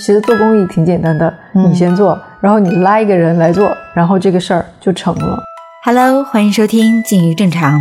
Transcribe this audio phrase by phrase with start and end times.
[0.00, 5.38] 其实做公益挺简单的，你先做，然后你拉一个人来做，然后这个事儿就成了。
[5.84, 7.78] Hello，欢迎收听《静于正常》，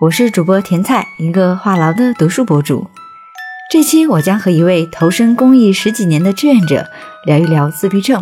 [0.00, 2.88] 我是主播甜菜，一个话痨的读书博主。
[3.70, 6.88] 这期我将和一位投身公益十几年的志愿者
[7.24, 8.20] 聊一聊自闭症，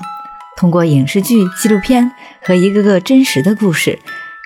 [0.59, 2.13] 通过影视剧、纪录片
[2.43, 3.99] 和一个个真实的故事，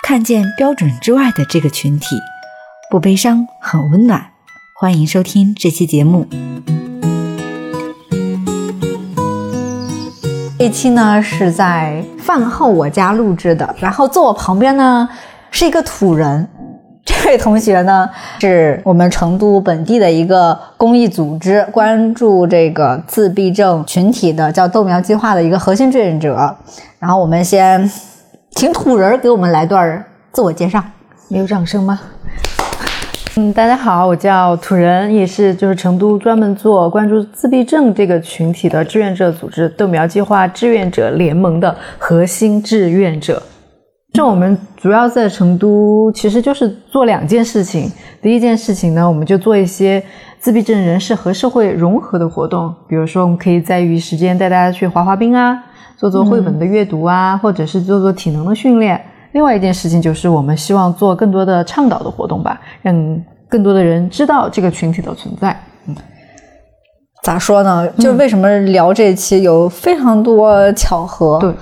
[0.04, 2.06] 看见标准之外的这个群体，
[2.88, 4.26] 不悲伤，很温暖。
[4.80, 6.28] 欢迎收听这期节目。
[10.62, 15.08] 这期呢是在饭后我家录制的，然后坐我旁边呢
[15.50, 16.48] 是一个土人，
[17.04, 26.56] 这位同学呢是我们成都本地的一个公益组织，关注这个自闭症群体的，叫豆苗计划的一个核心志愿者。
[27.00, 27.90] 然后我们先
[28.52, 30.80] 请土人给我们来段自我介绍。
[31.26, 31.98] 没有掌声吗？
[33.34, 43.42] 嗯，大家好，我叫土人，也是就是成都专门做关注自闭症这个群体的志愿者组织豆苗计划志愿者联盟的核心志愿者。
[44.12, 47.90] 这我们主要在成都，其实就是做两件事情。
[48.20, 50.04] 第一件事情呢，我们就做一些
[50.38, 55.58] 自闭症人士和社会融合的活动，比如说我们可以在余时间带大家去滑滑冰啊，
[55.96, 59.00] 做做绘本的阅读啊，或者是做做体能的训练。
[59.32, 65.50] 另外一件事情就是，我们希望做更多的倡导的活动吧，让更多的人知道这个群体的存在。
[65.86, 65.96] 嗯
[67.22, 67.88] 咋说呢？
[67.98, 71.38] 就是为什么聊这期有非常多巧合。
[71.38, 71.54] 对，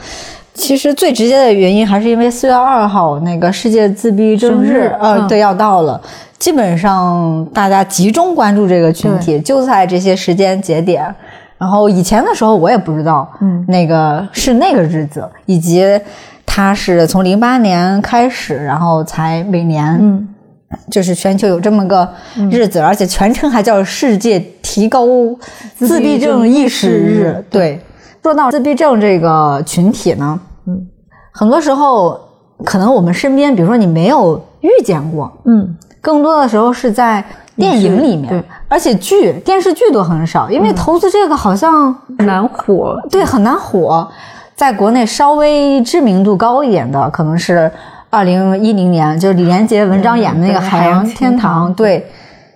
[0.54, 6.00] 其实最直接的原因还是因为四月二号那个世界自闭症日呃，嗯对，要到了。
[6.38, 11.14] 基本上大家集中关注这个群体，就在这些时间节点。
[11.58, 15.84] 然后以前的时候我也不知道，嗯那个是那个日子，以及
[16.52, 20.28] 它是从零八年开始，然后才每年，嗯，
[20.90, 22.06] 就是全球有这么个
[22.50, 25.06] 日子，而且全称还叫世界提高
[25.76, 27.44] 自闭症意识日。
[27.48, 27.80] 对，
[28.20, 30.84] 说到自闭症这个群体呢，嗯，
[31.32, 32.18] 很多时候
[32.64, 43.00] 可能我们身边，比如说你没有遇见过，嗯，更多的时候是在电影里面，对，而且剧、电视剧都很少，因为投资这个好像、难火。
[43.08, 44.10] 对很难火。
[44.60, 47.72] 在国内稍微知名度高一点的，可能是
[48.10, 52.06] 二零一零年，就是李连杰文章演的那个《海洋天堂》，对，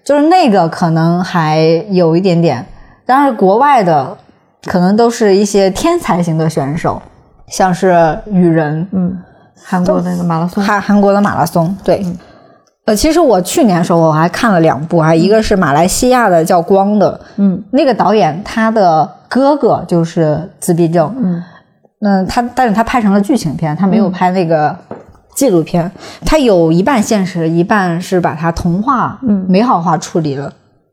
[0.04, 2.62] 就是那个可能还有一点点。
[3.06, 4.14] 当然，国外的
[4.66, 7.00] 可能都是一些天才型的选手，
[7.46, 9.16] 像是雨人，嗯，
[9.64, 12.04] 韩国那个马拉松，韩韩国的马拉松，对。
[12.84, 17.64] 呃，其实我去年的时候我还看了两部啊，一个是马来西亚的叫光的，嗯。
[17.70, 21.42] 那个导演他的哥哥就是自闭症，嗯
[22.04, 24.76] 嗯，他但是他拍成了剧情片，他没有拍那个
[25.34, 25.90] 纪录片，
[26.24, 30.52] 他有一半现实，一半是把它童话、嗯美好化处理了。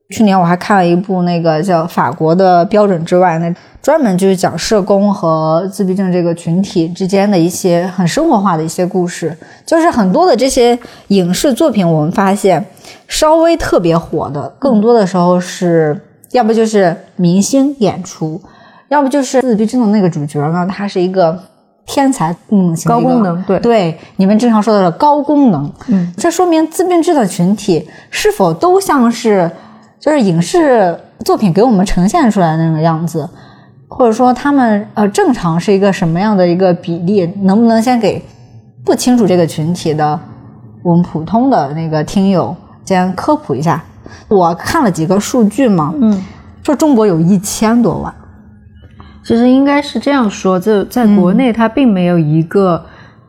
[0.09, 9.37] 去年我还看了一部那个叫《法国的标准之外》，那专门就是讲社工和自闭症这个群体之间的一些很生活化的一些故事。
[9.65, 10.77] 就是很多的这些
[11.07, 12.65] 影视作品，我们发现
[13.07, 15.97] 稍微特别火的，更多的时候是
[16.31, 18.41] 要不就是明星演出，
[18.91, 21.37] 要不就是自闭症的那个主角呢，他是一个
[21.85, 29.49] 天才功能型高功能对对，你们经常说的是高功能，嗯，这说明自闭症的群体是否都像是
[29.97, 33.27] 就是影视作品给我们呈现出来的那个样子，
[33.87, 37.25] 或者说他们呃正常是一个什么样的一个比例？
[37.43, 38.21] 能不能先给
[38.83, 40.19] 不清楚这个群体的
[40.83, 42.53] 我们普通的那个听友
[42.83, 43.81] 先科普一下？
[44.27, 46.21] 我看了几个数据嘛，嗯，
[46.61, 48.13] 说中国有一千多万，
[49.23, 52.83] 其实应该是这样说，这在国内它并没有一个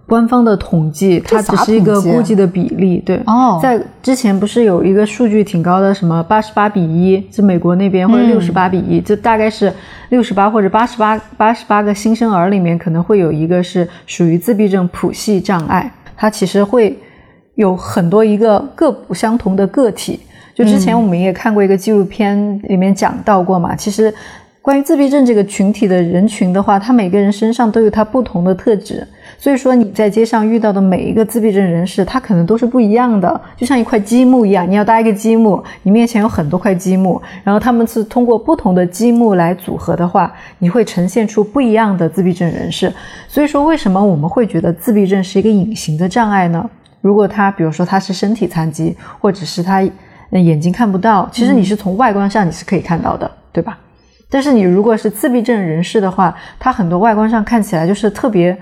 [0.06, 3.02] 官方的统计，它只是一个估计的比例。
[3.04, 3.58] 对，哦。
[3.62, 9.72] 在之前不是有一个数据挺高的，什么八十八比一，就美国那边或者六十八比一、就大概是
[10.08, 16.98] 六十八或者八十八八十八个新生儿里面可能会有一个是属于自闭症谱系障碍，它其实会
[17.54, 20.20] 有很多一个各不相同的个体。
[20.54, 24.12] 就之前我们也看过一个纪录片，里面讲到过嘛，其实
[24.62, 29.04] 关于自闭症这个群体的人群的话，他每个人身上都有他不同的特质，
[29.36, 42.92] 所以说你在街上遇到的每一个自闭症人士，他可能都是不一样的，就像一块积木一样，你要搭一个积木，你面前有很多块积木，然后他们是通过不同的积木来组合的话，你会呈现出不一样的自闭症人士。
[43.26, 46.70] 所以说，为什么我们会觉得自闭症是一个隐形的障碍呢？
[47.00, 49.82] 如果他比如说他是身体残疾，或者是他
[50.30, 53.76] 呃眼睛看不到，其实你是从外观上你是可以看到的，对吧？
[54.32, 58.56] 但是你如果是自闭症人士的话，他很多外观上看起来就是特别，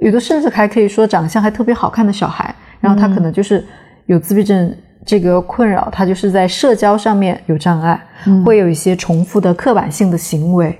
[0.00, 3.62] 有的甚至还可以说长相还特别好看的小孩，然后他可能就是
[4.06, 4.74] 有自闭症
[5.04, 8.00] 这个困扰，他就是在社交上面有障碍，
[8.46, 10.74] 会有一些重复的刻板性的行为，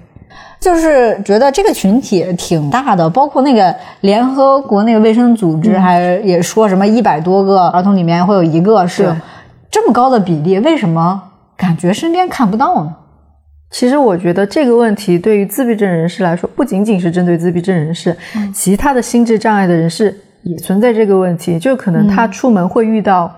[0.58, 9.14] 就是觉得这个群体挺大的，包括那个联合国那个卫生组织还也说什么一百多个儿童里面会有一个是
[9.70, 11.22] 这么高的比例，为什么
[11.58, 12.96] 感觉身边看不到呢？
[13.72, 18.14] 其实我觉得这个问题对于自闭症人士来说，不仅仅是针对自闭症人士，
[18.54, 23.32] 其他的心智障碍的人士也存在这个问题，就可能他出门会遇到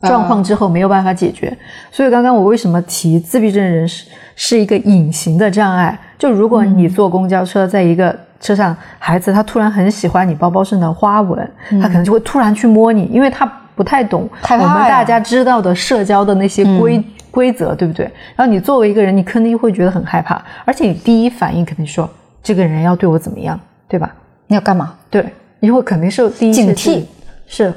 [0.00, 1.56] 状况之后没有办法解决。
[1.92, 5.98] 所以刚刚我为什么提自闭症人士是一个隐形的障碍？
[6.18, 11.48] 就如果你坐公交车，在一个车上，孩子他突然很喜欢你包包上的花纹，
[11.80, 13.46] 他可能就会突然去摸你，因为他
[13.76, 17.02] 不太懂我们大家知道的社交的那些规、
[17.36, 18.10] 规则，对不对？
[18.34, 22.08] 然后你作为一个人，你肯定会觉得很害怕，而且你第一反应肯定说
[22.42, 24.10] 这个人要对我怎么样，对吧？
[24.46, 24.94] 你要干嘛？
[25.10, 25.22] 对，
[25.60, 27.04] 你会肯定是第一警惕。
[27.46, 27.70] 是，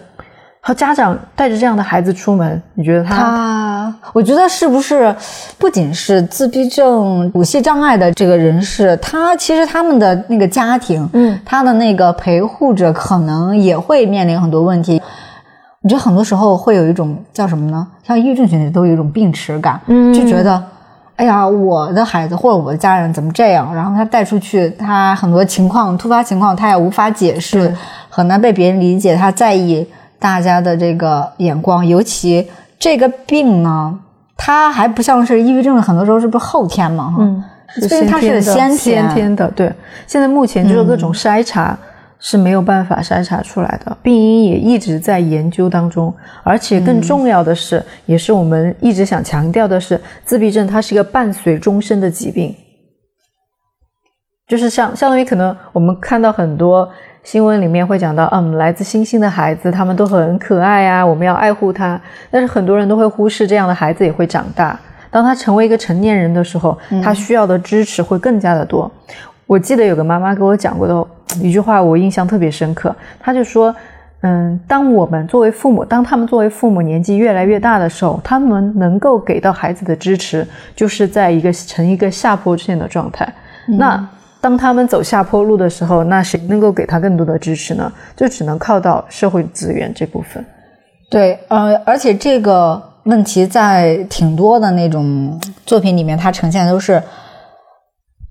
[0.61, 5.13] 和家长带着这样的孩子出门，你觉得他他，我觉得是不是
[5.57, 15.01] 不仅是自闭症、补系障碍的这个人士，他其实他们的那个家庭，嗯，他的那个陪护者可能也会面临很多问题。
[15.81, 17.87] 我觉得很多时候会有一种叫什么呢？
[18.03, 20.61] 像抑郁症群体都有一种病耻感，嗯就觉得。
[21.15, 23.75] 哎呀，我的孩子或者我的家人怎么这样？
[23.75, 27.75] 然后他带出去，他很多情况、突发情况，他也无法解释，
[28.07, 29.17] 很难被别人理解。
[29.17, 29.85] 他在意
[30.17, 32.49] 大家的这个眼光，尤其
[32.79, 33.93] 这个病呢，
[34.37, 37.11] 他还不像是抑郁症，很多时候是不是后天嘛？
[37.11, 37.43] 哈、嗯，
[37.89, 39.69] 所以它是先先天先天的，对。
[40.07, 41.77] 现在目前就是各种筛查
[42.19, 46.13] 是没有办法筛查出来的，病因也一直在研究当中。
[46.43, 52.53] 而且更重要的是，也是我们一直想强调的是，自闭症它是一个伴随终身的疾病，
[54.47, 56.87] 就是像相当于可能我们看到很多。
[57.21, 61.99] 新闻里面会讲到，嗯，来自星星的孩子，他们都很可爱啊，我们要爱护他。
[62.31, 64.79] 但是很多人都会忽视，这样的孩子也会长大。
[65.11, 68.89] 当他成为一个成年人的时候，他需要的支持会更加的多。
[69.45, 71.07] 我记得有个妈妈给我讲过的
[71.41, 72.95] 一句话，我印象特别深刻。
[73.19, 73.75] 他就说，
[74.21, 80.45] 嗯，当我们作为父母，当他们作为父母年纪越来越大的时候，他们能够给到孩子的支持，
[80.75, 83.31] 就是在一个呈一个下坡线的状态。
[83.77, 84.09] 那
[84.41, 87.91] 当他们走下坡路的时候，那谁能够给他更多的支持呢？
[88.15, 90.43] 就只能靠到社会资源这部分。
[91.09, 97.01] 对，呃，而且这个问题在挺多的那种作品里面，它呈现的都是，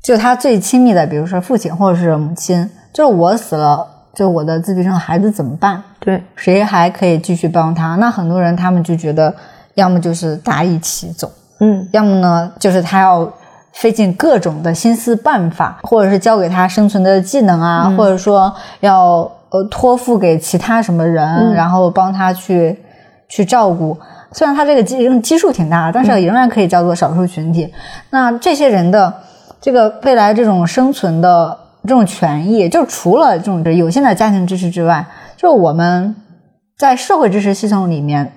[0.03, 2.69] 就他最亲密的，比如说父亲或者是母亲，
[2.99, 5.81] 就是我死了，就我的自闭症孩子怎么办？
[6.00, 7.95] 对，谁还可以继续帮他？
[7.95, 9.33] 那很多人他们就觉得，
[9.75, 11.31] 要么就是大家一起走，
[11.61, 13.33] 嗯，要么呢就是他要
[13.71, 22.77] 费尽各种的心思办法，或者是教给他生存的技能啊，或者说要呃托付给其他什么人，然后帮他去
[23.29, 23.97] 去照顾。
[24.33, 27.73] 虽然他这个基基数挺大，但是仍然可以叫做少数群体。
[28.11, 29.15] 那这些人的
[29.61, 36.15] 这个未来这种生存的这种权益，就除了这种有限的家庭支持之外，就我们
[36.77, 38.33] 在社会支持系统里面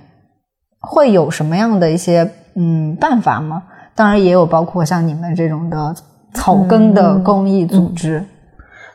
[0.80, 3.64] 会有什么样的一些嗯办法吗？
[3.94, 5.94] 当然也有包括像你们这种的
[6.34, 8.24] 草根的公益组织，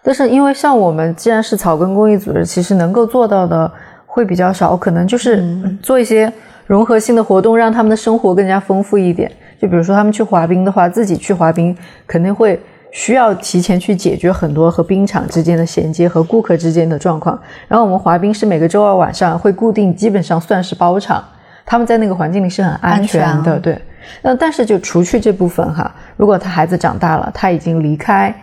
[0.02, 3.70] 但是因为像我们既然是草根公益组织，其实能够做到的
[4.06, 5.44] 会比较少，可能就是
[5.82, 6.32] 做一些
[6.66, 9.30] 融合性的活动，让他们的生活更加丰富一点。
[9.60, 11.76] 就比如说他们去滑冰的话，自己去滑冰
[12.06, 12.60] 肯定会
[12.96, 17.38] 需要提前去解决很多和冰场之间的衔接和顾客之间的状况。
[17.68, 21.22] 然后我们滑冰是每个周二晚上会固定，基本上算是包场，
[21.66, 23.78] 他们在那个环境里是很安全的，全对。
[24.22, 28.34] 那但是就除去这部分哈，如果他孩子长大了，他已经离开，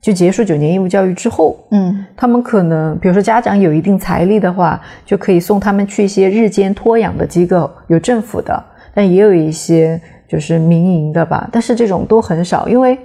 [0.00, 8.64] 就结束九年义务教育之后，嗯他们可能比如说家长有一定财力的话，就可以送他们去一些日间托养的机构，有政府的，
[8.94, 12.96] 但也有一些就是民营的吧，但是这种都很少，因为。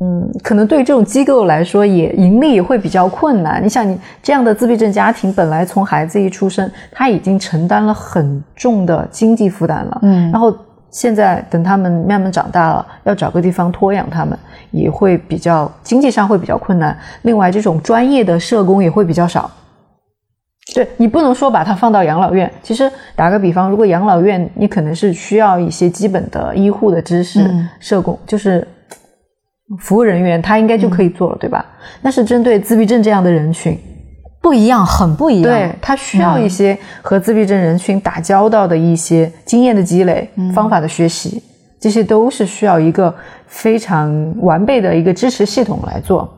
[0.00, 3.62] 嗯，可能对于这种机构来说，也盈利会比较困难。
[3.64, 10.54] 你想，你这样的自闭症家庭，本来从孩子一出生，他已经承担了很重的经济负担了，嗯然后
[10.90, 14.36] 现在等他们慢慢长大了，要找个地方托养他们，
[14.72, 16.96] 也会比较经济上会比较困难。
[17.22, 19.50] 另外，这种专业的社工也会比较少。
[20.74, 22.50] 对你不能说把它放到养老院。
[22.62, 28.66] 其实打个比方，如果养老院你可能是需要一些基本的医护的知识，嗯社工就是
[29.78, 31.64] 服务人员，他应该就可以做了，对吧？
[32.02, 33.78] 那是针对自闭症这样的人群，
[34.40, 35.50] 不一样，很不一样。
[35.50, 41.42] 对他需要一些和自闭症人群打交道的一些经验的积累、方法的学习，
[41.80, 43.14] 这些都是需要一个
[43.46, 46.28] 非常完备的一个支持系统来做。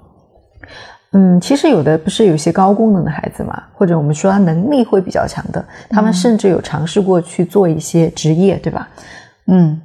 [1.13, 8.89] 嗯，其实有的不是有一些高功能的孩子嘛，或者我们说他能力会比较强的，他们甚至有尝试过去做一些职业，对吧？
[9.47, 9.81] 嗯，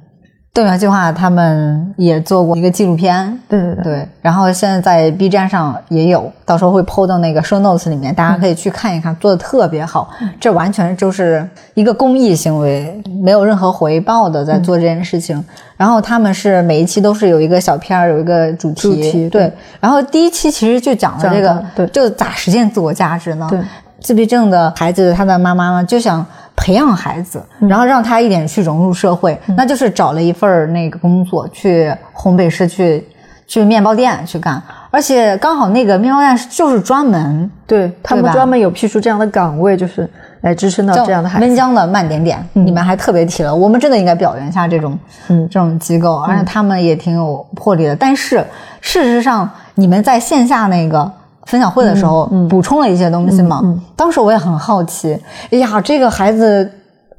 [0.54, 10.10] 豆苗计划他们也做过一个纪录片，对对对，对，然后现在在 B 站上也有，到时候会 PO 到那个 show notes 里面，大家可以去看一看，做的特别好。
[10.38, 15.42] 这完全就是一个公益行为，没有任何回报的在做这件事情。
[15.78, 19.52] 然后他们是每一期都是有一个小片儿，有一个主题，主题对对。
[19.80, 23.46] 然后第一期其实就讲了这个，对就咋实现自我价值呢？
[23.48, 23.58] 对，
[24.00, 26.24] 自闭症的孩子，他的妈妈呢就想
[26.56, 33.06] 培养孩子，然后让他一点去融入社会，那就是找了一份那个工作，去烘焙师去
[33.46, 40.08] 去面包店去干，而且刚好那个面包店就是专门对他们专门有辟出这样的岗位，就是
[40.42, 41.44] 来支撑到这样的孩子。
[41.44, 45.48] 温江的慢点点，你们还特别提了，我们真的应该表扬一下这种嗯。
[45.50, 47.96] 这种机构，而且他们也挺有魄力的。
[47.96, 48.44] 但是
[48.80, 51.10] 事实上，你们在线下那个
[51.46, 53.62] 分享会的时候补充了一些东西嘛？
[53.96, 55.18] 当时我也很好奇，
[55.50, 56.70] 哎呀，这个孩子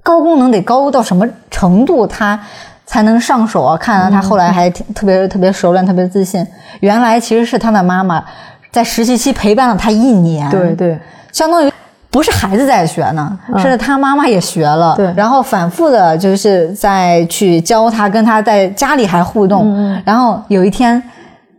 [0.02, 2.40] 高功能得高到什么程度，他
[2.86, 3.78] 才能上手啊？
[3.78, 6.46] 看来他后来还挺特别特别熟练，特别自信。
[6.80, 8.24] 原来其实是他的妈妈
[8.72, 11.00] 在实习期陪伴了他一年，对对。
[11.32, 11.72] 相当于
[12.12, 15.12] 不是孩子在学呢，是他妈妈也学了，对。
[15.16, 21.02] 然后反复的就是在去教他，跟他在家里还互动，然后有一天，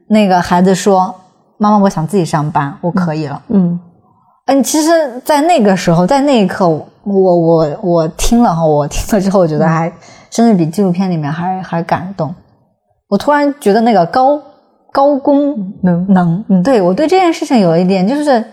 [0.08, 1.12] 那个孩子说
[1.58, 3.40] ：“妈妈，我想自己上班，我可以了。
[3.48, 3.78] 嗯，
[4.46, 9.92] 嗯，其实，在那个时候，在那一刻，我我我听了哈，我听了之后，我觉得还
[10.30, 12.34] 甚至比纪录片里面还还感动。
[13.08, 14.40] 我突然觉得那个高
[14.92, 18.44] 高功能能，嗯，对我对这件事情有一点就是，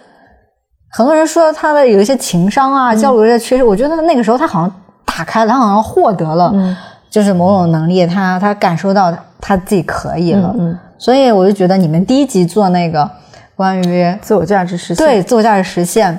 [0.91, 4.71] 很多人说他的有一些情商啊、交流的缺失，我觉得那个时候他好像
[5.05, 6.53] 打开了，他好像获得了，
[7.09, 13.09] 就是某种能力，他他感受到他自己可以了，嗯所以我就觉得你们第一集做那个
[13.55, 15.03] 关于自我价值实现。
[15.03, 16.15] 对自我价值实现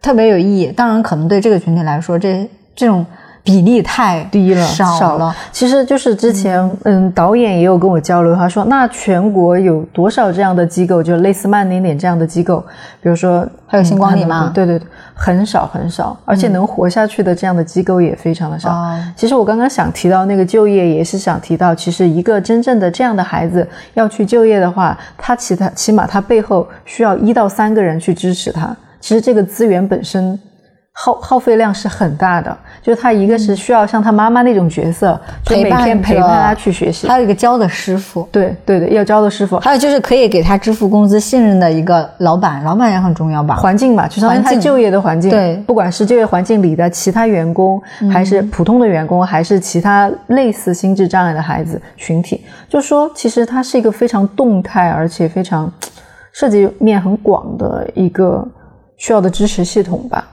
[0.00, 0.68] 特别有意义。
[0.68, 3.04] 当然，可能对这个群体来说，这这种
[3.42, 5.34] 比例太低了，少了。
[5.50, 12.60] 其实就是之前，嗯，导演也有跟我交流，他说，那全国有多少这样的机构，就类似慢点点这样的机构，
[13.02, 18.70] 比如说还有星光里嗯吗对对对，很少很少，而且能活下去的这样的机构也非常的少。
[18.70, 28.76] 哦其实我刚刚想提到那个就业，也是想提到，其实一个真正的这样的孩子要去就业的话，他其他起码他背后需要一到三个人去支持他。
[29.00, 30.38] 其实这个资源本身
[30.92, 37.08] 耗耗费量是很大的，就是他一个是需要像他妈妈那种角色，就每天陪伴他去学习。
[37.08, 39.58] 还有一个教的师傅，对对对，要教的师傅。
[39.60, 43.56] 还有就是可以给他支付工资、信任的一个老板，老板也很重要吧？
[43.56, 47.80] 环境吧，就相当于他就业的环境，对不管是就业环境里的其他员工，
[48.12, 55.72] 还是普通的员工，还是其他类似心智障碍的孩子群体，就说其实他是一个非常动态，而且非常
[56.32, 58.46] 涉及面很广的一个
[58.98, 60.26] 需要的支持系统吧。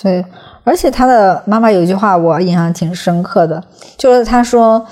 [0.00, 0.24] 嗯，对，
[0.64, 3.62] 而且他的妈妈有一句话我印象挺深刻的，
[3.96, 4.84] 就是他说，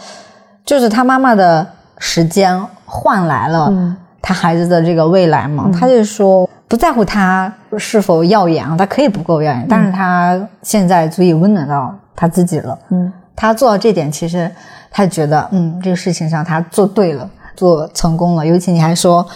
[0.64, 1.66] 就是他妈妈的
[1.98, 3.72] 时间换来了
[4.20, 5.70] 他孩子的这个未来嘛。
[5.72, 12.78] 他就说不在乎他是否耀眼啊，他可以不够耀眼，但是他现在足以温暖到他自己了。
[12.90, 14.50] 嗯，他做到这点，其实
[14.90, 18.46] 他觉得，嗯，这个事情上他做对了，做成功了。
[18.46, 19.26] 尤其你还说。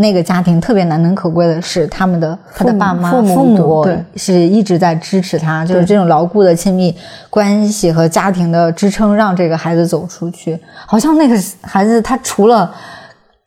[0.00, 3.98] 那个家庭特别难能可贵的是，他们的他的爸妈、父母父母对。
[4.14, 6.96] 是一直在支持他，就是这种牢固的亲密
[7.28, 10.56] 关系和家庭的支撑，让这个孩子走出去。
[10.86, 12.72] 好像那个孩子他除了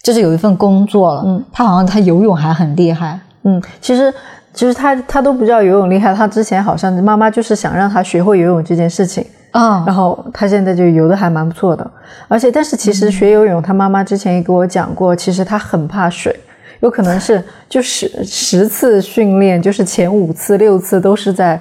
[0.04, 4.14] 就是有一份工作了，嗯，他好像他游泳还很厉害，嗯，其实
[4.54, 9.26] 其实他他都不知道游泳厉害，他之前好像妈妈就是想让他学会游泳这件事情。
[9.52, 11.92] 啊、然后他现在就游的还蛮不错的，
[12.28, 16.34] 而且但是其实学游泳，他妈妈之前也给我讲过，其实他很怕水，
[16.80, 21.60] 有可能是就十十次训练，就是前五次六次都是在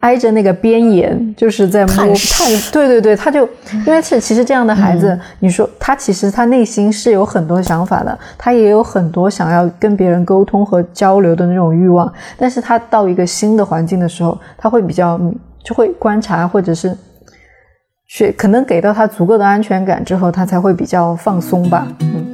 [0.00, 3.48] 挨着那个边沿，就是在摸探探，对对对，他就
[3.84, 16.96] 因为是其实这样的孩子，你说他其实他内心是有很多想法的，他也有很多想要跟别人沟通和交流的那种欲望，但是他到一个新的环境的时候，他会比较嗯就会观察或者是
[18.06, 21.86] 去可能给到他足够的安全感之后，他才会比较放松吧。
[22.00, 22.26] 嗯。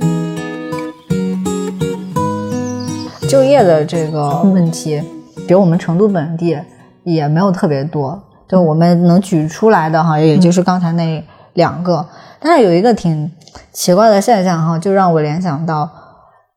[3.28, 5.02] 就业的这个问题，
[5.48, 6.56] 比如我们成都本地
[7.02, 12.06] 也没有特别多，就我们能举出来的哈，也就是刚才那两个。
[12.38, 13.30] 但是有一个挺
[13.72, 15.90] 奇怪的现象哈，就让我联想到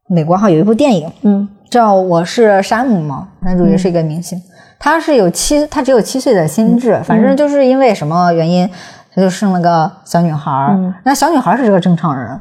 [0.07, 1.49] 美国哈有一部电影嗯。
[1.69, 4.41] 叫《我是山姆》嘛，男主角是一个明星，
[4.79, 8.69] 他是有七，他只有七岁的心智，反正就是因为什么原因，
[9.13, 10.69] 他就生了个小女孩儿。
[10.71, 10.93] 嗯。
[11.03, 12.39] 那小女孩儿是个正常人，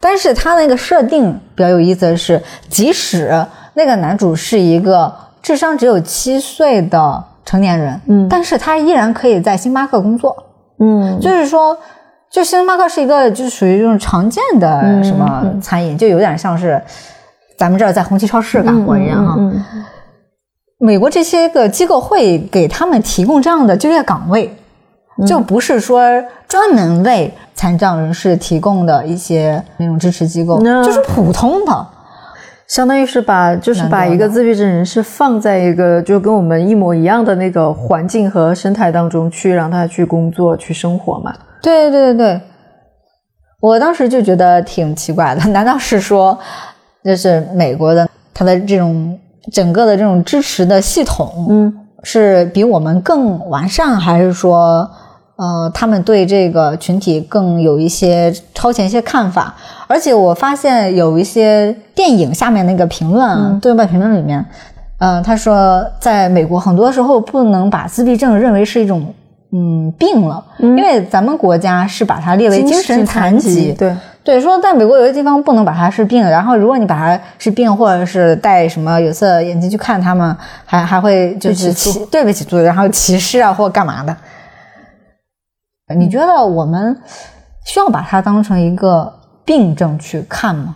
[0.00, 3.44] 但是他那个设定比较有意思的是，即使
[3.74, 8.28] 那个男主是一个智商只有七岁的成年人，嗯。
[8.28, 10.36] 但是他依然可以在星巴克工作。
[10.78, 11.74] 嗯，就是说，
[12.30, 16.78] 就星巴克是一个就是属于这种常见的什么餐饮，就有点像是
[17.56, 19.38] 咱们这儿在红旗超市干活一样哈。
[20.78, 24.54] 美国这些个机构会给他们提供这样的就业岗位，
[25.26, 26.02] 就不是说
[26.46, 31.86] 专门为残障人士提供的一些那种支持机构，那就是普通的。
[32.68, 41.32] 相当于是把就是把一个自闭症人士放在一个就跟我们一模一样的那个环境和生态当中去，让他去工作去生活嘛。
[41.62, 42.40] 对对对对，
[43.60, 46.36] 我当时就觉得挺奇怪的，难道是说，
[47.04, 49.16] 就是美国的他的这种
[49.52, 51.72] 整个的这种支持的系统，嗯，
[52.02, 54.88] 是比我们更完善，还是说，
[55.36, 59.54] 呃，他们对这个群体更有一些超前一些看法？
[59.86, 64.44] 而且我发现有一些电影下面那个评论嗯、对外评论里面，
[64.98, 69.14] 呃，他说在美国很多时候不能把自闭症认为是一种。
[69.52, 73.94] 嗯，病了，因为咱们国家是把它列为精神残疾，对。
[74.24, 84.16] 对，说在美国有些地方不能把它是病，然后如果你把它是病，或者是戴什么有色眼镜去看他们，还还会就是歧对不起诉，然后歧视啊或干嘛的。
[85.94, 87.00] 你觉得我们
[87.64, 90.74] 需要把它当成一个病症去看吗？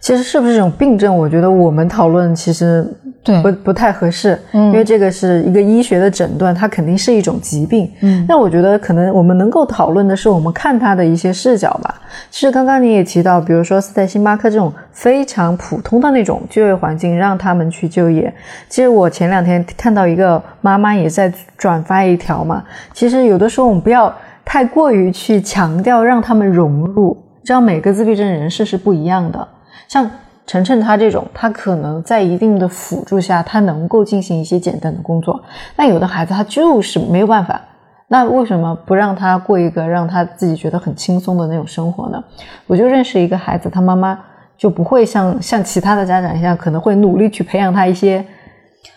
[0.00, 2.86] 其实是不是这种病症，我觉得我们讨论其实
[3.22, 7.90] 对不不太合适，嗯因为这个是一个医学的诊断，它肯定是一种疾病。
[8.00, 12.00] 嗯那我觉得可能我们能够讨论的是我们看它的一些视角吧。
[12.30, 18.32] 其实刚刚你也提到，比如说是在星巴克这种非常普通的那种就业环境，让他们去就业。
[18.70, 22.64] 其实我前两天看到一个妈妈也在转发一条嘛，
[22.94, 24.10] 其实有的时候我们不要
[24.46, 27.14] 太过于去强调让他们融入，
[27.44, 29.46] 知道每个自闭症人士是不一样的。
[29.90, 30.08] 像
[30.46, 35.42] 晨晨他这种，他可能在一定的辅助下，他能够进行一些简单的工作。
[35.74, 37.60] 但有的孩子他就是没有办法，
[38.06, 42.22] 那为什么不让他过一个让他自己觉得很轻松的那种生活呢？
[42.68, 44.16] 我就认识一个孩子，他妈妈
[44.56, 48.24] 就不会像像其他的家长一样，可能会努力去培养他一些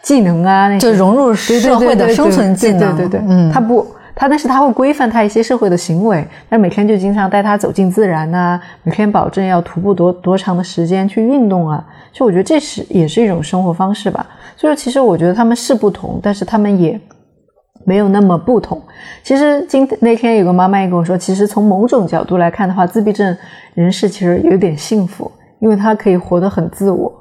[0.03, 3.84] 技能啊，那些就融入社会的生存技能，对对对对，嗯，他不，
[4.15, 14.26] 他但是他会规范他一些社会的行为，那每天就经常带他走进自然呐、每天保证要徒步多多长的时间去运动啊，所以我觉得这是也是一种生活方式吧。
[14.56, 16.99] 所以其实我觉得他们是不同，但是他们也
[17.86, 18.80] 没有那么不同。
[19.23, 23.36] 其实今那天有个妈妈也跟我说，其实从某种角度来看的话，自闭症
[23.73, 27.12] 人士其实有点幸福，因为他可以活得很自我。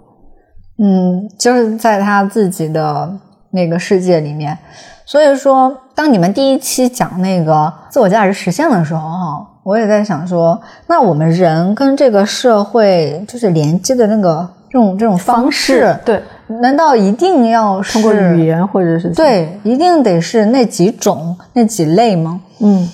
[0.79, 3.11] 嗯，就是在他自己的
[3.51, 4.57] 那个世界里面。
[5.05, 16.23] 所以说，当你们第一期讲那个自我价值实现的时候，哈，我也在想说，那我们人跟这个社会就是连接的那个这种这种方式，对，
[16.61, 22.41] 难道一定要是通过语言或者是对，一定得是那几种那几类吗？
[22.61, 22.89] 嗯。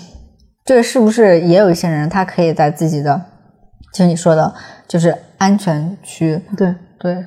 [0.65, 3.19] 这是不是也有一些人，他可以在自己的，
[3.95, 4.53] 就你说的，
[4.87, 7.25] 就是安全区，对对，对，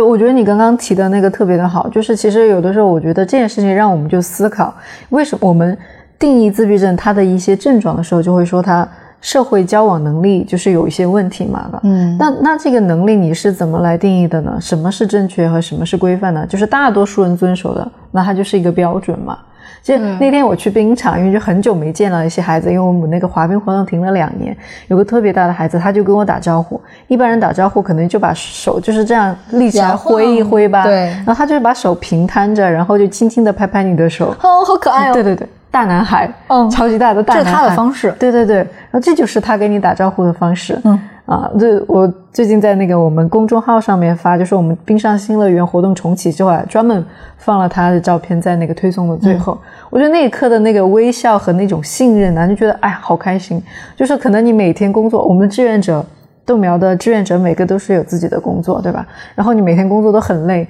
[0.00, 4.72] 我觉得你刚刚提的那个特别的好，就是其实有的时候，我觉得这件事情让我们就思考，
[5.10, 5.76] 为什么我们
[6.18, 8.88] 定义自闭症它的一些症状的时候，就会说它
[9.20, 11.80] 社会交往能力就是有一些问题嘛的。
[11.82, 14.56] 嗯那那这个能力你是怎么来定义的呢？
[14.60, 16.46] 什么是正确和什么是规范呢？
[16.48, 19.38] 就是大多数人遵守的，那它就是一个标准嘛。
[19.82, 24.56] 其实那天我去冰场，因为就很久没见到一些孩子，因为我们那个滑冰活动停了两年，
[24.88, 26.80] 有个特别大的孩子，他就跟我打招呼。
[27.08, 34.34] 一般人打招呼可能就把手就是这样立起来挥一挥吧，对然后他就是把手平摊着，然后就轻轻的拍拍你的手。
[34.42, 40.78] 哦，好可爱哦，对对对，大男孩，嗯超级大的大男孩这是，他的方式对对对，然后这就是他跟你打招呼的方式。
[40.84, 47.04] 嗯啊，对我最近在那个我们公众号上面发，就是我们冰上新乐园活动重启之后啊，专门
[47.38, 49.56] 放了他的照片在那个推送的最后。
[49.88, 53.62] 我觉得那一刻的那个微笑和那种信任啊，就觉得哎，好开心。
[53.96, 56.04] 就是可能你每天工作，我们志愿者
[56.44, 59.06] 豆苗的志愿者每个都是有自己的工作，对吧？
[59.36, 60.66] 然后你每天工作都很累，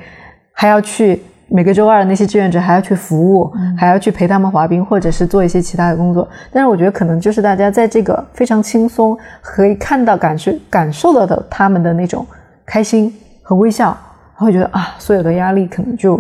[0.52, 1.22] 还要去
[1.54, 6.26] 每个周二那些志愿者还要去服务，还要去陪他们滑冰，或者是做一些其他的工作。
[6.50, 12.26] 但是我觉得可能就是大家在这个非常轻松，可以看到、感受、感受到的他们的那种
[12.64, 13.94] 开心和微笑，
[14.34, 16.18] 会觉得啊，所有的压力可能就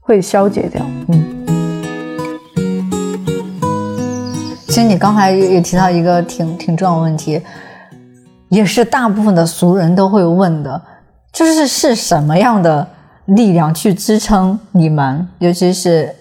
[0.00, 0.82] 会消解掉。
[1.08, 1.22] 嗯，
[4.66, 7.38] 其实你刚才也也提到一个挺挺重要的问题，
[8.48, 10.80] 也是大部分的俗人都会问的，
[11.34, 12.88] 就是是什么样的
[13.28, 16.14] 力量去支撑你们，尤其是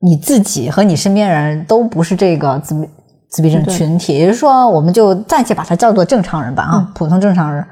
[0.00, 2.88] 你自己和你身边人都不是这个自闭
[3.28, 7.64] 自闭症群体，也就是说，我们就暂且把它叫做正常人吧啊，普通正常人。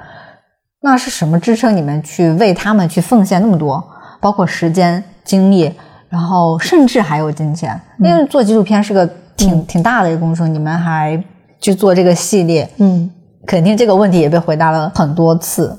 [0.82, 3.82] 那是什么支撑你们去为他们去奉献那么多，
[4.20, 5.72] 包括时间、精力，
[6.08, 11.22] 然后甚至还有金钱，因为做纪录片是个挺、挺大的一个工程，你们还
[11.60, 13.10] 去做这个系列，嗯。
[13.44, 15.76] 肯定这个问题也被回答了很多次。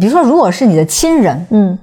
[0.00, 1.78] 比如说，如果是你的亲人嗯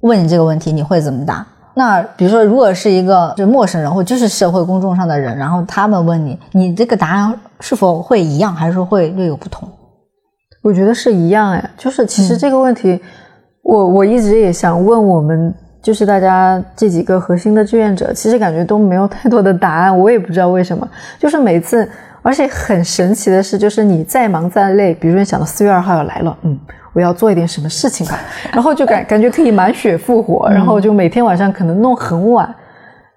[0.00, 1.46] 问你这个问题，你会怎么答？
[1.74, 9.68] 那比如说，如果是一个就陌生人或就是社会公众上的人，然后他们问你，你这个答案是否会一样，还是会略有不同？
[10.62, 13.00] 我觉得是一样哎，就是其实这个问题，
[13.62, 20.86] 我我一直也想问我们，就是大家这几个核心的志愿者，其实感觉都没有太多的答案，我也不知道为什么。
[21.18, 21.88] 就是每次，
[22.20, 26.58] 而且很神奇的是，就是你再忙再累，比如说你想到四月二号要来了，嗯，
[26.92, 28.18] 我要做一点什么事情吧，
[28.52, 32.54] 然后就感感觉可以满血复活，然后就每天晚上可能弄很晚。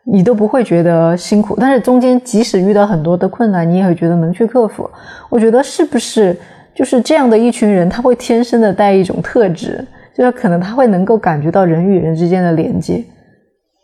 [0.05, 4.89] 你都不会觉得辛苦，但是中间即使遇到很多的困难，你也会觉得能去克服。
[5.29, 6.37] 我觉得是不是
[6.75, 9.81] 就是这样的一群人，他会天生的带一种特质，
[10.13, 13.01] 就是可能他会能够感觉到人与人之间的连接。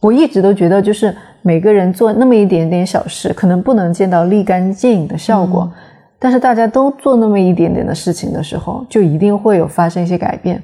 [0.01, 5.71] 我一直都觉得，就是每个人做那么一点点小事，可能不能见到立竿见影的效果，
[6.19, 10.61] 但是大家都做那么一点点的事情的时候，就一定会有发生一些改变。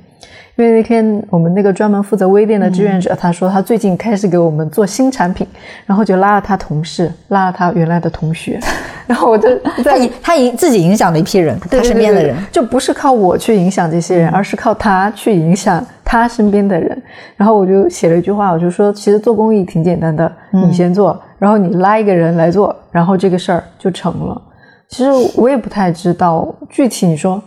[0.57, 5.45] 因为那天我们那个专门负责微店的志愿者，他说他最近开始给我们做新产品，
[5.85, 8.57] 然后就拉了他同事，拉了他原来的同学，
[9.05, 9.49] 然后我就
[9.83, 17.03] 在他影他影自己影响了一批人，对他身边的人就不是靠我去影响这些人，而是靠他去影响他身边的人。
[17.35, 24.41] 然后我就写了一句话，我就说，其实做公益挺简单的，你先做，然后你拉一个人来做，然后这个事儿就成了。
[24.89, 27.41] 其实我也不太知道具体你说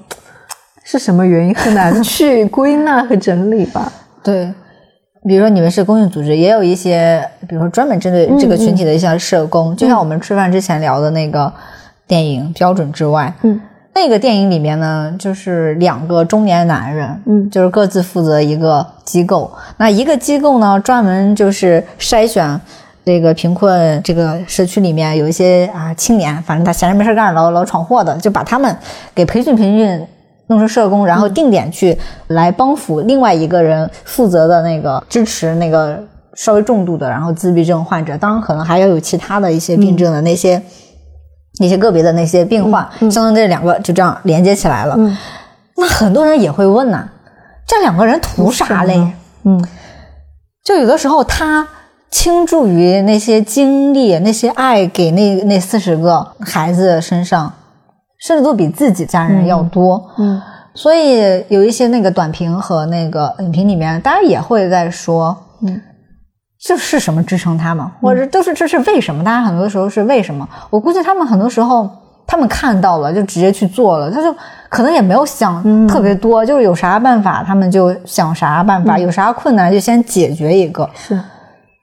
[0.85, 3.91] 是什么原因，很难去归纳和整理吧。
[4.23, 4.53] 对，
[5.27, 11.53] 比如说你们是公益组织，也有一些，比如说专门针对这个群体的一些社工，就像我们吃饭之前聊的那个
[12.07, 13.61] 电影《标准之外》，嗯，
[13.95, 22.61] 那个电影里面呢，就是两个中年男人，嗯就是各自负责一个机构，那一个机构呢，专门就是筛选。
[23.09, 28.77] 这个贫困这个社区里面有一些啊青年，反正他闲着没事干，老老闯祸的，就把他们
[29.15, 30.07] 给培训培训，
[30.49, 35.99] 弄成社工，然后定点去来帮扶另外一个人负责的那个支持那个
[36.35, 40.63] 稍微重度的，然后自闭症患者，当然可能还要有其他的一些病症的那些、
[41.61, 44.95] 那些个别的那些病患，相当于这两个就这样连接起来了。
[44.99, 45.17] 嗯。
[45.79, 47.09] 那很多人也会问呐、
[47.67, 49.13] 这两个人图啥嘞？
[49.45, 49.65] 嗯。
[50.63, 51.67] 就有的时候他
[52.11, 57.53] 倾注于那些精力、那些爱给那那四十个孩子身上，
[58.21, 60.11] 甚至都比自己家人要多。
[60.19, 60.41] 嗯
[60.75, 65.81] 所以有一些那个短评和那个影评里面，大家也会在说，嗯，
[66.61, 69.25] 这是什么支撑他们，或者都是这是为什么？
[69.25, 70.49] 大家很多时候是为什么？
[70.71, 71.91] 我估计他们很多时候
[72.25, 74.33] 他们看到了就直接去做了，他就
[74.69, 80.89] 可能也没有想特别多，就是有啥办法他们就想啥办法，有啥困难就先解决一个。
[80.95, 81.19] 是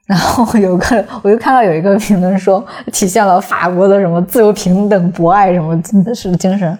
[0.06, 5.82] 然后有个，我就看到有一个评论说，体现了法国的什么自由、平等、博爱什么
[6.14, 6.78] 是精神。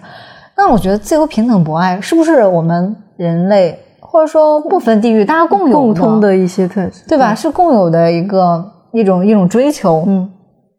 [0.55, 7.35] 那我觉得自由、平等、博爱是不是我们人类或者说不分地域，大家共有共通的一些特质，对吧？
[7.35, 10.03] 是共有的一个一种一种追求。
[10.07, 10.29] 嗯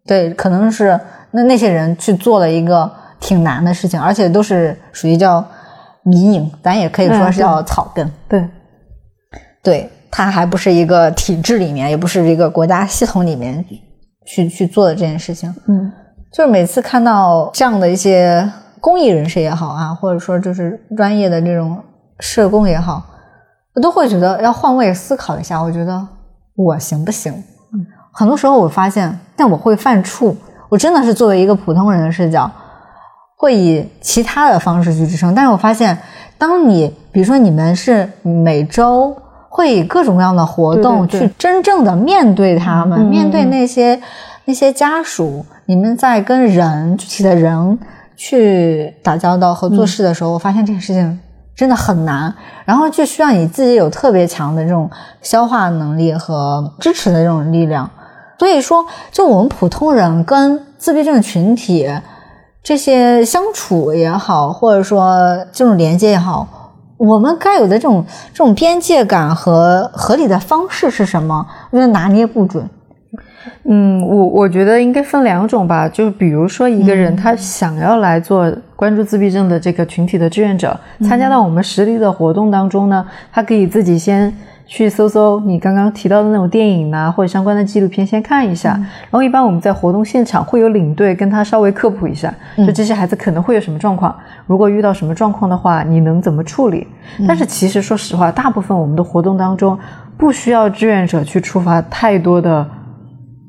[0.06, 0.98] 对，可能是
[1.32, 5.44] 那那些人去做了一个挺难的事情，而且都是属于叫
[6.02, 8.10] 迷影，咱也可以说是叫草根。
[8.26, 8.48] 对，
[9.62, 13.64] 对，它还不是一个体制里面，也不是一个国家系统里面
[14.24, 15.54] 去去做的这件事情。
[15.66, 15.90] 嗯
[16.30, 18.46] 就是每次看到这样的一些
[18.80, 21.82] 公益人士也好啊，或者说就是专业的这种
[22.20, 23.02] 社工也好，
[23.74, 25.58] 我都会觉得要换位思考一下。
[25.58, 26.06] 我觉得
[26.54, 27.32] 我行不行？
[27.32, 30.34] 嗯很多时候我发现，但我会犯怵。
[30.68, 32.50] 我真的是作为一个普通人的视角，
[33.36, 35.34] 会以其他的方式去支撑。
[35.34, 35.96] 但是我发现，
[36.36, 39.16] 当你比如说你们是每周
[39.48, 44.00] 会以各种各样的活动去真正的面对他们，面对那些
[44.44, 47.78] 那些家属，你们在跟人具体的人
[48.16, 51.20] 去打交道和做事的时候，我发现这件事情
[51.56, 52.32] 真的很难，
[52.64, 54.90] 然后就需要你自己有特别强的这种
[55.22, 57.88] 消化能力和支持的这种力量。
[58.38, 61.90] 所以说，就我们普通人跟自闭症群体
[62.62, 66.46] 这些相处也好，或者说这种连接也好，
[66.98, 71.46] 我们该有的这种这种边界感和合理的方式是什么？
[71.70, 72.68] 我觉得拿捏不准。
[73.64, 84.34] 嗯，我我觉得应该分两种吧，就比如说一个人他想要来做关注自闭症的这个群体的志愿者，参加到我们实力的活动当中呢，他可以自己先
[84.68, 88.74] 去搜搜你刚刚提到的那种电影呐、或者相关的纪录片，先看一下。
[88.74, 94.14] 然后一般我们在活动现场会有领队跟他稍微科普一下，就这些孩子可能会有什么状况，
[94.46, 96.86] 如果遇到什么状况的话，你能怎么处理？
[97.26, 99.76] 但是其实说实话，大部分我们的活动当中。
[100.18, 102.68] 不需要志愿者去触发太多的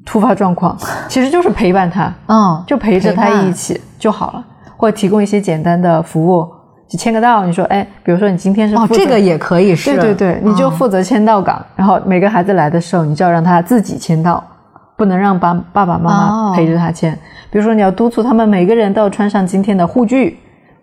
[0.05, 0.77] 突发状况，
[1.09, 4.45] 其实就是陪伴他，嗯，就陪着他一起就好了，
[4.77, 6.47] 或者提供一些简单的服务，
[6.89, 7.45] 就签个到。
[7.45, 14.43] 你说，哎，比如说你今天是哦，这个也可以是，对对对，你就嗯负责签到岗，然后每个孩子来的时候，你就要让他自己签到，
[14.97, 17.17] 不能让爸爸爸妈哦妈陪着他签。
[17.51, 20.37] 比如说，你要督促他们每个人都要穿上今天的护具，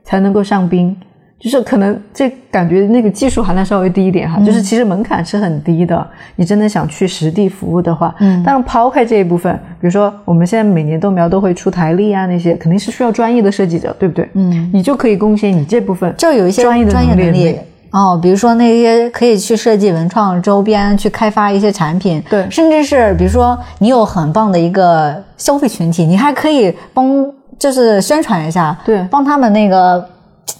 [0.04, 0.96] 才能够上冰。
[1.38, 6.06] 就是可能这感觉那个技术含量稍微低一点哈，就是其实门槛是很低的。
[6.34, 14.28] 你真的想去实地服务的话，嗯但是抛开这一部分，比如说我们现在每年豆苗都会出台历啊，那些肯定是需要专业的设计者，对不对？
[14.32, 17.58] 嗯，你就可以贡献你这部分就有一些专业的专业能力能力。
[17.90, 27.24] 哦，比如说那些可以去设计文创周边，去开发一些产品，对甚至是比如说你有很棒的一个消费群体，你还可以帮
[27.58, 30.04] 就是宣传一下，对帮他们那个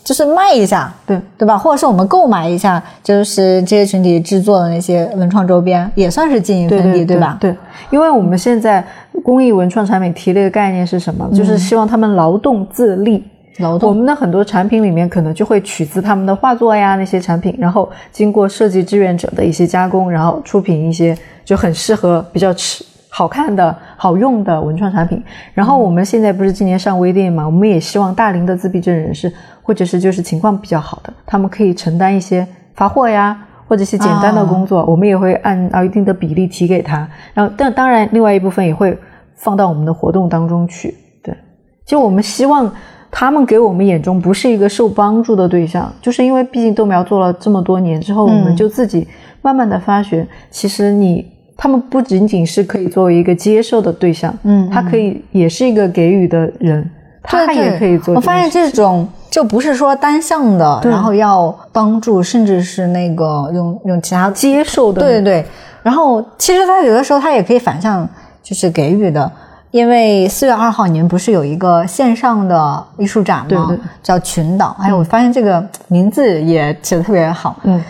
[0.03, 1.57] 就是卖一下，对对吧？
[1.57, 7.37] 或者是我们购买一下，就是这些群体制作的那些文创周边，也算是经营对分地，对吧？
[7.41, 7.55] 对，
[7.91, 8.85] 因为我们现在
[9.25, 11.29] 公益文创产品提了一个概念是什么？
[11.35, 13.25] 就是希望他们劳动自立。
[13.59, 22.85] 我劳动，们的很多产品里面可能就会取自他们的画作呀那些产品，然后经过设计志愿者的一些加工，然后出品一些就很适合比较吃
[23.17, 25.23] 好看的好用的文创产品。
[25.55, 33.43] 然后我们现在不是今年上微店嘛，我们也希望大龄的自闭症人士或者是就是情况比较好的，他们可以承担一些发货呀。
[33.69, 36.99] 或者是简单的工作，我们也会按照一定的比例提给他。
[37.35, 38.97] 然后，但当然，另外一部分也会
[39.35, 40.95] 放到我们的活动当中去。
[41.21, 41.37] 对，
[41.85, 42.73] 就我们希望
[43.11, 49.05] 他们给我们眼中不是一个受帮助的对象，就是因为毕竟豆苗做了这么多年之后，我们就自己
[49.43, 51.27] 慢慢的发觉，其实你
[51.57, 56.91] 他们不仅仅是可以作为一个接受的对象，嗯他可以也是一个给予的人，
[57.23, 65.43] 他也可以做我发现这种就不是说单向的，然后要帮助，甚至是那个用用其他接受的，对对。
[65.43, 65.47] 对，
[65.83, 68.09] 然后其实他有的时候他也可以反向
[68.43, 69.31] 就是给予的，
[69.71, 73.47] 因为四月二号你们不是有一个线上的艺术展吗？
[73.49, 73.79] 对对。
[74.03, 74.77] 叫群岛。
[74.81, 77.83] 哎，我发现这个名字也起的特别好，嗯，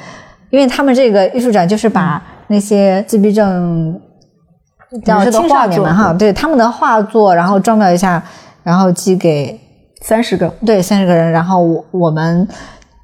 [0.50, 4.00] 因为他们这个艺术展就是把那些自闭症
[5.04, 8.22] 叫人士的青少画作年们哈，对他们的画作，然后装裱一下，
[8.62, 9.60] 然后寄给
[10.02, 12.46] 三十个，对三十个人，然后我我们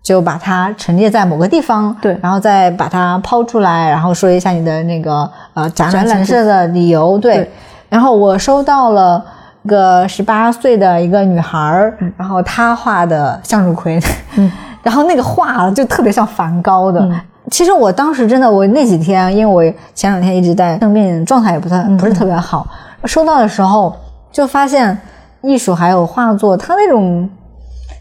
[0.02, 7.36] 就把它陈列在某个地方，对然后再把它抛出来，然后说一下你的那个呃展览展览陈设的理由，对。
[7.36, 7.50] 对
[7.88, 9.22] 然后我收到了
[9.64, 14.00] 一个十八岁的一个女孩儿，然后她画的向日葵，
[14.36, 14.50] 嗯，
[14.82, 17.00] 然后那个画就特别像梵高的。
[17.00, 17.20] 嗯
[17.52, 19.62] 其实我当时真的，我那几天，因为我
[19.94, 22.66] 前两天一直在生病，状态也不太嗯不是特别好，
[23.04, 23.94] 收到的时候
[24.32, 24.98] 就发现
[25.42, 27.28] 艺术还有画作，它那种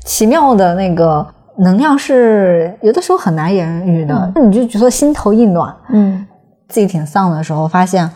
[0.06, 6.26] 奇妙的那个能量是有的时候很难言喻的，那、你就觉得心头一暖，嗯，
[6.70, 8.10] 自己挺丧的时候，发现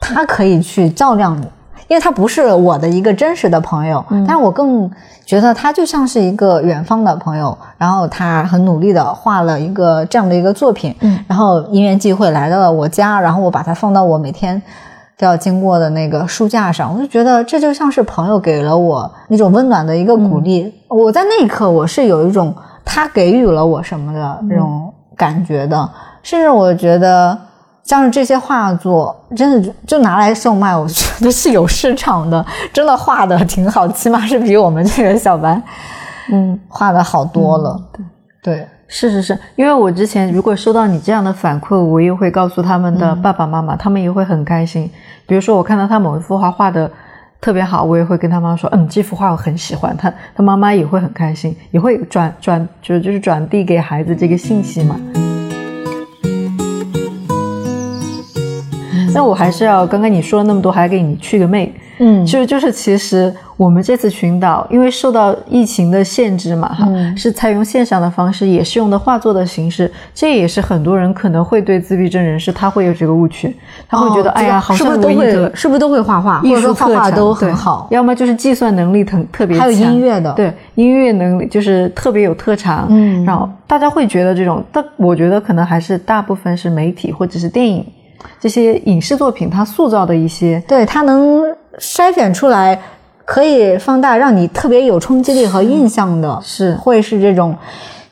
[0.00, 1.46] 它可以去照亮你，
[1.88, 4.90] 因为他不是我的一个真实的朋友，但是我更
[5.24, 14.62] 觉得他就像是一个远方的朋友，然后他很努力的画了一个这样的一个作品，嗯，然后因缘际会来到了我家，然后我把它放到我每天。
[15.18, 20.70] 都要经过的那个书架上，我就觉得这就像是朋友给了我那种温暖的一个鼓励。
[20.88, 25.90] 我在那一刻，我是有一种他给予了我什么的那种感觉的，
[26.22, 27.34] 甚至我觉得
[27.86, 35.62] 像是这些画作，真的就就拿来售卖，我觉得是有市场的，真的画的挺好，起码是比我们这个小白，
[36.32, 37.80] 嗯，画的好多了。
[37.92, 38.04] 对
[38.42, 44.90] 对是是是，因为我之前如果收到你这样的反馈，我也会告诉他们的爸爸妈妈，他们也会很开心。
[45.24, 46.90] 比如说，我看到他某一幅画画的
[47.40, 49.96] 特别好，我也会跟他妈说，嗯，这幅画我很喜欢。
[49.96, 54.96] 他他妈妈也会很开心，也会转转就就是转递给孩子这个信息嘛。
[59.14, 61.72] 那我还是要刚刚你说了那么多，还给你去个妹。
[61.98, 73.56] 嗯就就是其实我们这次群岛，因为受到疫情的限制嘛，哈、嗯是采用线上的方式，也是用的画作的形式，这也是很多人可能会对自闭症人士他会有这个误区，
[73.88, 77.88] 他会觉得、哦哎呀，好是不像是都会是不是都会画画，或艺者说画画都很好？
[77.90, 87.82] 要么就是计算能力特特别还有强音乐的对音乐能力就是特别有特长，嗯然后大家会觉得这种，但我觉得可能还是大部分是媒体或者是电影
[88.40, 91.42] 这些影视作品它塑造的一些对，它能
[91.78, 92.80] 筛选出来，
[93.24, 96.74] 可以放大，让你特别有冲击力和印象的，是。
[96.76, 97.56] 会是这种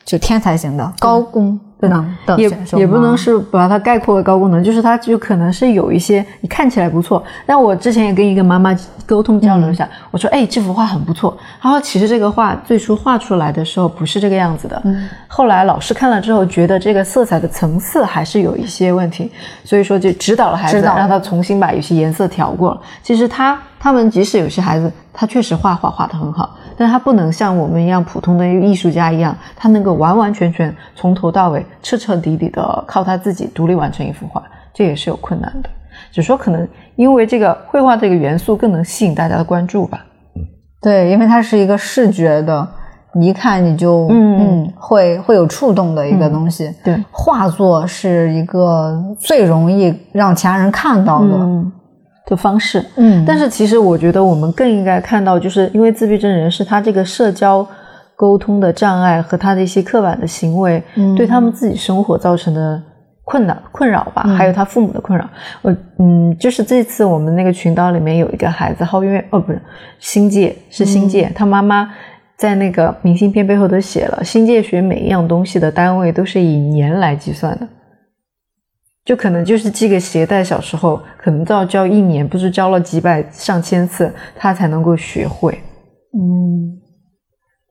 [0.03, 0.93] 就天才型的。
[0.99, 2.05] 高工能的
[2.37, 14.81] 也选手也不能是把它概括为高功能，就是它就可能是有一些你看起来不错，但我之前也跟一个妈妈沟通交流一下，我说哎这幅画很不错，她说其实这个画最初画出来的时候不是这个样子的，
[15.27, 19.31] 后来老师看了之后觉得这个色彩的层次还是有一些问题，
[19.63, 22.81] 所以说就指导了孩子，让他重新把有些颜色调过了。
[23.03, 34.41] 其实他他们即使有些孩子他确实画画画得很好，但他不能像我们一样普通的艺术家一样，他能够完完全全从头到尾彻彻底底的靠他自己独立完成一幅画，
[34.73, 35.69] 这也是有困难的。
[36.11, 40.03] 只说可能因为这个绘画这个元素更能吸引大家的关注吧。
[40.81, 42.67] 对，因为它是一个视觉的，
[43.13, 46.73] 你一看你就嗯嗯会会有触动的一个东西。
[46.83, 51.35] 对，画作是一个最容易让其他人看到的。
[51.35, 51.71] 嗯，
[52.25, 52.83] 的方式。
[52.97, 57.67] 嗯但是其实我觉得我们更应该看到，就是因为自闭症人士他这个社交
[58.15, 62.81] 沟通的障碍和他的一些刻板的行为，嗯对他们自己生活造成的
[63.23, 65.27] 困难困扰吧，嗯还有他父母的困扰。
[65.61, 69.61] 我嗯，就是这次我们那个群岛里面有一个孩子浩月，哦不是
[69.99, 71.91] 星界是新嗯界，他妈妈。
[72.37, 77.65] 在那个明信片背后都写了，星界学每一样东西的单位都是以年来计算的，
[79.05, 85.53] 就可能就是系个鞋带，小时候可能都要教一年，不是教了几百上千次，他才能够学会。
[86.13, 86.81] 嗯。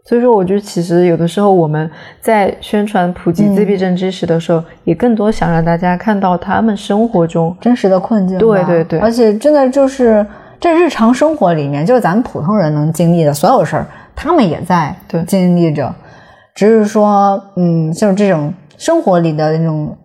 [0.07, 8.37] 所以说，我觉得其实有的时候我们在宣传普及自闭症知识的时候，也更多想让大家看到他们生活中，真实的困境。
[8.37, 8.99] 对对对。
[8.99, 10.25] 而且真的就是
[10.61, 15.23] 这日常生活里面，就是咱们普通人能经历的所有事儿，他们也在对。
[15.23, 15.91] 经历着，
[16.55, 19.97] 只是说，嗯，就是这种生活里的那种，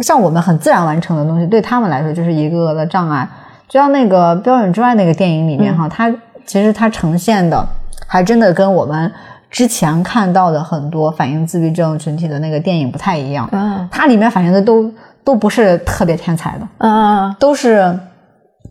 [0.00, 3.28] 像我们很自然完成的东西，对他们来说就是一个个的障碍。
[3.68, 6.10] 就像那个标准之外那个电影里面哈，它
[6.46, 7.66] 其实它呈现的
[8.06, 9.10] 还真的跟我们
[9.50, 13.48] 之前看到的很多反映自闭症群体的那个电影不太一样。
[13.52, 13.88] 嗯。
[13.90, 14.92] 它里面反映的都
[15.24, 17.98] 都不是特别天才的，嗯都是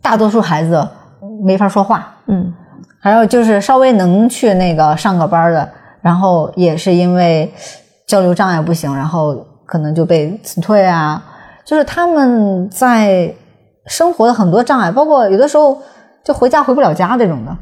[0.02, 0.88] 大多数孩子
[1.44, 2.54] 没法说话，嗯。
[3.00, 5.68] 还有就是稍微能去那个上个班的，
[6.02, 7.52] 然后也是因为
[8.06, 11.24] 交流障碍不行，然后可能就被辞退啊。
[11.64, 13.34] 就是他们在
[13.86, 15.82] 生活的很多障碍，包括有的时候
[16.26, 17.58] 就回家回不了家这种的，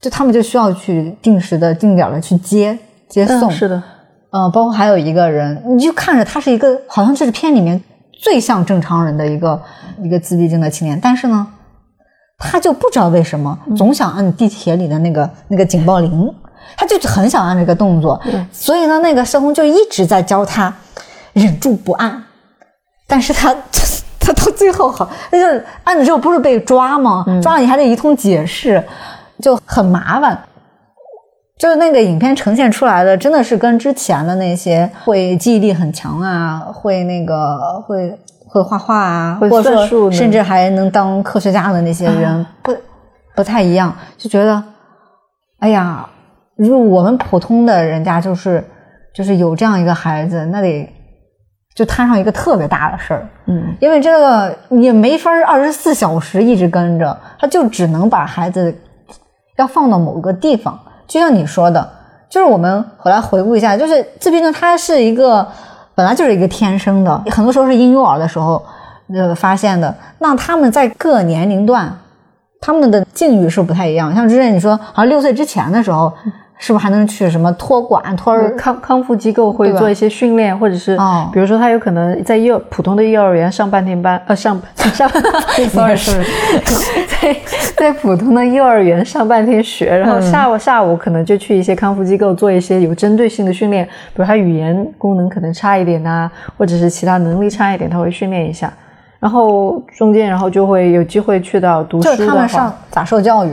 [0.00, 2.76] 就他们就需要去定时的、定点的去接
[3.08, 3.48] 接送。
[3.48, 3.80] 嗯，是的，
[4.30, 7.80] 呃，包括还有一个人，你就看着他是一个好像这是片里面
[8.12, 9.62] 最像正常人的一个
[10.02, 11.46] 一个自闭症的青年，但是呢，
[12.38, 16.34] 他就不知道为什么总想按地铁里的那个那个警报铃，
[16.76, 18.20] 他就很想按这个动作，
[18.50, 20.74] 所以呢，那个社工就一直在教他
[21.38, 22.22] 忍住不按，
[23.06, 23.54] 但是他
[24.18, 27.24] 他到最后好，那就是按了之后不是被抓吗？
[27.42, 28.82] 抓了你还得一通解释，
[29.40, 30.38] 就很麻烦。
[31.58, 42.72] 就是那个影片呈现出来的，真的是跟之前的那些会记忆力很强啊，会那个会会画画啊，会或者说甚至还能当科学家的那些人不
[43.34, 44.62] 不太一样，就觉得，
[45.58, 46.08] 哎呀，
[46.54, 48.64] 如果我们普通的人家就是
[49.12, 50.88] 就是有这样一个孩子，那得
[51.78, 58.76] 就摊上一个特别大的事儿，嗯因为这个也没法二十四小时一直跟着，他就只能把孩子
[59.58, 60.76] 要放到某个地方。
[61.06, 61.88] 就像你说的，
[62.28, 65.46] 就是我们回来回顾一下，就是自闭症它是一个
[65.94, 68.60] 本来就是一个天生的，很多时候是婴幼儿的时候
[69.14, 69.94] 呃发现的。
[70.18, 71.96] 那他们在各年龄段，
[72.60, 74.12] 他们的境遇是不太一样。
[74.12, 76.12] 像之前你说，好像六岁之前的时候，
[76.58, 85.08] 是不是还能去什么托管、托儿康康复机构会做一些训练，或者是哦比如说他有可能在幼普通的幼儿园上半天班，呃上上
[85.70, 86.24] sorry sorry，
[87.20, 87.36] 在
[87.76, 98.72] 在普通的幼儿园上半天学，然后下午下午可能就去一些康复机构做一些有针对性的训练，比如他语言功能可能差一点呐、或者是其他能力差一点，他会训练一下。
[99.20, 103.50] 然后中间，然后就会有机会去到读书就他们的话上咋受教育？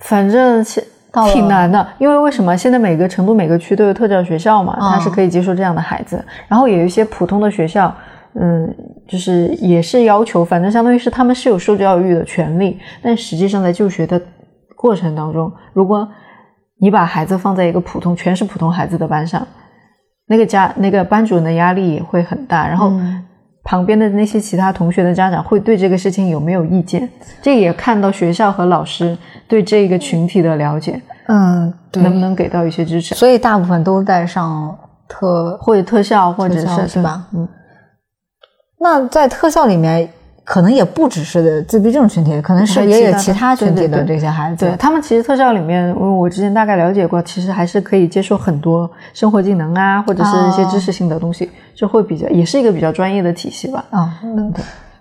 [0.00, 6.24] 反正其到挺难的，因为为什么现在每个成都每个区都有特教学校嘛，嗯它是可以接受这样的孩子。
[6.48, 7.94] 然后也有一些普通的学校，
[8.34, 8.74] 嗯，
[9.08, 14.20] 就是也是要求，反正相当于是他们是有受教育的权利，但实际上在就学的
[14.76, 16.08] 过程当中，如果
[16.80, 19.46] 你把孩子放在一个普通全是普通孩子的班上，
[20.26, 22.92] 那个家那个班主任的压力也会很大，然后。
[23.62, 27.08] 嗯旁边的那些其他同学的家长会对这个事情有没有意见？
[27.42, 29.16] 这也看到学校和老师
[29.46, 34.76] 对这个群体的了解，嗯，对能不能给到一些支持，所以大部分都在上
[35.06, 37.26] 特或者特效，或者是是吧？
[37.34, 37.46] 嗯，
[38.80, 40.10] 那在特效里面
[40.44, 44.66] 可能也不只是自闭症群体，可能是也有其其他群体的这些孩子。
[44.66, 53.84] 对他们其实特效里面，我我之前大概了解过，其实还是可以接受很多生活技能啊，或者是一些知识性的东西，就会比较也是一个比较专业的体系吧。
[53.90, 54.52] 啊，嗯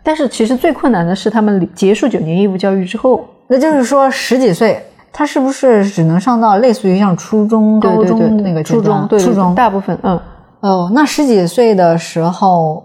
[0.02, 4.82] 但是其实最困难的是他们结束九年义务教育之后，那就是说十几岁，
[5.12, 9.54] 他是不是只能上到类似于像初中、高对对对中那个初中，对对对初中。
[9.54, 10.20] 大部分嗯，
[10.62, 12.84] 哦，那十几岁的时候，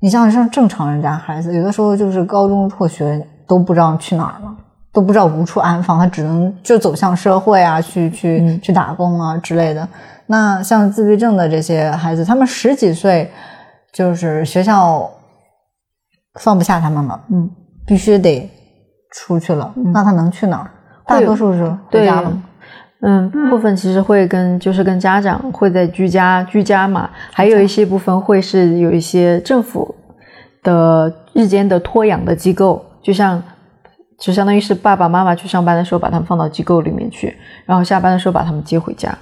[0.00, 4.56] 你像像正常人家孩子，有的时候就是高中辍学都不知道去哪儿了，
[4.92, 9.88] 都不知道无处安放，他只能就走向社会啊，去去、嗯去打工啊之类的。
[10.26, 13.30] 那像自闭症的这些孩子，他们十几岁
[13.92, 15.10] 就是学校
[16.40, 17.50] 放不下他们了，嗯，
[17.86, 18.48] 必须得
[19.12, 20.70] 出去了，那他能去哪儿？
[21.06, 22.42] 大多数是回家了吗。
[23.00, 29.94] 嗯，部分其实会跟就是跟家长会在居家居家嘛，还有一些部分会是有一些政府
[30.64, 33.40] 的日间的托养的机构，就像
[34.18, 39.16] 就相当于是爸爸妈妈去上班的时候把他们放到机构里面去，然后下班的时候把他们接回家。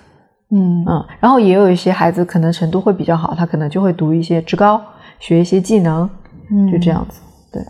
[0.51, 4.81] 嗯嗯，然后也有一些孩子可能程度会比较好，他可能就会读一些职高，
[5.19, 6.09] 学一些技能，
[6.51, 7.21] 嗯就这样子。
[7.53, 7.63] 对，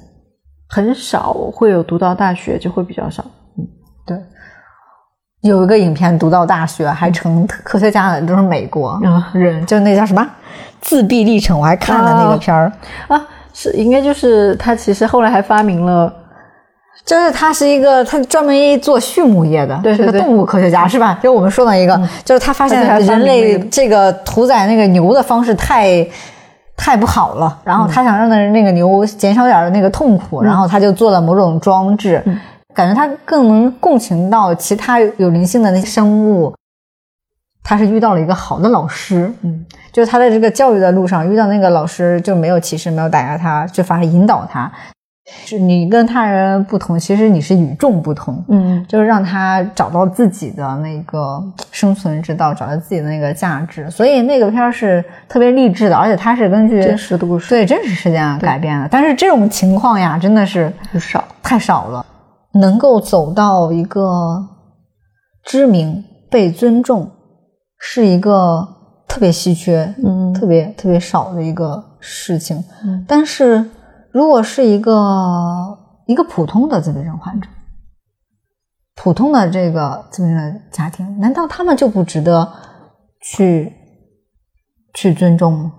[0.68, 3.24] 很少会有读到大学，就会比较少。
[3.58, 3.66] 嗯
[4.06, 4.16] 对，
[5.42, 10.22] 有一个影片读到大学还成科学家的，都是美国嗯人，就那叫什么
[10.80, 12.72] 《自闭历程》，我还看了那个片儿，
[13.08, 13.22] 啊，
[13.54, 16.12] 是应该就是他其实后来还发明了，
[17.04, 21.18] 就是他是一个他专门做畜牧业的，对对对是个动物科学家是吧？
[21.22, 26.06] 就我们说的一个，就是他发现人类这个屠宰那个牛的方式太。
[26.78, 32.22] 太不好了，然后他想让那那个牛减少点儿那个痛苦，然后他就做了某种装置，
[32.76, 36.54] 感觉他更能共情到其他有灵性的那些生物。
[37.68, 44.70] 他是遇到了一个好的老师，嗯，就是他在这个教育的路上遇到那个老师就没有歧视，没有打压他，就反而引导他。
[45.44, 53.90] 是你跟他人不同，其实你是与众不同，嗯，就是让他找到自己的那个生存之道，找到自己的那个价值。
[53.90, 58.86] 所以那个片儿是特别励志的，而且它是根据真实的故事对真实事件改编的。
[58.88, 61.24] 但是这种情况呀，真的是很少。
[61.42, 62.06] 太少了，
[62.56, 64.46] 能够走到一个
[65.42, 67.10] 知名、被尊重，
[67.78, 68.66] 是一个
[69.06, 72.62] 特别稀缺、嗯特别特别少的一个事情。
[72.84, 73.64] 嗯但是
[74.10, 74.92] 如果是一个
[76.06, 77.48] 一个普通的自闭症患者，
[78.94, 82.50] 普通的这个自闭症的家庭，难道他们就不值得
[83.20, 83.72] 去
[84.94, 85.72] 去尊重吗？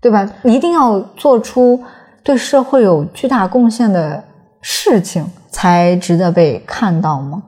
[0.00, 0.28] 对吧？
[0.44, 1.82] 一定要做出
[2.24, 4.22] 对社会有巨大贡献的
[4.62, 7.42] 事情，才值得被看到吗？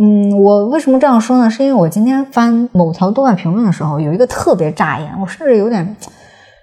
[0.00, 1.48] 嗯，我为什么这样说呢？
[1.50, 5.96] 是因为我今天翻某条豆瓣评论的时候，有一个特别扎眼，我甚至有点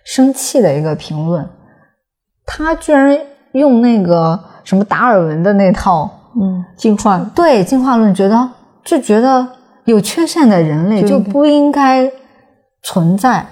[0.05, 1.45] 生气的一个评论，
[2.45, 3.18] 他居然
[3.53, 6.09] 用那个什么达尔文的那套
[6.39, 8.49] 嗯，进化对进化论，觉得
[8.84, 9.45] 就觉得
[9.84, 12.09] 有缺陷的人类就就不应该
[12.84, 13.45] 存在，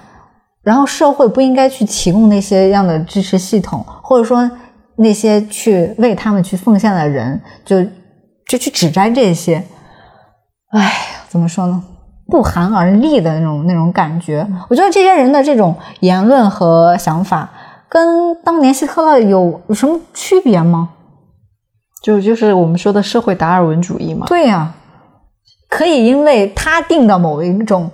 [0.62, 4.50] 然后社会不应该去提供那些样的支持系统，或者说
[4.96, 7.82] 那些去为他们去奉献的人，就
[8.46, 9.62] 就去指摘这些，
[10.70, 10.92] 哎，
[11.28, 11.82] 怎么说呢？
[12.26, 17.50] 不寒而栗的那种那种感觉，我觉得这些人的这种言论和想法，
[17.88, 20.88] 跟当年希特勒有有什么区别吗？
[22.02, 24.26] 就就是我们说的社会达尔文主义嘛。
[24.26, 24.74] 对呀、
[25.68, 27.90] 可以因为他定的某一种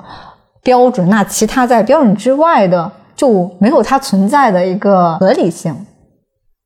[0.62, 5.74] 标准，那其他在标准之外的就没有它存在的一个合理性，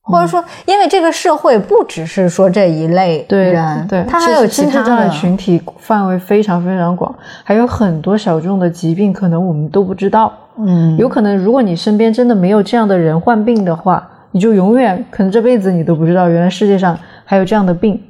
[0.05, 10.33] 或者说，因为这个社会不只是说这一类对人，对，他还有其他这样的的群体范围非常非常广，还有很多小众的疾病，可能我们都不知道。
[10.59, 18.01] 嗯，有可能，如果你身边真的没有这样的人患病的话，你就永远可能这辈子你都不知道，原来世界上还有这样的病。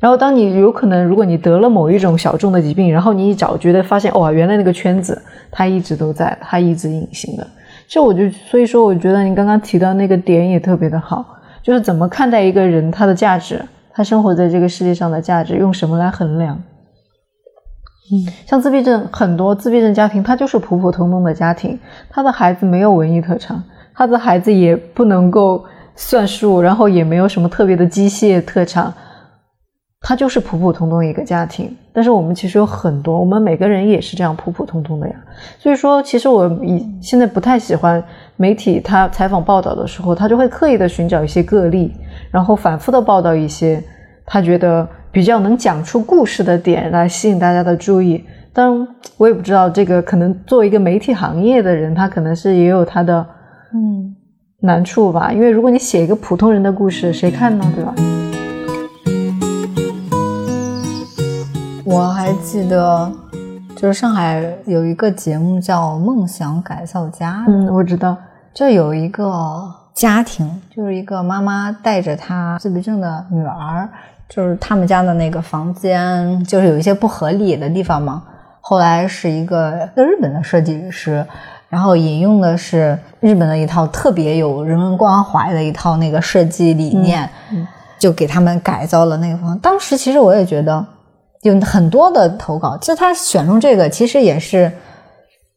[0.00, 7.46] 然后，当你有可能，如果你得了某一种小众的疾病，然后你一找，觉得发现哇，原来那个圈子它一直都在，它一直隐形的。
[7.92, 11.22] 这我就所以说，我觉得你刚刚提到那个点也特别的好，
[11.62, 13.62] 就是怎么看待一个人他的价值，
[13.92, 16.56] 他生活在这个世界上的价值，用什么来衡量？
[18.10, 21.78] 嗯，像自闭症，很多自闭症家庭，他就是普普通通的家庭，
[22.08, 23.62] 他的孩子没有文艺特长，
[23.94, 25.62] 他的孩子也不能够
[25.94, 28.90] 算数，然后也没有什么特别的机械特长，
[30.00, 31.76] 他就是普普通通一个家庭。
[31.92, 35.14] 但是我们其实有很多，我们每个人也是这样普普通通的呀。
[35.58, 38.02] 所以说，其实我以现在不太喜欢
[38.36, 41.92] 媒体他采访报道的时候，他就会刻意的寻找一些个例，
[42.30, 43.82] 然后反复的报道一些
[44.24, 48.24] 他觉得比较能讲出故事的点来吸引大家的注意。
[48.54, 48.88] 当然，
[49.18, 53.26] 我也不知道这个可能作为一个媒体行业的人，他可能是也有他的
[53.74, 54.14] 嗯
[54.60, 55.32] 难处吧。
[55.32, 57.64] 因为如果你写一个普通人的故事，谁看呢？
[57.74, 57.94] 对吧？
[61.84, 63.10] 我还记得，
[63.76, 68.16] 就是上海有一个节目叫《梦想改造家》，嗯，我知道，
[68.54, 73.88] 就有一个家庭，就是一个妈妈带着她自闭症的女儿，
[74.28, 78.22] 就是他们家的那个房间，就是有一些不合理的地方嘛。
[78.60, 81.26] 后来是一个一个日本的设计师，
[81.68, 87.28] 然后引用的是日本的一套特别有人文关怀的一套那个设计理念，
[87.98, 89.58] 就给他们改造了那个房。
[89.58, 90.86] 当时其实我也觉得。
[91.42, 94.70] 有很多的投稿，其实他选中这个，其实也是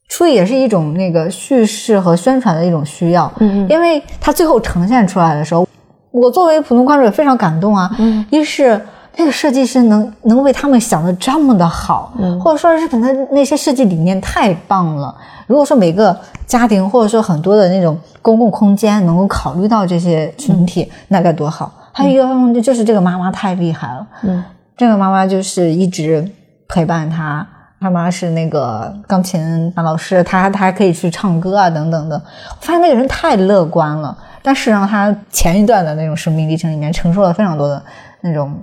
[0.09, 3.31] 出于也是一种那个叙事和宣传的一种需要。
[3.37, 5.67] 嗯嗯，因为他最后呈现出来的时候，
[6.11, 7.89] 我作为普通观众也非常感动啊。
[7.99, 8.79] 嗯，一是
[9.15, 15.15] 那个设计师能能为他们想的这么的好，嗯，或者说日本的那些设计理念太棒了。
[15.45, 16.17] 如果说每个
[16.47, 21.71] 家庭或者说很多的那种公共空间能够考虑到这些群体，那该多好。
[21.91, 24.07] 还有一个方面就是这个妈妈太厉害了。
[24.23, 24.43] 嗯。
[24.77, 26.29] 这个妈妈就是一直
[26.67, 27.47] 陪伴他，
[27.79, 32.15] 他妈是那个钢琴老师，他他还可以去唱歌啊，等等的。
[32.49, 37.81] 我发现那个人太乐观了，但是让他前一段的那种生命历程里面承受了非常多的
[38.21, 38.53] 那种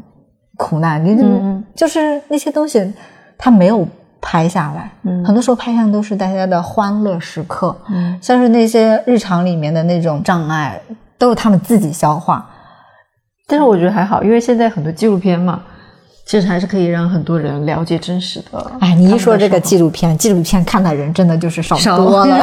[0.59, 2.93] 苦难，就是就是那些东西
[3.39, 3.89] 他没有
[4.21, 4.93] 拍下来，
[5.25, 7.75] 很多时候拍下都是大家的欢乐时刻，
[8.21, 10.79] 像是那些日常里面的那种障碍，
[11.17, 12.47] 都是他们自己消化。
[13.47, 15.63] 但是我觉得还好，因为现在很多纪录片嘛。
[16.33, 18.73] 其实还是可以让很多人了解真实的。
[18.81, 22.43] 哎，你一说这个纪录片，纪录片看的人真的就是少多了。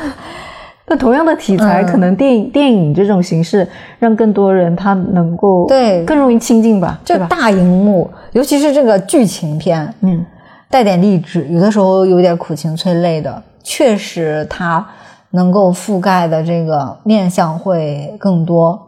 [0.84, 3.66] 那同样的题材，可能电影电影这种形式，
[3.98, 7.00] 让更多人他能够对更容易亲近吧？
[7.02, 10.22] 就大荧幕，尤其是这个剧情片，嗯，
[10.68, 14.86] 带点励志，有的时候有点苦情催泪的，确实它
[15.30, 18.78] 能够覆盖的这个面相会更多。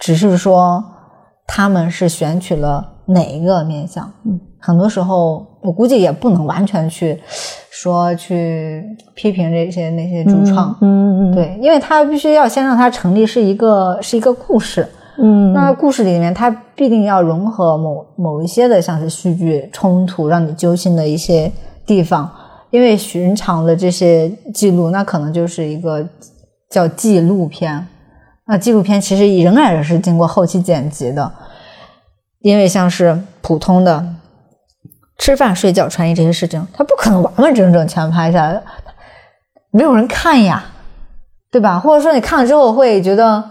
[0.00, 0.84] 只是说
[1.46, 2.90] 他们是选取了。
[3.06, 4.10] 哪一个面相？
[4.24, 7.20] 嗯，很多时候我估计也不能完全去
[7.70, 8.84] 说去
[9.14, 14.88] 批评这些那些主创，嗯嗯，对，因为他必须要先让他成立是一个是一个故事，
[15.18, 21.50] 嗯，那故事里面他必定要融合某某一些的像是戏剧冲突，让你揪心的一些
[21.84, 22.30] 地方，
[22.70, 26.06] 因为寻常的这些记录，那可能就是一个
[26.70, 27.86] 叫纪录片，
[28.46, 31.30] 那纪录片其实仍然是经过后期剪辑的。
[32.44, 34.04] 因为像是普通的
[35.16, 38.62] 吃饭、睡觉、穿衣这些事情，他不可能完完整整全拍下来，
[39.70, 40.62] 没有人看呀，
[41.50, 41.80] 对吧？
[41.80, 43.42] 或者说你看了之后会觉得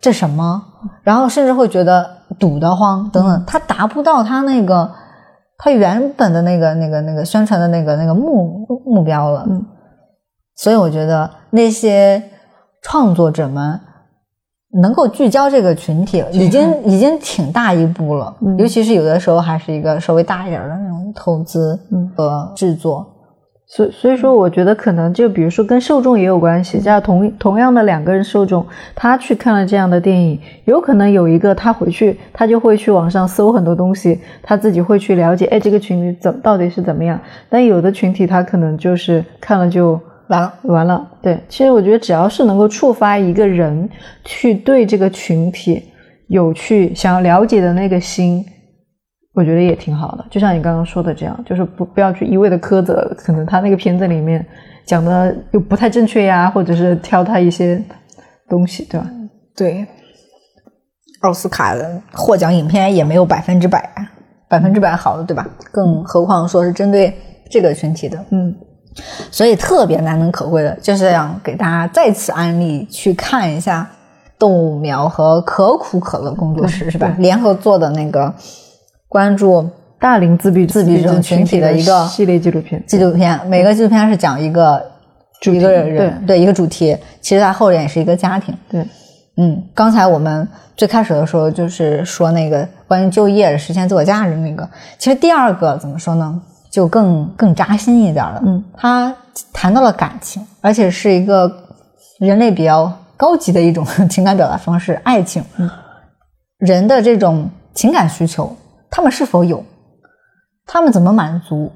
[0.00, 0.64] 这什么，
[1.02, 4.90] 然后甚至会觉得堵得慌等等，他达不到他那个
[5.58, 9.44] 他原本的那个那个那个宣传的那个那个目目标了。
[9.46, 9.62] 嗯，
[10.56, 12.22] 所以我觉得那些
[12.80, 13.78] 创作者们。
[14.82, 18.34] 能够聚焦这个群体，已经已经挺大一步了。
[18.58, 21.78] 尤其是有的时候还是一个稍微大一点的那种投资
[22.14, 23.06] 和制作。
[23.70, 26.80] 所所以说，我觉得可能就比如说跟受众也有关系。
[26.80, 28.64] 像同同样的两个人受众，
[28.94, 37.18] 他去看了这样的电影，有可能有一个他回去，他就会去网上搜很多东西，他自己会去了解，哎，这个群体怎到底是怎么样。
[37.50, 39.98] 但有的群体他可能就是看了就。
[40.28, 41.10] 完了，完了。
[41.22, 43.88] 对，其实我觉得只要是能够触发一个人
[44.24, 45.82] 去对这个群体
[46.28, 48.44] 有去想要了解的那个心，
[49.34, 50.24] 我觉得也挺好的。
[50.30, 54.44] 就像你刚刚说的这样，就是不不要去一味的苛责，可能他那个片子里面
[54.84, 57.82] 讲的又不太正确呀，或者是挑他一些
[58.48, 59.10] 东西，对吧？
[59.56, 59.86] 对，
[61.22, 63.90] 奥斯卡的获奖影片也没有百分之百
[64.48, 65.48] 百分之百好的，对吧？
[65.72, 67.14] 更何况说是针对
[67.50, 68.54] 这个群体的，嗯。
[69.30, 73.88] 所以特别难能可贵的，就是想给大家再次安利去看一下
[74.38, 77.14] 动物苗和可苦可乐工作室，是吧？
[77.18, 78.32] 联合做的那个
[79.08, 79.68] 关注
[79.98, 82.82] 大龄自闭自闭症群体的一个系列纪录片。
[82.86, 84.80] 纪录片每个纪录片是讲一个
[85.44, 86.96] 一个人，对一个主题。
[87.20, 88.54] 其实它后面也是一个家庭。
[88.70, 88.86] 对，
[89.36, 90.46] 嗯，刚才我们
[90.76, 94.68] 最开始的时候就是说那个关于就业实现自我价值那个，
[94.98, 96.40] 其实第二个怎么说呢？
[96.70, 98.42] 就更更扎心一点了。
[98.44, 99.14] 嗯，他
[99.52, 101.50] 谈到了感情，而且是一个
[102.20, 105.42] 人类比较高级的一种情感表达方式——爱情。
[105.56, 105.70] 嗯，
[106.58, 108.54] 人的这种情感需求，
[108.90, 109.64] 他们是否有？
[110.66, 111.72] 他们怎么满足？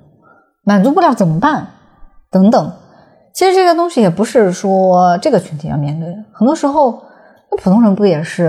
[0.65, 1.67] 满足不了怎么办？
[2.31, 2.73] 等等。
[3.35, 7.03] 其实这个东西也不是说这个群体要面对的，很多时候
[7.51, 8.45] 那普通人不也是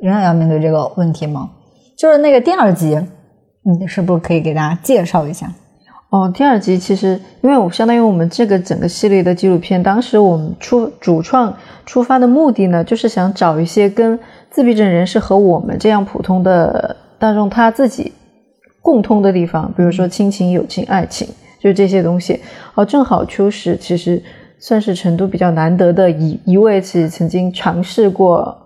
[0.00, 1.50] 仍然要面对这个问题吗？
[1.98, 2.98] 就是那个第二集，
[3.62, 5.52] 你是不是可以给大家介绍一下？
[6.12, 11.56] 哦，第二集其实，因为我相当于我们这个整个系列的纪录片，当时我们出主创
[11.86, 18.12] 出发的目的呢，就是想找一些跟自闭症人士和我们这样普通的大众他自己
[18.82, 21.26] 共通的地方，比如说亲情、友情、爱情，
[21.58, 22.38] 就这些东西。
[22.74, 24.22] 哦，正好秋实其实
[24.58, 28.58] 算是成都比较难得的一一位，是曾经尝试过。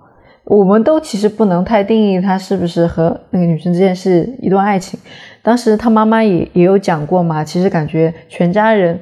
[0.47, 4.99] 我们都其实不能太定义他是不是和那个女生之间是一段爱情。
[5.47, 8.99] 当时他妈妈也也有讲过嘛，其实感觉全家人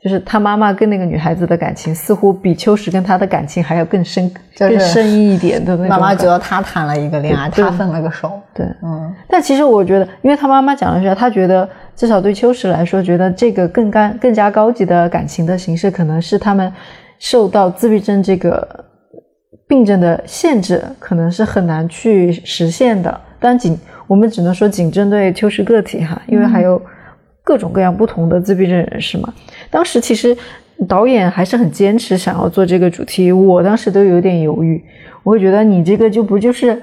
[0.00, 5.88] 就是他妈妈跟那个女孩子的感情，似乎比秋实跟他的感情还要更深、更深一点的那种。
[5.88, 8.40] 妈妈觉得他谈了一个恋爱，他分了个手。
[8.54, 9.12] 对，嗯。
[9.28, 16.72] 但其实我觉得，因为他妈妈讲的是，他觉得至少对秋实来说，觉得这个更干、更加高级的感情的形式，可能是他们
[17.18, 18.84] 受到自闭症这个
[19.66, 23.20] 病症的限制，可能是很难去实现的。
[23.40, 23.76] 但仅
[24.06, 26.80] 我们只能说仅针对秋实个体哈，因为还有
[27.42, 29.32] 各种各样不同的自闭症人士嘛。
[29.70, 30.36] 当时其实
[30.86, 34.82] 导演还是很坚持想要做这个主题，我当时都有点犹豫，
[35.22, 36.80] 我会觉得你这个就不就是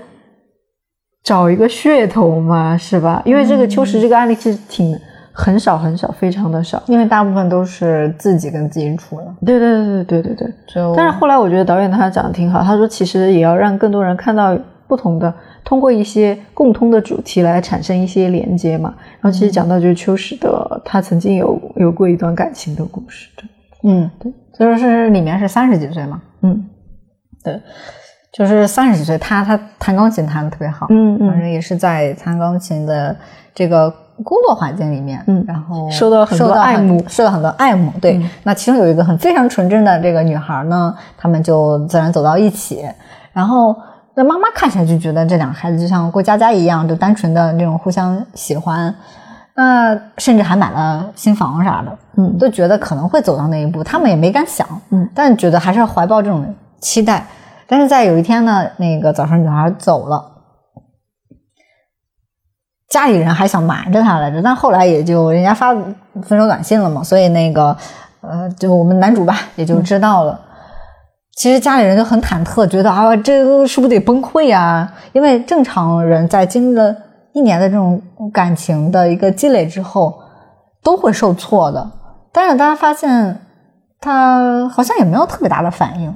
[1.24, 3.22] 找一个噱头嘛，是吧？
[3.26, 4.98] 因为这个秋实这个案例其实挺
[5.34, 9.26] 很少很少，非常的少，因为大部分都是自己跟自己处的。
[9.46, 10.96] 对对对对对对对。
[10.96, 15.34] 但是后来我觉得导演他讲的挺好，他说其实也要让更多人看到不同的。
[15.68, 23.50] 通过一些共通的主题来产生一些连接嘛，然后其实讲到就是秋实的他曾经有有过一段感情的故事，对，
[23.84, 26.70] 嗯，对，就是里面是三十几岁嘛，嗯，
[27.44, 27.62] 对，
[28.32, 33.14] 就是三十几岁，他他弹钢琴弹的特别好，嗯嗯，反正也是在弹钢琴的
[33.54, 33.94] 这个
[34.24, 42.86] 工作环境里面，嗯，然后受到很多爱慕，受到很多爱慕，对，那其中有一个很非常纯真的这个女孩呢，他们就自然走到一起，
[43.34, 43.76] 然后。
[44.18, 48.94] 那妈妈看起来就觉得这两个孩子就像过家家一样，就单纯的那种互相喜欢，
[49.54, 57.28] 那甚至还买了新房啥的，嗯，都觉得可能会走到那一步，他们也没敢想，嗯，但觉得还是要怀抱这种期待。
[57.68, 60.32] 但是在有一天呢，那个早上女孩走了，
[62.90, 65.76] 家里人还想瞒着她来着，但后来也就人家发
[66.24, 67.78] 分手短信了嘛，所以那个
[68.22, 70.40] 呃，就我们男主吧也就知道了。
[71.38, 74.92] 其实家里人就很忐忑，觉得啊，这个是不是得崩溃啊？
[75.14, 76.96] 因为正常人在经历了
[77.32, 78.02] 一年的这种
[78.34, 80.20] 感情的一个积累之后，
[80.82, 81.92] 都会受挫的。
[82.34, 83.40] 但是大家发现，
[84.02, 86.12] 他好像也没有特别大的反应，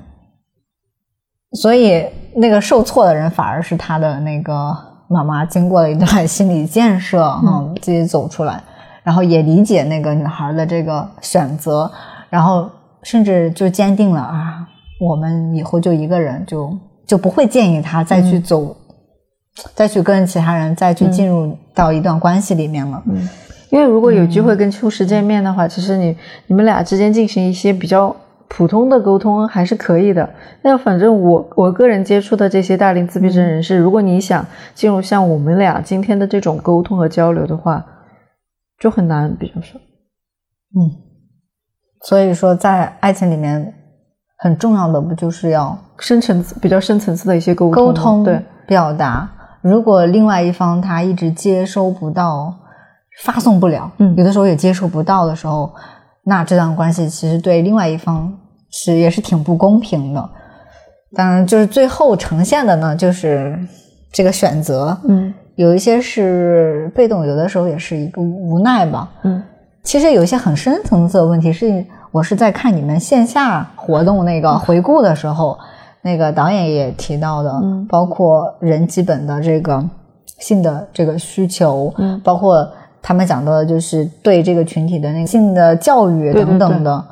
[1.53, 2.03] 所以
[2.35, 4.75] 那个受挫的人反而是他的那个
[5.07, 8.59] 妈妈，经过了一段心理建设，嗯，自己走出来，
[9.03, 11.91] 然后也理解那个女孩的这个选择，
[12.31, 12.67] 然后
[13.03, 14.67] 甚至就坚定了啊。
[15.01, 16.77] 我们以后就一个人，就
[17.07, 18.77] 就不会建议他再去走，
[19.73, 23.01] 再去跟其他人再去进入到一段关系里面了。
[23.07, 23.27] 嗯，
[23.71, 28.15] 因为如果有机会跟秋实见面的话，其实你你们俩之间进行一些比较
[28.47, 30.29] 普通的沟通还是可以的。
[30.61, 34.45] 那反正我我个人接触的这些大龄自闭症人士，如果你想
[34.75, 37.83] 进入像我们俩今天的这种沟通和交流的话，
[38.77, 39.79] 就很难，比较少。
[40.75, 40.77] 嗯，
[42.03, 43.73] 所以说在爱情里面。
[44.43, 49.29] 很重要的不就是要深层次、比较深层次的一些沟通、沟通对表达。
[49.61, 52.51] 如果另外一方他一直接收不到、
[53.23, 55.71] 发送不了，嗯，有的时候也接收不到的时候，
[56.23, 58.33] 那这段关系其实对另外一方
[58.71, 60.29] 是也是挺不公平的。
[61.13, 63.55] 当然，就是最后呈现的呢，就是
[64.11, 69.43] 这个选择，嗯，有一些是被动，有的时候也是一个无奈吧，嗯。
[69.83, 71.85] 其实有一些很深层次的问题是。
[72.11, 75.57] 我是在看你们线下活动那个回顾的时候，
[76.01, 79.83] 那个导演也提到的，包括人基本的这个
[80.39, 82.19] 性的这个需求，嗯。
[82.23, 82.67] 包括
[83.01, 86.83] 他们讲到的就是对这个群体的那个性的教育等等。
[86.83, 87.05] 的，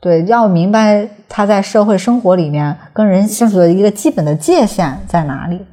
[0.00, 5.64] 对，要明白他在社会生活里面跟人相处的一个基本的界限在哪里。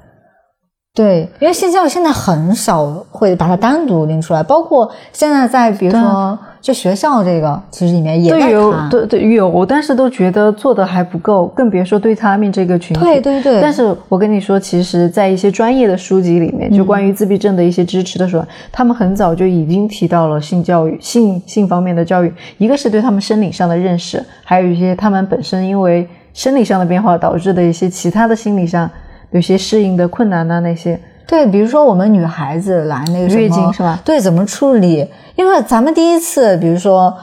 [0.97, 6.37] 对，因为性教育现在很少会把它单独拎出来，包括现在在比如说。
[6.59, 12.99] 就学校这个，其实里面也有，对对有，但是都觉得做的还不够，更别说对他们这个群体。
[12.99, 13.61] 对对对。
[13.61, 22.33] 但是我跟你说，其实，在一些专业的书籍里面，就关于自闭症的一些支持的时候，他们很早就已经提到了性教育、性性方面的教育。
[22.57, 28.89] 一个是对他们生理上的认识，还有一些他们本身因为生理上的变化导致的一些其他的心理上
[29.31, 30.99] 有些适应的困难呐，那些。
[31.27, 33.99] 对，比如说我们女孩子来那个月经是吧？
[34.05, 35.05] 对，怎么处理？
[35.35, 37.13] 因为咱们第一次，比如说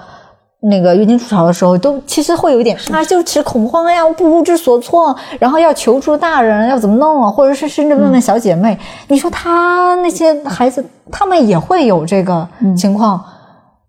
[0.61, 7.31] 那个月经初潮的时候，都其实会有一点啊，就其实恐慌呀，不不知所措，然后要求助大人，要怎么弄啊？
[7.31, 8.79] 或者是甚至问问小姐妹。
[9.09, 12.47] 你说她那些孩子，他们也会有这个
[12.77, 13.25] 情况。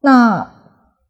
[0.02, 0.48] 那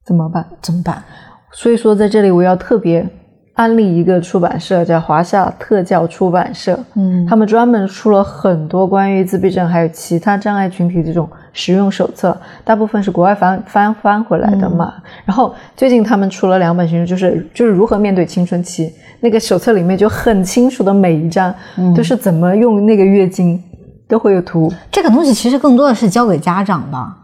[0.04, 0.46] 怎么办？
[0.62, 1.04] 怎么办？
[1.52, 3.08] 所以说，在这里我要特别
[3.56, 6.78] 安利一个出版社，叫华夏特教出版社。
[6.96, 14.94] 嗯他们专门出了很多关于自闭症还有其他障碍群体这种实用手册，大部分是国外翻翻翻回来的嘛。
[15.24, 18.94] 然后最近他们出了两本新书，就是就是如何面对青春期。
[19.22, 21.56] 那个手册里面就很清楚的每一章、
[21.96, 23.60] 都是怎么用那个月经，
[24.08, 24.72] 都会有图。
[24.92, 27.18] 这个东西其实更多的是交给家长吧。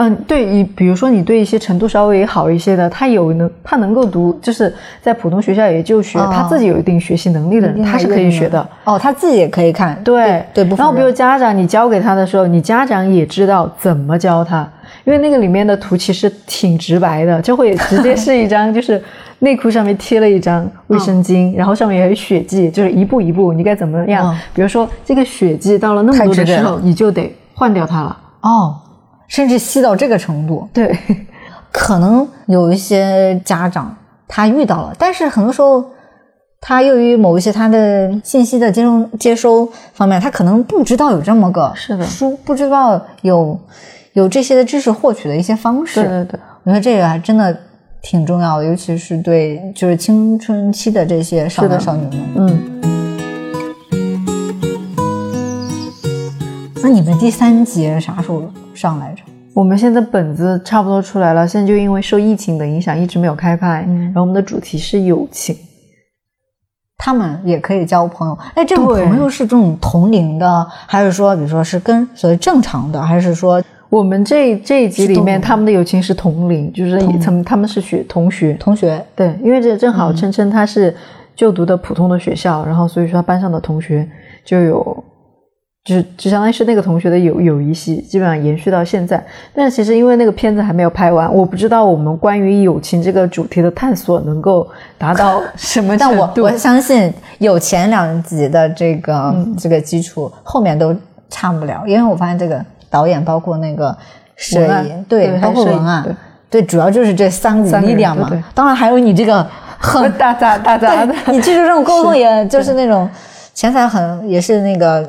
[0.00, 4.72] 嗯，对，你比如说你对一些程度稍微好一些的，他有能他能够读，就是
[5.02, 8.64] 在普通学校也就学，哦他自己有一定学习能力的人，他是可以学的。
[8.84, 10.00] 哦，他自己也可以看。
[10.04, 14.60] 对对，不然后比如家长，你教给他的时候，你家长也知道怎么教他，
[15.04, 19.02] 因为那个里面的图其实挺直白的，就会直接是一张，就是
[19.40, 24.32] 内裤上面贴了一张卫生巾，然后上面也有血迹，就是一步一步你该怎么样。
[24.32, 28.16] 嗯比如说这个血迹到了那么多的时候，你就得换掉它了。
[28.42, 28.76] 哦，
[29.28, 30.98] 甚至细到这个程度，对，
[31.70, 33.94] 可能有一些家长
[34.26, 35.84] 他遇到了，但是很多时候
[36.60, 43.56] 他由于某一些他的信息的接收接收方面，他可能不知道有这么个是的书，不知道有
[44.14, 46.02] 有这些的知识获取的一些方式。
[46.02, 46.40] 对对对。
[46.64, 47.56] 我觉得这个还真的
[48.02, 52.20] 挺重要的，尤其是对就是青春期的这些少的男少女们。
[52.36, 53.07] 嗯，
[56.80, 59.22] 那你们第三集啥时候上来着？
[59.52, 63.84] 我们现在本子差不多出来了，现在就因为受疫情的影响，一直没有开拍。
[63.88, 65.56] 嗯然后我们的主题是友情，
[66.96, 68.38] 他们也可以交朋友。
[68.54, 78.54] 哎，这种朋友是这种同龄的，还是说，比如说是跟所谓正常的，还是说我们这这一集里面，他们的友情是同龄，就是同他们他们是学同学。
[78.54, 79.04] 同学？
[79.16, 80.94] 对，因为这正嗯好琛琛他是
[81.34, 84.08] 就读的普通的学校，然后所以说他班上的同学
[84.44, 85.04] 就有，
[85.88, 89.24] 就是就相当于是那个同学的友友谊系，基本上延续到现在。
[89.54, 94.68] 但是其实因为那个片子还没有拍完，我不知道我们关于友情这个主题的探索能够
[94.98, 96.28] 达到 什么程度。
[96.36, 100.94] 但我我相信有前两集的这个、这个基础，后面都
[101.30, 103.96] 差不了，因为我发现这个导演包括那个
[104.36, 106.04] 摄影，对，对包括文案，
[106.50, 108.28] 对主要就是这三股力量嘛。
[108.28, 109.46] 对对当然还有你这个
[109.78, 113.08] 很 大杂大杂 的，你记住这种沟通，也就是那种
[113.54, 115.08] 钱财很也是那个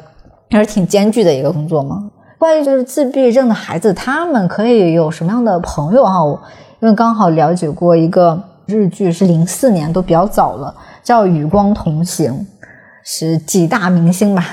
[0.51, 2.09] 还是挺艰巨的一个工作嘛。
[2.37, 6.23] 关于就是自闭症的孩子，他们可以有什么样的朋友哈？
[6.23, 6.41] 我
[6.79, 10.73] 因为刚好了解过一个日剧，是零四年，都比较早了，
[11.03, 12.31] 叫《与光同行》，
[13.03, 14.45] 是几大明星吧，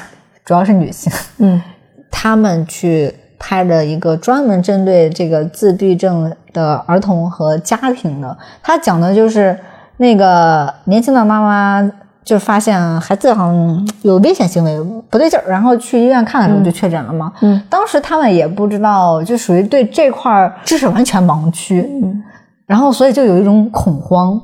[0.45, 1.63] 主要是女性，嗯，
[2.11, 8.37] 他们去拍的一个专门针对这个自闭症的儿童和家庭的。
[8.63, 9.57] 他讲的就是
[9.99, 11.89] 那个年轻的妈妈
[12.27, 17.33] 就发现孩子好像有危险行为，不对劲儿，然后去医院看的时候就确诊了嘛。
[17.41, 21.89] 嗯，当时他们也不知道，就属于对这块儿知识完全盲区。
[22.03, 22.21] 嗯，
[22.67, 24.41] 然后所以就有一种恐慌。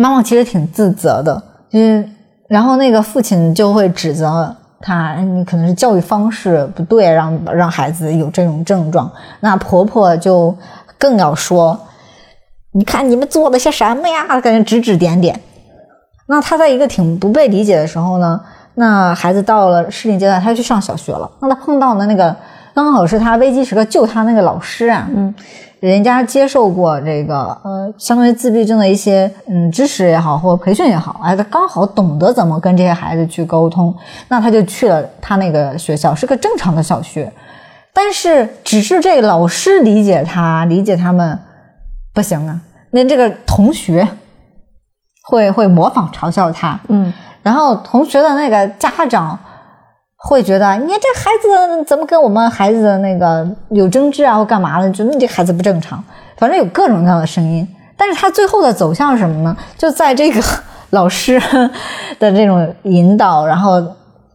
[0.00, 2.08] 妈妈其实挺自责的，就是
[2.48, 9.10] 然后那个父亲就会指责他，哎你可能是教育方式不对，让让孩子有这种症状。
[9.40, 10.56] 那婆婆就
[10.96, 11.76] 更要说，
[12.72, 14.40] 你看你们做了些什么呀？
[14.40, 15.40] 感觉指指点点。
[16.26, 18.40] 那他在一个挺不被理解的时候呢，
[18.74, 21.30] 那孩子到了适龄阶段，他去上小学了。
[21.40, 22.34] 那他碰到的那个
[22.74, 25.34] 刚好是他危机时刻救他那个老师啊，嗯，
[25.80, 33.94] 人家接受过这个呃，相当于自闭症的一些嗯知识也好，或者培训也好，哎，他刚好懂得怎么跟这些孩子去沟通，
[34.28, 37.32] 那他就去了他那个学校，是个正常的小学，
[37.94, 41.38] 但是只是这个老师理解他，理解他们
[42.12, 42.60] 不行啊，
[42.90, 44.06] 那这个同学
[45.28, 47.12] 会会模仿嘲笑他，嗯，
[47.42, 49.36] 然后同学的那个家长
[50.16, 54.88] 会觉得，你这孩子怎么跟我们孩子的那个有争执啊，或干嘛的？
[54.92, 56.02] 觉得你这孩子不正常，
[56.36, 57.66] 反正有各种各样的声音。
[57.96, 59.56] 但是他最后的走向是什么呢？
[59.76, 60.40] 就在这个
[60.90, 61.40] 老师
[62.20, 63.82] 的这种引导，然后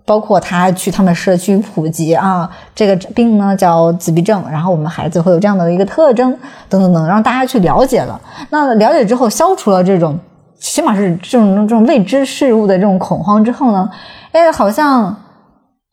[0.06, 6.38] 包括他去他们社区普及啊，这个病呢叫自闭症，然后我们孩子会有这样的一个特征，
[6.68, 8.20] 等等等，让大家去了解了。
[8.50, 10.20] 那了解之后，消除了这种。
[10.62, 13.90] 起码是这种这种未知事物的这种恐慌之后呢，
[14.32, 15.06] 哎，好像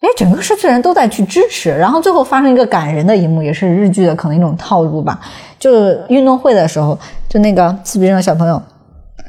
[0.00, 5.18] 哎整个社区人都在去支持，然后最后发生一个感人的一幕，也是日剧的可能一种套路吧。
[5.58, 5.70] 就
[6.08, 6.96] 运动会的时候，
[7.30, 8.62] 就那个自闭症的小朋友，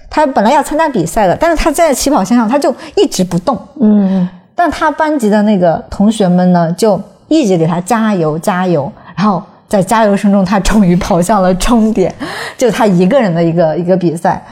[0.09, 12.13] 他本来要参加比赛的，但是他在起跑线上他就一直不动，嗯，但他班级的那个同学们呢，就一直给他加油加油，然后在加油声中，他终于跑向了终点，
[12.57, 14.43] 就他一个人的一个一个比赛。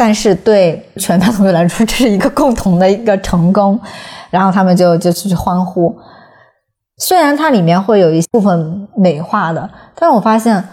[0.00, 3.78] 但是对全班同学来说，这是一个共同的一个成功，
[4.32, 5.94] 然后他们就就去欢呼。
[6.96, 10.64] 虽然它里面会有一部分美化的，但是我发现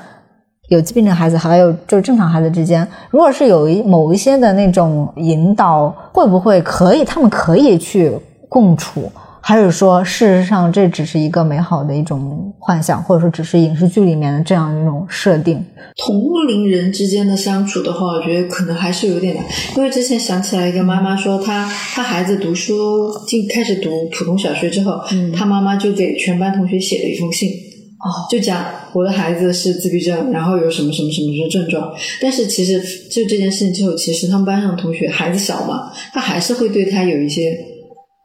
[0.70, 8.18] 有疾病的孩子还有就是正常孩子之间，如果是有一某一些的那种引导，会不会可以他们可以去
[8.48, 9.12] 共处？
[9.48, 15.64] 还是说，事实上这只是一个美好的一种幻想，或者说只是影视剧里面的这样一种设定？
[16.06, 19.46] 同龄人之间的相处的话，我觉得可能还是有点难。
[19.78, 25.00] 因为之前想起来一个妈妈说，她她孩子读书进开始读普通小学之后，
[25.34, 31.90] 她妈妈就给全班同学写了一封信，哦，就讲我的孩子是自闭症，然后有什么什么什么的症状。
[32.22, 37.58] 但是其实就这件事情之后，其实他们班上的同学孩子小嘛，他还是会对他有一些。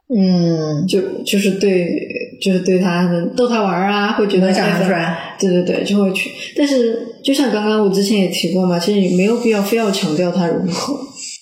[0.09, 1.87] 嗯，就就是对，
[2.41, 6.29] 就是对他逗他玩啊，会觉得想出来，对对对，就会去。
[6.55, 10.93] 但是就像刚刚我之前也提过嘛，其实你没有必要非要强调他融合，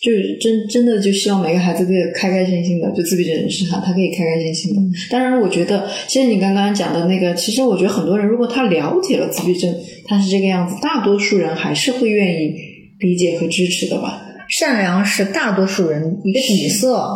[0.01, 4.81] 就是真真的就希望每个孩子可以开开心心的，就自闭症人士哈，他可以开开心心的。
[5.09, 9.73] 当然，我觉得其实你刚刚讲的那个，其实我觉得很多人如果他了解了自闭症，
[10.05, 12.53] 他是这个样子，大多数人还是会愿意
[12.99, 14.21] 理解和支持的吧。
[14.47, 17.09] 善良是大多数人一个底色。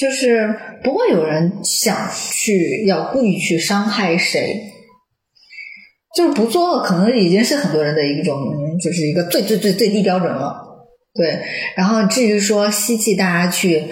[0.00, 4.60] 就是不会有人想去要故意去伤害谁，
[6.16, 8.36] 就是不做，可能已经是很多人的一种，
[8.82, 10.54] 就是一个最最最最低标准了。
[11.14, 11.40] 对，
[11.76, 13.84] 然后至于说希冀大家去，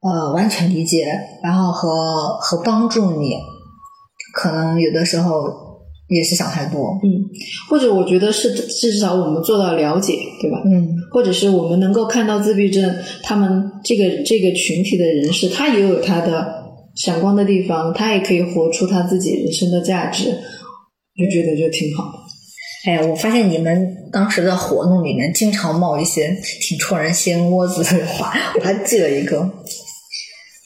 [0.00, 1.06] 呃，完全理解，
[1.42, 3.34] 然后和和帮助你，
[4.34, 5.64] 可能有的时候。
[6.06, 7.08] 也是想太多，嗯，
[7.70, 10.60] 或者我觉得是至少我们做到了解，对吧？
[10.66, 12.92] 嗯，或者是我们能够看到自闭症
[13.22, 16.64] 他们这个这个群体的人士，他也有他的
[16.96, 22.04] 闪光的地方，他也可以活出他自己人生的价值，就觉得就挺好。
[22.84, 29.40] 哎，我发现你们当时的活动里面经常冒一些挺戳人心窝子的话，我还记了一个，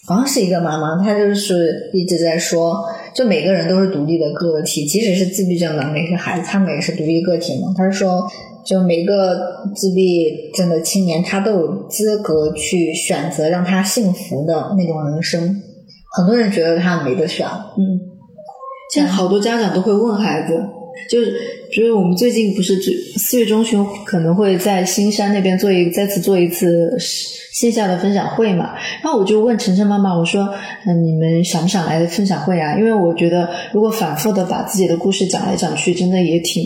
[0.07, 2.75] 好像是一个妈妈，她就是一直在说。
[3.15, 7.75] 就每个人都是独立的个体，即使是自闭症的那些孩子，他们也是独立个体嘛。
[7.77, 8.25] 她是说，
[8.69, 15.63] 就每个自闭症的青年，他都有资格去选择让他幸福的那种人生。
[16.15, 17.99] 很多人觉得他没得选，嗯，
[18.93, 20.63] 现在好多家长都会问孩子，
[21.11, 21.33] 就是
[21.75, 22.77] 就是我们最近不是
[23.17, 26.95] 四月中旬可能会在新山那边做一再次做一次。
[27.51, 30.49] 线下的分享会嘛，然后我就问晨晨妈妈，我说
[30.87, 32.79] ：“嗯，你们想不想来分享会啊？
[32.79, 36.63] 因为我觉得，如果反复的把自己的故事讲来讲去，真的也挺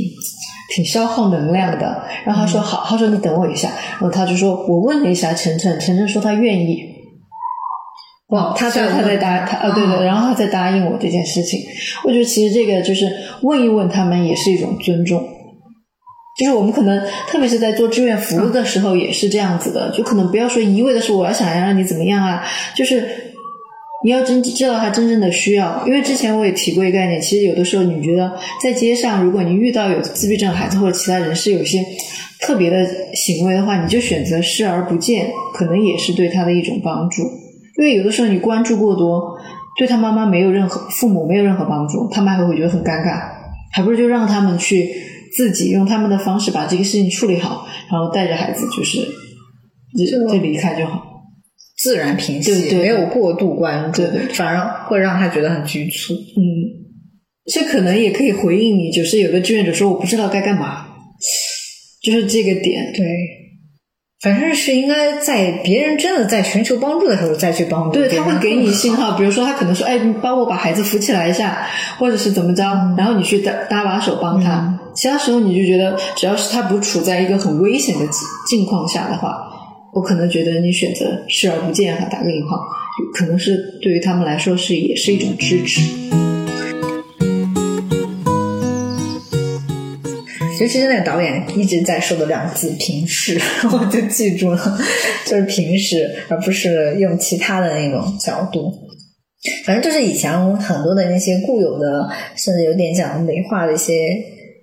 [0.75, 3.69] 挺消耗能量的。”然后他说：“好。”他说：“你等我一下。”
[4.01, 6.91] 然后他就说：“我问了一下晨晨，晨晨说他愿意。”
[8.33, 11.61] 哇，他在他在答他啊，对对，然后他在答应我这件事情。
[12.03, 13.07] 我觉得其实这个就是
[13.43, 15.23] 问一问他们，也是一种尊重。
[16.39, 19.91] 就是我们可能，特别是在做志愿服务的时候，也是这样子的。
[19.91, 22.43] 就可能不要说一味的说我要想要让你怎么样啊，
[22.75, 23.32] 就是
[24.05, 25.87] 你要真知道他真正的需要。
[25.87, 28.33] 因为之前我也提过一个概念，其实有的时候你觉得
[28.63, 31.85] 在街上，如果你遇到有自闭症孩子或者其他人是有些
[32.41, 37.23] 特别的行为的话，你就选择视而不见，可能也是对他的一种帮助。
[37.79, 39.39] 因为有的时候你关注过多，
[39.79, 43.23] 对他妈妈没有任何父母没有任何帮助，他们还会觉得很尴尬，
[43.73, 44.91] 还不如就让他们去。
[45.35, 48.99] 自己用他们的方式把这个事情处理好，然后带着孩子就是
[49.97, 51.03] 就就离开就好，
[51.83, 54.05] 自然平息，没有过度关注，
[54.35, 56.15] 反而会让他觉得很局促。
[56.15, 56.41] 嗯，
[57.53, 60.87] 这可能也可以回应你，就是有的志愿者说我不知道该干嘛，
[62.03, 63.05] 就是这个点，对。
[64.21, 67.99] 反正是应该在别人真的在寻求帮助的时候再去帮助。
[67.99, 71.67] 对他会给你信号，比如说他可能说：“哎，你帮我把孩子扶起来一下，
[71.99, 72.63] 或者是怎么着。”
[72.97, 74.79] 然后你去搭搭把手帮他。
[74.95, 78.07] 其他时候你就觉得，只要是他不处在一个很危险的
[78.49, 79.37] 境况下的话，
[79.95, 82.57] 我可能觉得你选择视而不见哈，打个引号，
[83.15, 85.83] 可能是对于他们来说是也是一种支持。
[90.61, 93.39] 尤其是那个导演一直在说的两个字“平视”，
[93.71, 94.79] 我就记住了，
[95.27, 98.73] 就是平视，而不是用其他的那种角度。
[99.67, 103.93] 反正就是以前很多的那些固有的，甚至有点讲美化的一些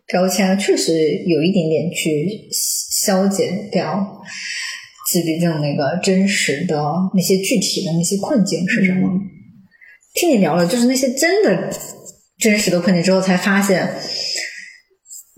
[0.07, 0.91] 标签，确实
[1.27, 4.21] 有一点点去消减掉
[5.11, 6.81] 自闭症那个真实的
[7.15, 9.09] 那些具体的那些困境是什么。
[10.13, 11.69] 听你聊了，就是那些真的
[12.37, 13.89] 真实的困境之后，才发现。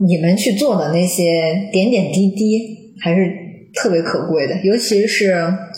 [0.04, 3.32] 你们去做的那些点点滴滴还是
[3.76, 5.36] 特别可贵的，尤其是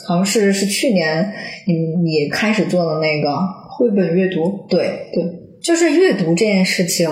[0.07, 1.29] 好像是是去年
[1.67, 3.35] 你你开始做的那个
[3.77, 5.25] 绘本阅读，对对，
[5.61, 7.09] 就是阅读这件事情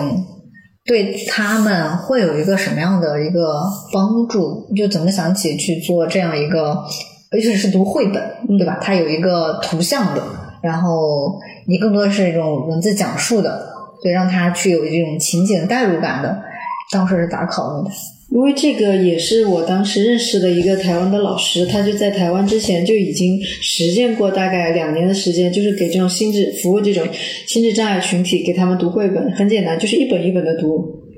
[0.92, 3.64] 对他们会有一个什么样的一个
[3.94, 4.68] 帮助？
[4.76, 6.84] 就怎么想起去做这样一个，
[7.32, 8.22] 而且是读绘本，
[8.58, 8.78] 对吧？
[8.82, 10.22] 它有一个图像的，
[10.62, 13.74] 然后你更多的是一种文字讲述的，
[14.04, 16.44] 对，让他去有这种情景代入感的。
[16.92, 17.96] 当时是咋考虑的？
[18.32, 27.06] 因为这个也是我当时认识的一个台湾的老师，他就在台湾之前就已经实践过大概两年的时间，就是给这种心智服务这种
[27.46, 31.11] 心智障碍群体，给他们读绘本，很简单，就是一本一本的读，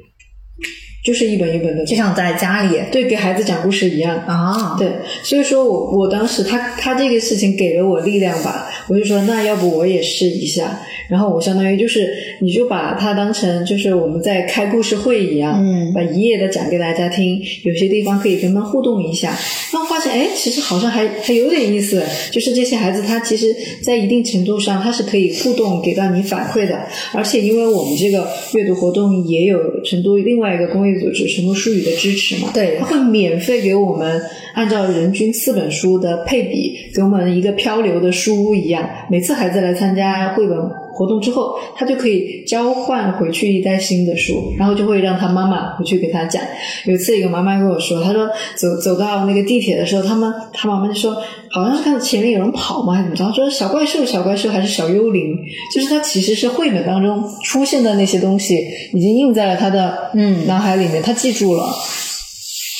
[1.03, 4.15] 就是一本一本的，就像在家里对给孩子讲故事一样。
[4.25, 4.89] 啊，对，
[5.21, 10.79] 所以说我我当时他他这个事情给了我力量吧，我就说那要不我也试一下，
[11.09, 19.37] 然后我相当于就是你就把它当成就是我们在开故事会一样，嗯把一页的讲给大家听，有些地方可以跟他们互动一下，
[19.73, 22.01] 然后发现哎，其实好像还还有点意思，
[22.31, 26.79] 就是这些孩子他其实在一定程度上他是可以互动给到你反馈的，
[27.13, 34.21] 而且因为我们这个阅读活动也有成都另外一个公益组织成都书语的支持嘛，对他会免费给我们
[34.53, 38.89] 按照人均四本书的配比，给我们一个漂流的书屋一样。
[39.09, 40.57] 每次孩子来参加绘本
[40.93, 46.41] 活动之后，他就可以交换回去一袋新的书，然后就会让他妈妈回去给他讲。
[46.85, 51.15] 有一次，有个妈妈跟我说，她说走走到那个地铁的时候，他们他妈妈就说，
[51.49, 53.33] 好像是看到前面有人跑嘛，还是怎么着？
[53.33, 55.37] 说小怪兽，小怪兽还是小幽灵？
[55.73, 58.59] 就是他其实是绘本当中出现的那些东西，
[58.93, 61.63] 已经印在了他的嗯脑海里面，他记住了。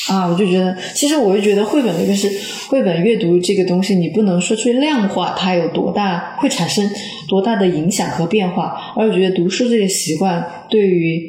[0.10, 2.30] 啊，我就觉得，其实我就觉得绘本这个是
[2.68, 6.90] 绘本阅读这个东西，你不能说去量化它有多大会产生
[7.28, 11.22] 多大的影响和变化，而我觉得读书这个习惯对于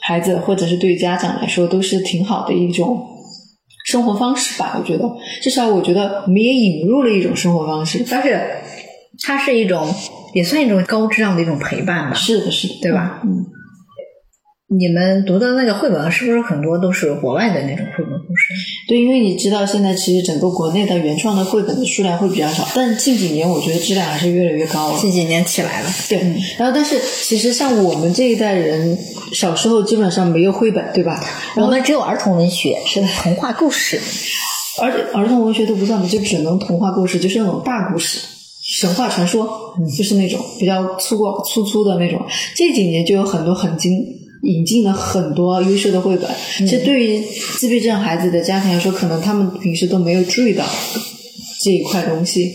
[0.00, 3.06] 孩子或者是对于家长来说都是挺好的一种
[3.84, 4.76] 生活方式吧。
[4.78, 5.04] 我觉得，
[5.42, 8.04] 至少我觉得我们也引入了一种生活方式。
[8.10, 8.40] 但是
[9.22, 9.94] 它是一种
[10.34, 12.14] 也算一种高质量的一种陪伴吧。
[12.14, 13.44] 是的，是的，对吧嗯，
[14.78, 18.54] 你们读的那个绘本是不是很多都是国外的那种绘本故事？
[18.88, 24.98] 对，因为你知道现在其实整个国内的原创的绘本的数量会比较少，但近几年我觉得质量还是越来越高了。
[24.98, 26.18] 近几年起来了，对，
[26.56, 28.96] 然后但是其实像我们这一代人，
[29.34, 31.22] 小时候基本上没有绘本，对吧？
[31.56, 34.00] 我们只有儿童文学，是童话故事。
[34.80, 38.18] 而儿童文学都不算，就只能童话故事，就是那种大故事。
[38.64, 42.18] 神话传说，就是那种比较粗犷、粗粗的那种。
[42.56, 43.92] 这几年就有很多很精
[44.42, 46.28] 引进了很多优秀的绘本。
[46.58, 47.20] 其实对于
[47.58, 50.64] 自闭症孩子的家庭来说，可能他们平时都没有注意到
[51.64, 52.52] 这一块东西。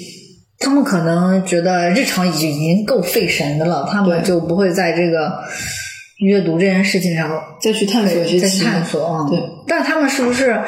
[0.59, 5.31] 他们可能觉得日常已经已经够费神的了，他们就不会在这个
[6.17, 7.29] 阅读这件事情上
[7.61, 9.29] 再去探索一些再去探索啊。
[9.29, 10.59] 对，但他们是不是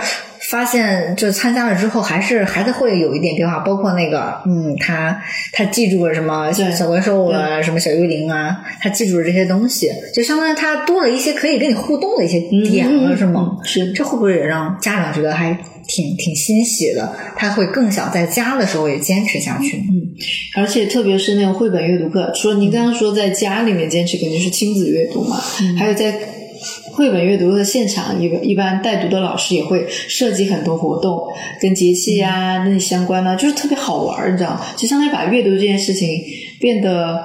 [0.50, 3.60] 发现就参加了之后，还是还是会有一点变化？
[3.60, 5.22] 包括那个，嗯，他
[5.54, 12.40] 他记住了什么像小怪兽啊，什么小幽灵啊，他记住了这些东西，就相当于他多了一些可以跟你互动的一些
[12.70, 13.58] 点了，嗯是吗？
[13.60, 15.56] 嗯是这会不会也让家长觉得还
[15.88, 17.14] 挺挺欣喜的？
[17.36, 19.78] 他会更想在家的时候也坚持下去。
[19.78, 20.10] 嗯
[20.58, 25.38] 而且特别是那个绘本阅读课，除了您刚刚说在家里面坚持，肯定是亲子阅读嘛，
[25.78, 26.14] 还有在
[27.00, 31.18] 绘本阅读的现场，一个一般带读的老师也会设计很多活动，
[31.62, 34.62] 跟节气呀、那相关的，就是特别好玩儿，你知道吗？
[34.76, 36.10] 就相当于把阅读这件事情
[36.60, 37.24] 变得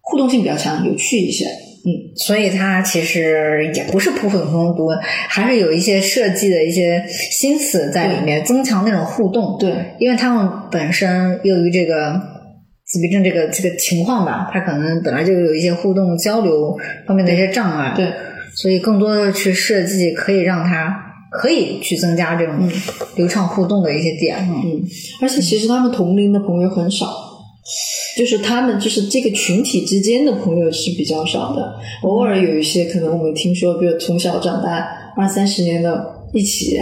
[0.00, 1.44] 互动性比较强，有趣一些。
[1.44, 4.88] 嗯，所以它其实也不是普普通通读，
[5.28, 9.58] 还是有一些设计的一些心思在里面，增强那种互动。
[9.60, 12.18] 对，因为他们本身由于这个
[12.86, 16.74] 自闭症这个这个情况吧，他可能本来就有一些互动交流
[17.06, 18.06] 方面的一些障碍，对，
[18.56, 20.96] 所以更多的去设计可以让他
[21.30, 22.54] 可以去增加这种
[23.16, 24.38] 流畅互动的一些点。
[24.48, 24.82] 嗯嗯，
[25.20, 27.06] 而且其实他们同龄的朋友很少，
[28.16, 36.78] 就是他们就是这个群体之间的朋友是比较少的，偶尔有一些可能我们听说，比如从小长大二三十年的一起，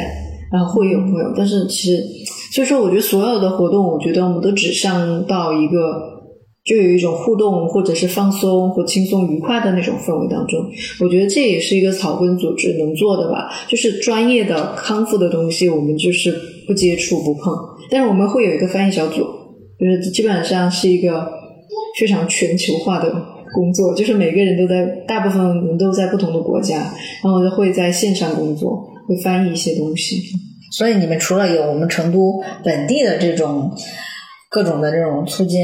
[0.53, 2.05] 然后会有朋友，但是其实，
[2.53, 6.14] 所以说我觉得所有的活动，我觉得我们都指向到一个。
[6.65, 10.61] 就有一种互动，或者是放松或轻松愉快的那种氛围当中，
[11.01, 13.51] 我觉得这也是一个草根组织能做的吧。
[13.69, 16.35] 就是专业的康复的东西，我们就是
[16.67, 17.55] 不接触不碰，
[17.91, 19.23] 但是我们会有一个翻译小组，
[19.79, 21.31] 就是基本上是一个
[22.01, 23.11] 非常全球化的
[23.55, 30.17] 工作，就是每个人都在，大部分人都在不同的国家，然后会在线上工作，会翻译一些东西。
[30.73, 33.71] 所以你们除了有我们成都本地的这种
[34.55, 35.61] 各种的这种促进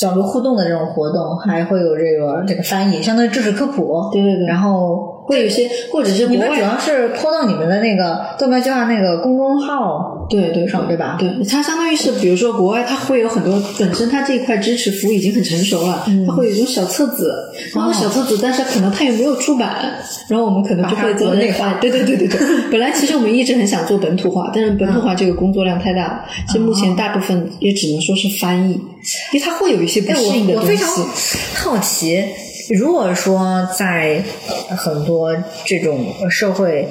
[0.00, 4.10] 交流互动的这种活动，还会有这个这个翻译，相当于知识科普。
[4.12, 11.16] 对对对，然后会有一些，或者是你们主要是拖到你们的那个豆瓣计划那个公众号对对上，对吧？
[11.18, 17.32] 对，它相当于是，比如说国外，它会有很多本身它这一块支持服务已经很成熟了，嗯它会有一种小册子，
[17.74, 19.94] 然后小册子，但是可能它也没有出版，
[20.28, 22.40] 然后我们可能就会做内化对对对对对。
[22.70, 28.80] 本来其实我们一直很想做本土化，但是本土化这个工作量太大了，其实目前大部分也只能说是翻译，因
[29.34, 30.88] 为它会有一些不哎，适应的东西我我非常。
[31.54, 32.22] 好奇，
[32.70, 34.22] 如果说在
[34.68, 36.88] 很多这种社会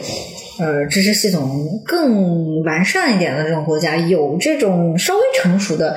[0.60, 5.96] 呃知识系统更完善一点的这种国家，有这种稍微成熟的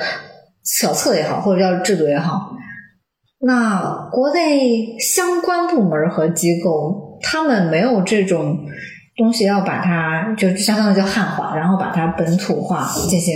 [0.63, 2.51] 小册也好，或者叫制度也好，
[3.39, 8.57] 那国内相关部门和机构他们没有这种。
[9.17, 13.33] 东西要把它就相当于叫汉化，然后把它本土化进行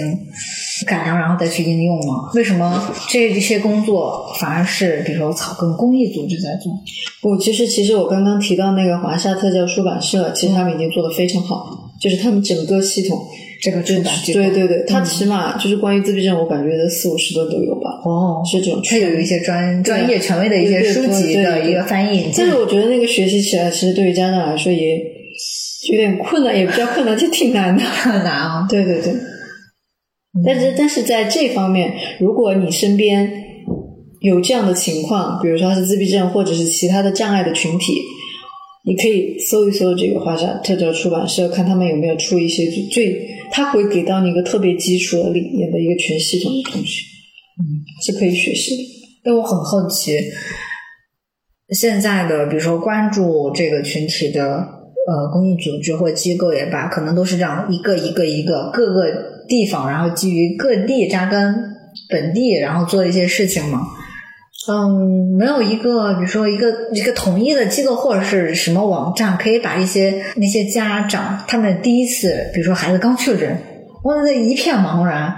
[0.85, 2.29] 改良，然后再去应用吗？
[2.35, 6.71] 为什么这些工作反而是比如说草根公益组织在做？
[7.19, 13.17] 不，其实其实我刚刚提到那个华夏特教出版社，其实他们已经做的非常好，就是他们整个系统，
[13.63, 17.89] 这个正版对对对，它起码就是关于自闭症，我感觉四五十个都有吧。
[18.05, 22.31] 哦，是这种，它有一些专专业权威的一些书籍的一个翻译。
[22.37, 25.19] 但是我觉得那个学习起来，其实对于家长来说也。
[25.89, 27.81] 有点困难，也不叫困难，就挺难的。
[27.83, 28.67] 很难啊！
[28.69, 29.13] 对对对。
[30.45, 33.29] 但是，但是在这方面，如果你身边
[34.21, 37.93] 有这样的情况，比如说他是自闭症，或者是其他的障碍的群体，
[38.85, 47.01] 你可以搜一搜这个华山特教出版社，看他们有没有出一些最，他会给到你一个特别基础的理念的一个全系统的东西，
[47.59, 48.83] 嗯，是可以学习的。
[49.23, 50.17] 但我很好奇，
[51.69, 54.80] 现在的比如说关注这个群体的。
[55.07, 59.05] 呃，公益组织或机构也罢，可能都是这样一个一个一个各个
[59.47, 61.55] 地方，然后基于各地扎根
[62.07, 63.81] 本地，然后做一些事情嘛。
[64.69, 73.57] 嗯，没有一个，比如说一个一个统一的机构或者是什么网站，可以把一些那些家长他们第一次，比如说孩子刚确诊，
[74.03, 75.35] 哇，那一片茫然，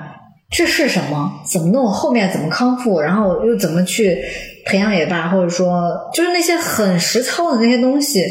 [0.52, 1.42] 这是什么？
[1.50, 1.88] 怎么弄？
[1.88, 3.00] 后面怎么康复？
[3.00, 4.22] 然后又怎么去？
[4.66, 8.22] 培养也罢，或者说就是那些很实操的那些东西，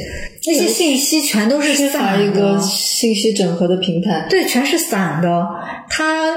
[0.47, 2.25] 那些信息全都是散的。
[2.25, 5.47] 一个信息整合的平台，对，全是散的。
[5.89, 6.35] 它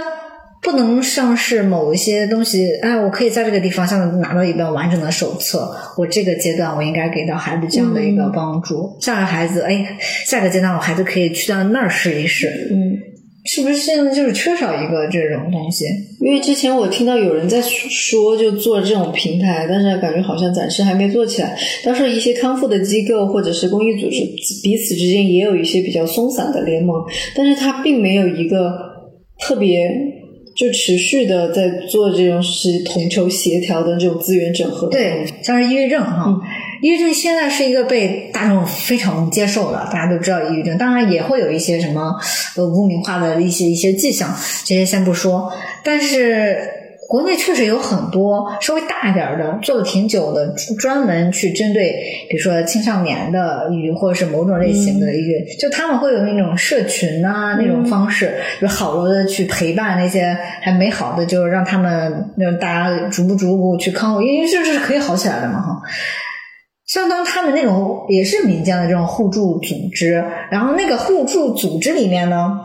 [0.61, 8.97] 不能像是某一些东西，哎，我可以在这个地方像拿到一本完整的手册，我这个阶段我应该给到孩子这样的一个帮助。
[8.99, 12.69] 下个孩子，哎，下个阶段我孩子可以去到那儿试一试。
[12.71, 13.14] 嗯。
[13.45, 15.85] 是不是现在就是缺少一个这种东西？
[16.19, 21.55] 因为之前我听到有人在说，就做这种平台，但是感觉好像暂时还没做起来。
[21.83, 24.17] 到时候一些康复的机构或者是公益组织
[24.63, 26.95] 彼此之间也有一些比较松散的联盟，
[27.35, 28.73] 但是它并没有一个
[29.39, 29.91] 特别
[30.57, 34.87] 就持续的在做这种是统筹协调的这种资源整合。
[34.87, 36.41] 对，像是抑郁症哈。
[36.81, 40.77] 抑郁症现在是一个被大众非常接受的，大家都知道抑郁症。
[40.77, 42.13] 当然也会有一些什么
[42.57, 44.29] 呃污名化的一些一些迹象，
[44.65, 45.51] 这些先不说。
[45.83, 46.57] 但是
[47.07, 51.91] 国内确实有很多稍微大一点的，做的挺久的，专门去针对，
[52.29, 65.79] 比如说青少年的抑郁或者是某种类型的抑郁，就他们会有那种社群啊那种方式，就好多的去陪伴那些还没好的，就是让他们让大家逐步逐步去康复，因为这是可以好起来的嘛哈。
[66.87, 72.61] 相当他们那种也是民间的这种互助组织，然后那个互助组织里面呢，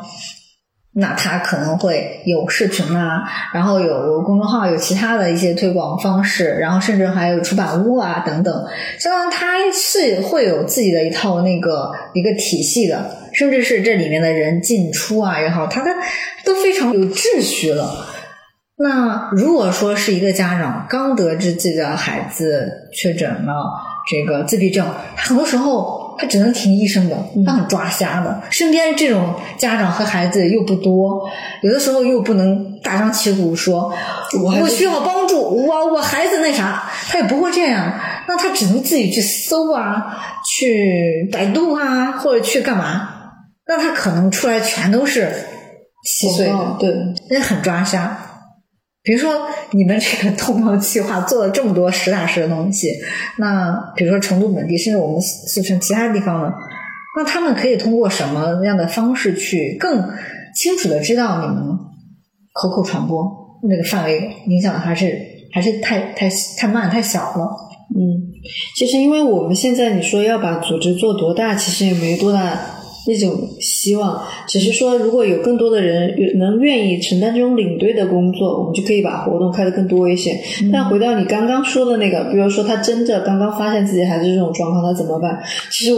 [0.93, 3.23] 那他可能会有视频啊，
[3.55, 8.67] 然后有公众号，有其他的一些推广方式，然后甚至还有出版物啊等等，
[8.99, 15.91] 相当他是会有自己的一套那个一个体系的，甚至是这里面的人进出啊也好，他的
[16.45, 18.07] 都非常有秩序了。
[18.77, 23.89] 那如果说是一个家长刚得知自己的孩子确诊了。
[24.11, 24.85] 这个自闭症，
[25.17, 28.43] 他很多时候他只能听医生的，他很抓瞎的。
[28.51, 31.31] 身边这种家长和孩子又不多，
[31.63, 33.93] 有的时候又不能大张旗鼓说，
[34.61, 38.01] 我需要帮助，我我孩子那啥，他也不会这样。
[38.27, 43.09] 那他只能自己去搜啊，去百度啊，或者去干嘛？
[43.69, 45.33] 那他可能出来全都是
[46.03, 46.93] 稀碎的，对，
[47.31, 48.30] 那很抓瞎。
[49.03, 49.33] 比如说，
[49.71, 52.91] 你们这个通报计划做了这么多实打实的东西，
[53.39, 56.53] 那比如说成都本地，甚至我们四川其他地方的，
[57.17, 60.07] 那他们可以通过什么样的方式去更
[60.55, 61.79] 清楚的知道你们
[62.53, 63.25] 口口传播
[63.69, 65.19] 那个范围影响的还是
[65.53, 67.49] 还是太太太慢太小了？
[67.97, 68.29] 嗯，
[68.77, 72.77] 其实因为我们现在你说要把组织做多大，其实也没多大。
[73.07, 80.39] 那种希望，只是说，如果有更多的人能愿意承担这种领队的工作，我们就可以把活动开得更多一些。
[80.73, 85.43] 但回到你刚刚说的那个，比如说他真的刚刚发现自己孩子这种状况，他怎么办？
[85.71, 85.93] 其实。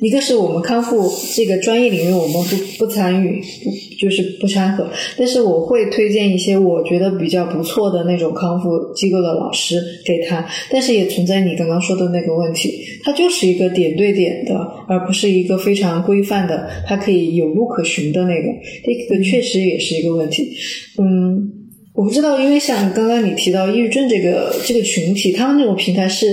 [0.00, 3.70] 一个是我们康复这个专业领域，我们不不参与，不
[4.00, 4.88] 就是不掺和。
[5.16, 10.46] 但是我会推荐一些我觉得比较不错的那种康复机构的老师给他。
[10.70, 14.54] 但是也存在你刚刚说的那个问题，它就是一个点对点的，
[14.88, 18.48] 而不是一个非常规范的，它可以有路可循的那个。
[18.84, 20.52] 这个确实也是一个问题。
[20.98, 21.50] 嗯，
[21.94, 26.26] 我不知道，因为像刚刚你提到抑郁症这个这个群体，他们那种平台是。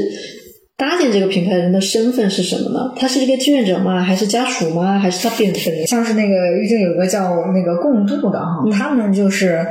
[0.78, 2.94] 搭建这个品牌的人的身份是什么呢？
[2.98, 4.02] 他是这个志愿者吗？
[4.02, 5.00] 还是家属吗？
[5.00, 9.66] 还是他变成像是那个已经有个叫那个共度的哈，他们就是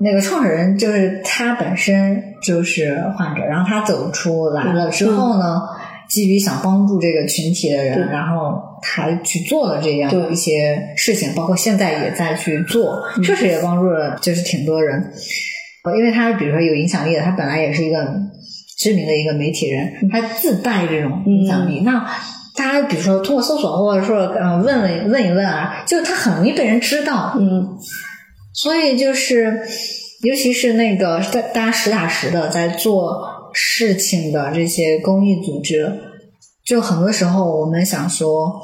[0.00, 5.60] 那个创始人，就是他本身就是患者，然后他走出来了之后呢，
[6.08, 15.12] 基于想帮助这个群体的人，然后他去做了这样一些事情，包括现在也在去做，确实也帮助了就是挺多人。
[15.98, 17.98] 因为他比如说有影响力的，他本来也是一个
[18.78, 21.80] 知名的一个媒体人，他自带这种影响力。
[21.80, 22.04] 那
[22.56, 27.34] 大家比如说通过搜索，或者说呃问问问一问啊，就他很容易被人知道。
[27.38, 27.68] 嗯，
[28.52, 29.60] 所以就是
[30.22, 35.92] 尤其是那个大大家实打实的在做事情的这些公益组织，
[36.64, 38.60] 就很多时候我们想说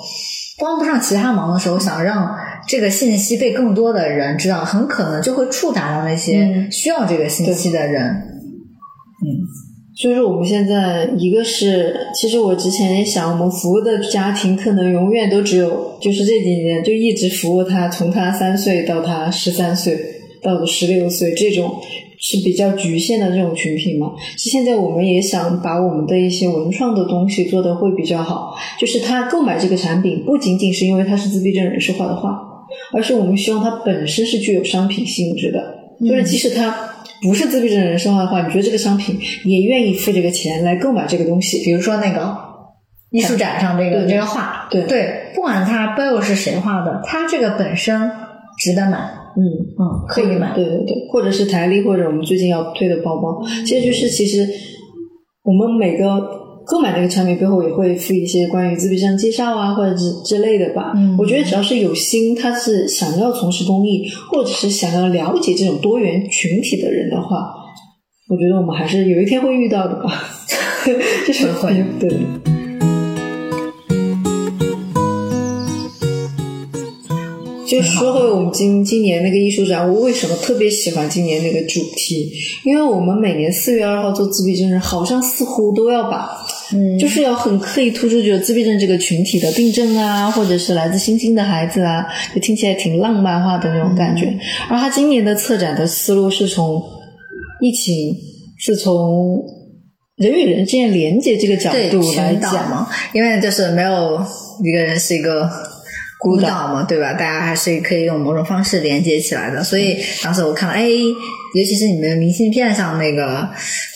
[0.59, 2.37] 帮不上其他忙的时候，想让。
[2.69, 8.05] 这个信息被更多的人知道，很可能就会触达到那些需要这个信息的人。
[8.05, 9.70] 嗯，所
[10.09, 19.98] 以说我们现在一个是，其实我之前也想，我们服务的家庭可能永远都只有，就是这几年就一直服务他，从他三岁到他十三岁
[20.40, 21.74] 到十六岁这种。
[22.22, 24.12] 是比较局限的这种群体嘛？
[24.36, 32.39] 其实现在我们也想把我们的一些文创的东西做的会比较好，就是他购买这个产品不仅仅是因为他是自闭症人士画的画，
[32.93, 35.74] 而是我们希望它本身是具有商品性质的，
[36.06, 36.70] 就是即使他
[37.23, 42.37] 不是自闭症人士画的话，你觉得这个商品也愿意付这个钱来购买这个东西，比如说那个
[43.11, 48.11] 艺术展上这个这个画，对对，不管它背后是谁画的，它这个本身
[48.59, 48.99] 值得买。
[49.37, 49.47] 嗯
[49.79, 54.45] 嗯，可以买，对对对，或者是台历，或者我们最近要推的包包，其实就是其实
[55.45, 56.21] 我们每个
[56.71, 60.93] 购买这个产品背后也会附一些关于自闭症介绍啊，或者之之类的吧。
[60.95, 67.53] 嗯，我觉得只要是有心，他是想要从事公益，或者是想要了解这种多元群体的人的话，
[68.29, 70.23] 我觉得我们还是有一天会遇到的吧。
[71.27, 72.09] 就是会对。
[77.67, 82.29] 就说回我们今今年那个艺术展，我为什么特别喜欢今年那个主题？
[82.65, 86.29] 因为我们每年四月二号做自闭症人，好像似乎都要把，
[86.73, 94.33] 嗯，就是要很刻意突出，就是自闭症这个群体的病症啊，或者是来自星星的孩子啊，就听起来挺浪漫化的那种感觉。
[94.69, 96.83] 而他今年的策展的思路是从
[97.61, 98.15] 疫情，
[98.59, 99.43] 是从
[100.17, 104.21] 人与人之间连接这个角度来讲嘛，因为就是没有
[104.65, 105.49] 一个人是一个。
[106.21, 107.15] 孤岛嘛，对吧？
[107.15, 109.65] 大家还是可以用某种方式连接起来的。
[109.65, 113.49] 所以当时我看了，哎，尤其是你们明信片上那个，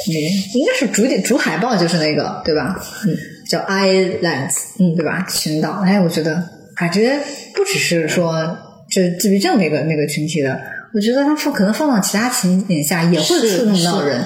[0.09, 0.15] 那
[0.59, 2.83] 应该是主点主海报就是那个，对吧？
[3.07, 3.15] 嗯，
[3.47, 5.27] 叫 Islands，嗯，对吧？
[5.29, 5.83] 群岛。
[5.85, 6.43] 哎，我觉得
[6.75, 7.19] 感觉
[7.55, 8.57] 不只是说
[8.91, 10.59] 就自闭症那个那个群体的，
[10.95, 14.25] 我觉得它放可能放到其他情景下也会触动到人。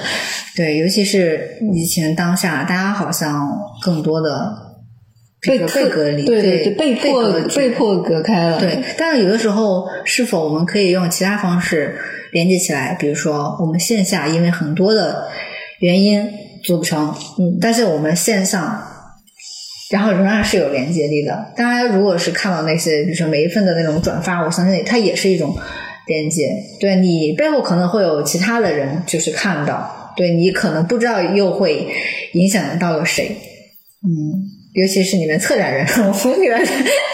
[0.55, 4.68] 对，尤其是疫情当下，大家好像更多的。
[5.41, 8.59] 被被隔离，对对对，被迫被迫隔开了。
[8.59, 11.97] 对，但是有的时候，是否我们可以用其他方式
[12.33, 12.97] 连接起来？
[12.99, 15.29] 比如说，我们线下因为很多的
[15.79, 16.29] 原因
[16.65, 18.83] 做不成，嗯，但是我们线上，
[19.93, 21.53] 然后仍然是有连接力的。
[21.57, 25.57] 大家如果是看到那些，比如说每一份的那种转发，我相信它也是一种
[26.09, 26.49] 连接。
[26.81, 31.87] 对你背后可能会有其他的人就是看到，对你可能不知道又会
[32.33, 33.37] 影响到了谁，
[34.03, 34.58] 嗯。
[34.81, 35.85] 尤其是你们策展人，
[36.25, 36.59] 我给他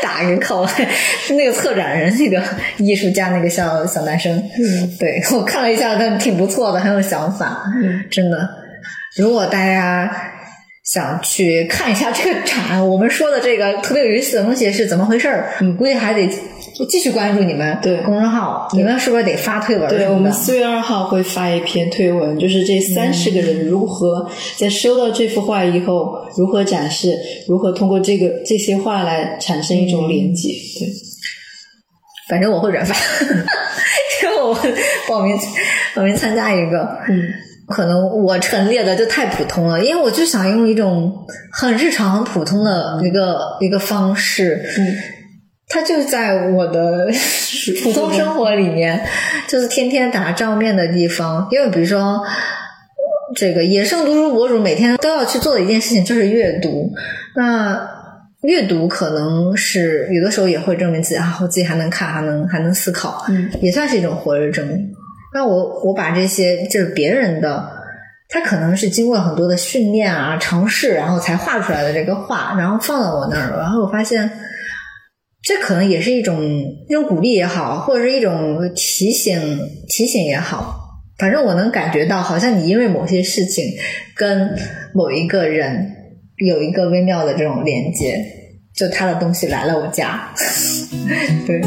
[0.03, 0.69] 打一个 call，
[1.35, 2.43] 那个策展人，那个
[2.77, 8.49] 艺术家，那个小小男生，嗯，对我看了一下，他挺不错的，很有想法，嗯，真的。
[9.17, 10.11] 如果大家
[10.85, 16.29] 想去看一下这个展，我们说的这个特别有意思的东西是怎么回事儿，嗯，估计还得。
[16.89, 19.89] 继续关注你们对公众号，你们是不是得发推文？
[19.89, 30.49] 对，我们四月二号会发一篇推文，就是这三十个人如何在收到这幅画以后，如何展示，如何通过这个这些画来产生一种连接。
[30.49, 30.89] 对，
[32.29, 32.95] 反正我会转发，
[34.23, 34.53] 因为我
[35.09, 35.39] 报名
[35.95, 37.23] 报名参加一个，嗯，
[37.69, 44.97] 可能我陈列的就太普通了，因为我就想用一种很日常、很普通的一个一个方式，嗯。
[45.67, 47.09] 他就在我的
[47.83, 49.01] 普通生活里面，
[49.49, 51.49] 就是天天打照面的地方。
[51.51, 52.23] 因为比如说，
[53.35, 56.93] 这个野生读书博主每天都要去做的一件事情就是阅读。
[57.35, 57.91] 那
[58.43, 64.79] 阅读可能是有的时候也会证明自己啊，我自己还能看，还能还能思考，嗯，也算是一种活着证明。
[65.33, 67.69] 那我我把这些就是别人的，
[68.29, 74.31] 他可能是经过很多的训练啊、尝试，然后才画出来的这个画，然后放到我那儿，然后我发现。
[75.47, 76.43] 这可能也是一种
[76.89, 79.39] 一种鼓励也好，或者是一种提醒
[79.89, 80.81] 提醒也好。
[81.19, 83.63] 反正我能感觉到，好像你因为某些事情
[84.17, 84.57] 跟
[84.95, 85.87] 某一个人
[86.39, 88.25] 有一个微妙的这种连接，
[88.75, 90.35] 就他的东西来了我家，
[91.47, 91.61] 对。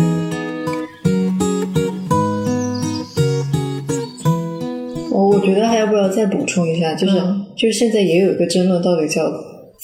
[5.11, 9.31] 我我觉得还要不要再补充一下，就是、嗯就是现在也有一个争论，到底叫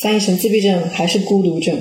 [0.02, 1.78] 翻译成自闭症还是孤独症？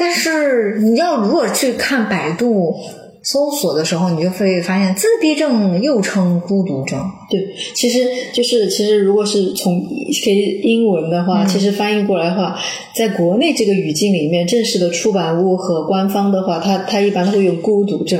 [0.00, 2.74] 但是你要如果去看百度
[3.22, 6.98] 搜索的时候，你就会发现自闭症又称孤独症。
[7.28, 7.38] 对，
[7.74, 9.78] 其实就是其实如果是从
[10.24, 12.58] 可以英文的话，其实翻译过来的话，
[12.96, 18.18] 在国内这个语境里面，正式的出版物和官方的话，它它一般都会用孤独症，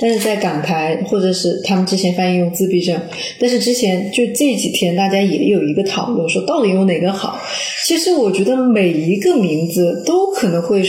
[0.00, 2.98] 但是在港台或者是他们之前翻译用自闭症，
[3.38, 7.38] 但是之前就这几天大家也有一个讨论，说到底用哪个好？
[7.84, 10.82] 其实我觉得每一个名字都可能会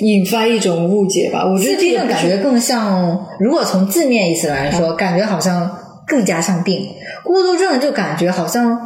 [0.00, 1.44] 引发一种误解吧。
[1.44, 5.70] 我觉得自闭这个不是症感觉更像，如果从字面意思来说，感觉好像
[6.06, 6.80] 更加像病；
[7.24, 8.78] 孤独症就感觉好像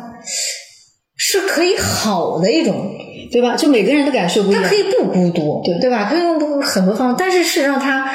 [1.16, 2.90] 是可以好的一种，
[3.32, 3.56] 对吧？
[3.56, 4.74] 就每个人的感受不一样它可。
[4.74, 6.08] 以不孤独，对对吧？
[6.10, 8.10] 可以用不很多方法，但是事实上，他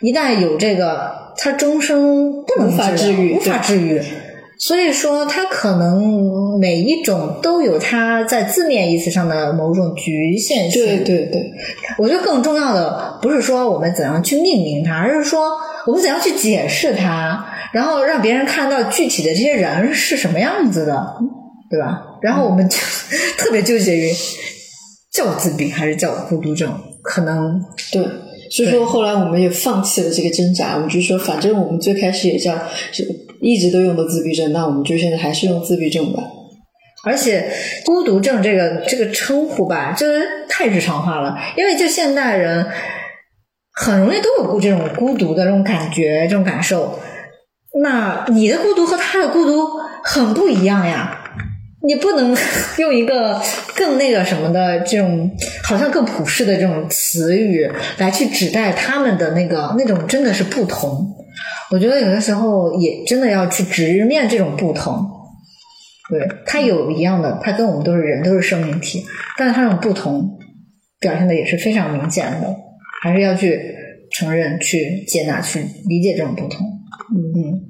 [0.00, 4.00] 一旦有这个，他终生不能无法治愈无法治愈。
[4.58, 10.84] 所以说，它可能每一种都有它在字面意思上的某种局限性。
[10.84, 11.52] 对对对，
[11.96, 15.52] 我觉得更重要的不是说我们怎样去命名它，而是说
[15.86, 21.14] 我们怎样去解释它，然后让别人看到具体的这些人是什么样子的，
[21.70, 22.02] 对吧？
[22.20, 22.76] 然后我们就
[23.38, 24.10] 特别纠结于
[25.12, 26.72] 叫自闭还是叫孤独症，
[27.02, 27.62] 可能
[27.92, 28.02] 对，
[28.50, 32.58] 所以说后来我们也放弃了这个挣扎，我们就说，反正我们最开始也叫
[32.90, 33.06] 是
[33.40, 36.22] 一直都用的自闭症，那我们就现在还是用自闭症吧。
[37.04, 37.48] 而且
[37.84, 42.66] 孤独症这个这个称呼吧，就是太日常化了，因为就现代人
[43.72, 46.98] 很容易都有这种孤独的这种感觉、这种感受。
[47.82, 49.64] 那你的孤独和他的孤独
[50.02, 51.16] 很不一样呀，
[51.86, 52.36] 你不能
[52.78, 53.40] 用一个
[53.76, 55.30] 更那个什么的这种
[55.62, 61.14] 好像更普世的这种词语来去指代他们的那个那种真的是不同。
[61.70, 65.06] 我觉得有的时候也真的要去直面这种不同。
[66.10, 69.04] 对，它有一样的，它跟我们都是人，都是生命体，
[69.36, 70.38] 但是它这种不同
[70.98, 72.56] 表现的也是非常明显的，
[73.02, 73.60] 还是要去
[74.12, 76.66] 承认、去接纳、去理解这种不同。
[77.14, 77.60] 嗯嗯，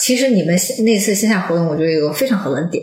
[0.00, 2.82] 其实你们那次线下活动，我觉得有个非常好的点，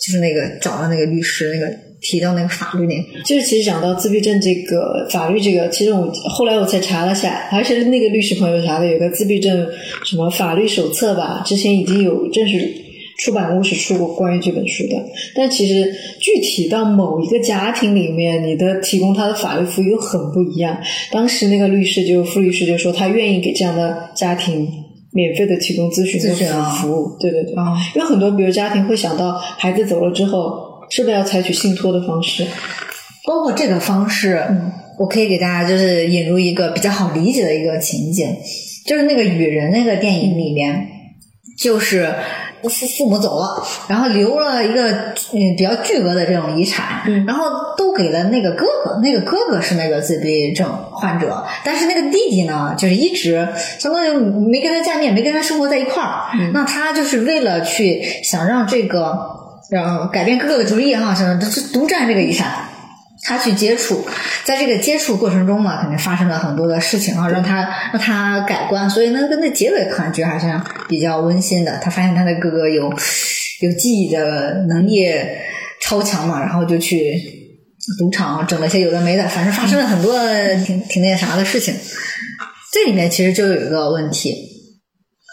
[0.00, 1.66] 就是那个找了那个律师，那个
[2.00, 9.66] 提到那个法律那个，就是其实讲到自闭症这个法律这个，其实我后来我才查了下，还是那个律师朋友查的，有个自闭症
[10.04, 12.72] 什么法律手册吧，之前已经有正式
[13.18, 15.04] 出版物是出过关于这本书的。
[15.34, 20.78] 但其实具体到某一个家庭里面，你的提供他的法律服务又很不一样。
[21.10, 24.68] 当时那个律师就副律师就说，他愿意给这样的家庭。
[25.10, 32.46] 免费的提供咨询的服务，对对对，啊因为很多比如家庭会想到孩子走了之后，是不是要采取信托的方式？
[33.26, 38.36] 包括这个方式，嗯我可以给大家就是引入一个比较好理解的一个情景，
[38.84, 40.88] 就是那个雨人那个电影里面，
[41.56, 42.12] 就是
[42.62, 44.90] 父父母走了，然后留了一个
[45.32, 47.44] 嗯比较巨额的这种遗产，嗯然后
[47.76, 53.46] 都给了那个哥哥，那个哥哥是那个自闭症患者，但是那个弟弟呢，就是一直
[53.78, 54.16] 相当于
[54.50, 59.37] 没跟他见面，没跟他生活在一块儿，嗯那他就是为了去想让这个。
[59.70, 62.52] 然后改变哥哥的主意哈，想就独占这个遗产，
[63.22, 64.06] 他去接触，
[64.44, 70.46] 在这个接触过程中嘛，肯定发生了很多的事情啊，让他让他改观，所以呢，跟那结尾感觉还是
[70.88, 71.78] 比较温馨的。
[71.82, 72.90] 他发现他的哥哥有
[73.60, 75.06] 有记忆的能力
[75.82, 77.20] 超强嘛，然后就去
[77.98, 80.18] 赌场整了些有的没的，反正发生了很多
[80.64, 81.74] 挺挺那啥的事情。
[82.72, 84.34] 这里面其实就有一个问题，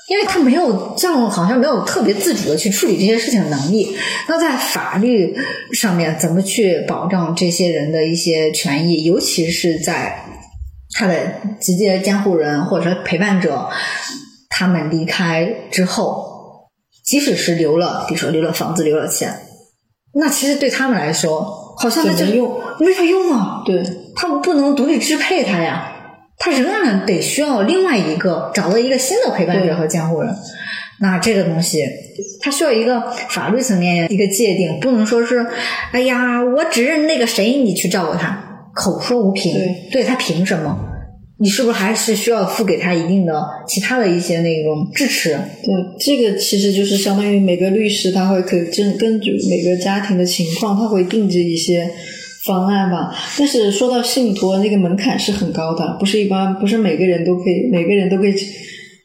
[0.07, 3.97] 因为他没有这样，好像没有特别自主的去处理这些事情的能力。
[4.27, 5.35] 那在法律
[5.73, 10.23] 上面，怎么去保障这些人的一些权益，尤其是在
[10.93, 11.15] 他的
[11.59, 13.67] 直接监护人或者说陪伴者
[14.49, 16.69] 他们离开之后，
[17.03, 19.35] 即使是留了，比如说留了房子、留了钱，
[20.13, 23.63] 那其实对他们来说，好像那就怎么用没法用啊。
[23.65, 23.83] 对，
[24.15, 25.94] 他们不能独立支配他呀，
[26.37, 30.35] 他仍然得需要另外一个找到一个新的陪伴者和监护人。
[31.01, 31.83] 那这个东西，
[32.39, 35.45] 它需要一个法律层面一个界定，不能说是，
[35.91, 39.53] 哎呀，我只认那个谁，你去照顾他，口说无凭，
[39.91, 40.77] 对他凭什么？
[41.37, 45.31] 你是不是还是需要付给他一定的其他的一些那种支持？
[45.31, 51.91] 对，这个其实就是相当于每个律师他会可以根根据每个家庭的情况，他会定制一些
[52.45, 53.13] 方案吧。
[53.37, 58.33] 但是说到信托，那个门槛是很高的，不是一般，不是每个人都可以，每个人都可以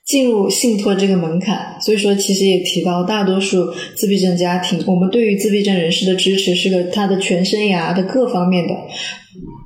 [0.07, 8.75] 进入信托这个门槛，所以说其实也提到，大多数自闭症家庭，我们对于自闭症人士的支持是个他的全生涯的各方面的，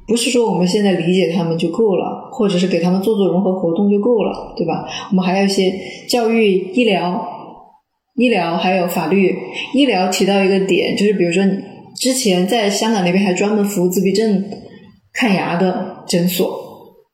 [0.07, 4.87] 不是说我们现在理解他们就够了，或者是给他们做做融合活动就够了，对吧？
[5.11, 5.73] 我们还有一些
[6.11, 7.27] 教育、医疗、
[8.17, 9.35] 医疗还有法律。
[9.73, 11.53] 医疗提到一个点，就是比如说你
[11.99, 14.45] 之前在香港那边还专门服务自闭症
[15.13, 16.63] 看牙的诊所。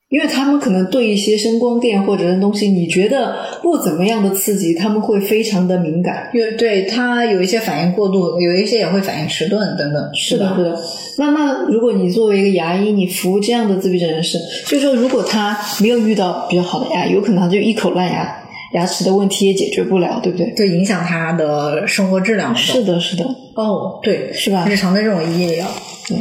[0.09, 6.29] 因为他们可能对一些声光电或者是东西，你觉得不怎么样的刺激，他们会非常的敏感。
[6.33, 10.09] 因为对他有一些反应过度，有一些也会反应迟钝等等。
[10.13, 10.77] 是的，是的。
[11.17, 14.37] 那那如果你作为一个牙医，你服务这样的自闭症人士，
[14.67, 18.40] 就是说如果他没有遇到比较好的牙，有可能他就一口烂牙，
[18.73, 20.53] 牙齿的问题也解决不了，对不对？
[20.55, 22.55] 就影响他的生活质量。
[22.55, 23.25] 是的，是的。
[23.55, 24.65] 哦，对，是吧？
[24.67, 25.67] 日常的这种医疗。
[26.11, 26.19] 嗯。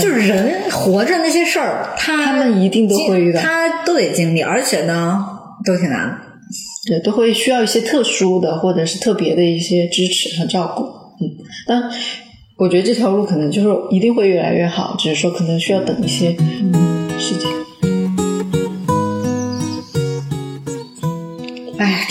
[0.00, 5.26] 就是人活着那些事儿，他他们一定都会遇到，他都得经历，而且呢，
[5.64, 6.16] 都挺难的，
[6.86, 10.84] 对，都会需要一些特殊的或者是特别的一些支持和照顾。
[10.84, 11.26] 嗯，
[11.66, 11.90] 但
[12.58, 16.30] 我觉得这条路可能就是一定会越来越好，只是说可能需要等一些
[17.18, 17.51] 时间。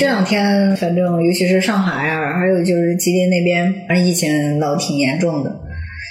[0.02, 5.62] 这两天反正尤其是上海啊，还有就是吉林那边，反正疫情闹挺严重的，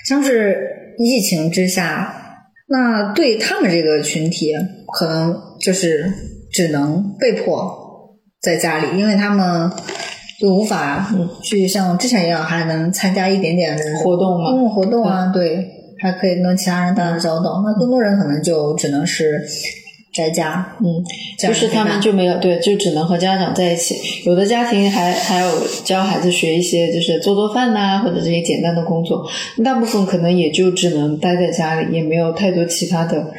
[0.07, 0.77] 像是。
[1.03, 2.15] 疫情之下，
[2.69, 4.53] 那对他们这个群体，
[4.93, 6.13] 可能就是
[6.53, 9.71] 只能被迫在家里，因为他们
[10.39, 11.11] 就无法
[11.43, 15.67] 去像之前一样，还能参加一点点活动嘛，公共活动啊，对，
[16.03, 17.63] 还可以跟其他人打打交道。
[17.65, 19.43] 那更多人可能就只能是。
[20.13, 21.05] 在家，嗯，
[21.39, 23.95] 就是他们就没有对，就只能和家长在一起。
[24.27, 25.49] 有的家庭还还有
[25.85, 29.25] 教孩子学一些，就是做做饭呐，或者这些简单的工作。
[29.65, 33.33] 大部分可能也就只能待在家里，也没有太多其他的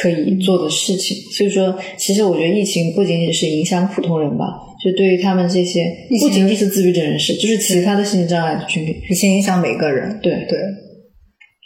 [0.00, 1.16] 可以做的事情。
[1.36, 4.44] 所以说，其实我觉得疫情不仅仅是影响普通人吧，
[4.84, 5.84] 就对于他们这些
[6.20, 10.20] 不仅仅是自闭症人士，就是其他的心理障碍的群体，疫情影响每个人。
[10.22, 10.56] 对对，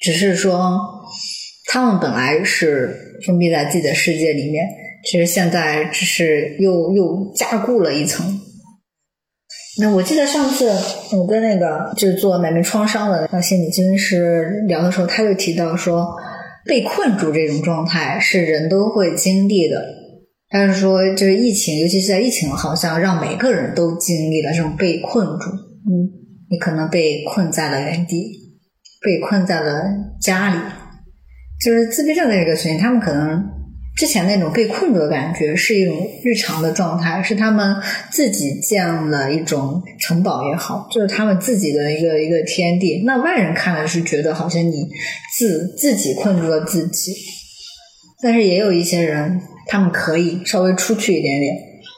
[0.00, 0.80] 只是说
[1.66, 3.01] 他们本来是。
[3.26, 4.66] 封闭在自己的世界里面，
[5.04, 8.40] 其实现在只是又又加固了一层。
[9.78, 10.70] 那我记得上次
[11.16, 16.06] 我跟那个就是做买卖创伤的那心理咨询师聊的时候，他就提到说，
[16.66, 19.82] 被困住这种状态是人都会经历的。
[20.50, 25.48] 但是说，就是疫情，尤其是在疫情，好像让每个人都经历了这种被困住。
[25.50, 25.88] 嗯，
[26.50, 28.30] 你可能被困在了原地，
[29.00, 29.84] 被困在了
[30.20, 30.60] 家里。
[31.64, 33.40] 就是自闭症的这个群体，他们可能
[33.94, 35.94] 之前那种被困住的感觉是一种
[36.24, 37.76] 日常的状态，是他们
[38.10, 43.02] 自己建了一种城堡也好，就是他们自己的一个一个天地。
[43.04, 44.88] 那外人看来是觉得好像你
[45.38, 47.12] 自自己困住了自己，
[48.22, 51.54] 但是也有一些人，他们可以稍微出去一点点，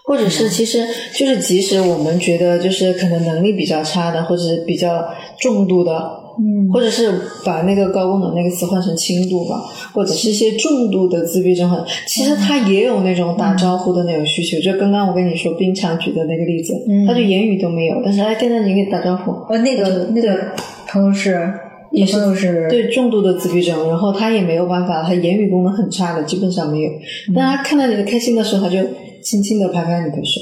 [0.06, 5.02] 或者是其实就是即使我们觉得就是可能能力比较差的，或者是比较
[5.40, 6.23] 重度的。
[6.38, 7.12] 嗯，或者是
[7.44, 9.56] 把那个高功能那个词换成轻度吧，
[9.92, 14.60] 或者是一些重度的自闭症患者，其实他也有那种打招呼的那种需求。
[14.60, 16.74] 就刚刚我跟你说冰强举的那个例子，
[17.06, 19.32] 他就言语都没有，但是哎，跟着你打招呼。
[19.52, 20.36] 呃，那个那个
[20.88, 21.52] 朋友是
[21.92, 26.90] 也是是对重度的自闭症，然后他也没有办法，他言语功能很差的，基本上没有。
[27.34, 28.78] 但他看到你的开心的时候，他就
[29.22, 30.40] 轻轻的拍拍你的手。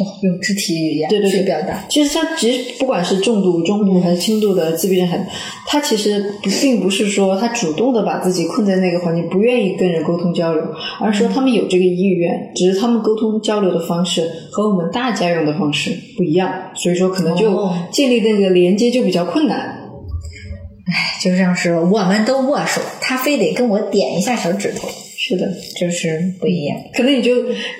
[0.00, 1.86] 哦，用肢体语言对对去表达。
[1.88, 5.24] 其实他其实不管是重度、中度还是轻度的自闭症孩子，
[5.68, 10.64] 他其实不并不是说他主动的把自己困在那个环境，不愿意跟人沟通交流，
[11.00, 19.58] 而是说他们有这个意愿，只是他们沟通交流的方式和我们大家用的方式不一样，所以说可能就建立那个连接就比较困难。
[20.86, 24.88] 哎，就像是我们都握手，他非得跟我点一下小指头。
[25.26, 26.76] 是的，就是不一样。
[26.92, 27.32] 可能你就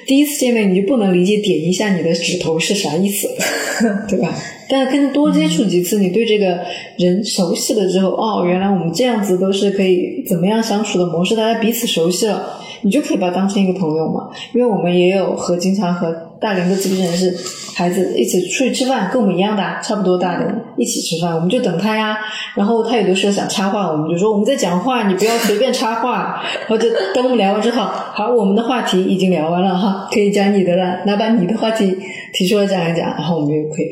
[0.07, 3.29] 第一次见面，你就不能理解点一下你的指头是啥意思，
[4.09, 4.35] 对吧？
[4.67, 6.59] 但是跟多接触几次，你对这个
[6.97, 14.29] 人熟悉了之后，哦，原来我们这样子都是可以怎么样相处的模式，大家彼此熟悉了，你就可以把他当成一个朋友嘛。
[14.53, 17.35] 因为我们也有和经常和大龄的自闭人士
[17.75, 22.19] 孩子一起出去吃饭，跟我们一样大，差不多大的一起吃饭，我们就等他呀。
[22.55, 26.45] 然后他有的时候想插话，我们就说我们在讲话，你不要随便插话。
[26.61, 31.97] 然后就等我们聊完之后，好，我们的话题已经聊完了哈，可以讲你的了，来把你的话题
[32.35, 33.87] 提出来讲一讲，然后我们就可以。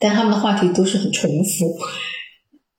[0.00, 1.76] 但他们的话题都是很重复，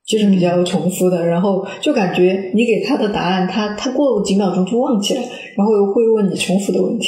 [0.10, 5.22] 就是比较重复的，然后就感觉你给他的答案，他他过几秒钟就忘记了，
[5.56, 7.08] 然后又会问你重复的问题。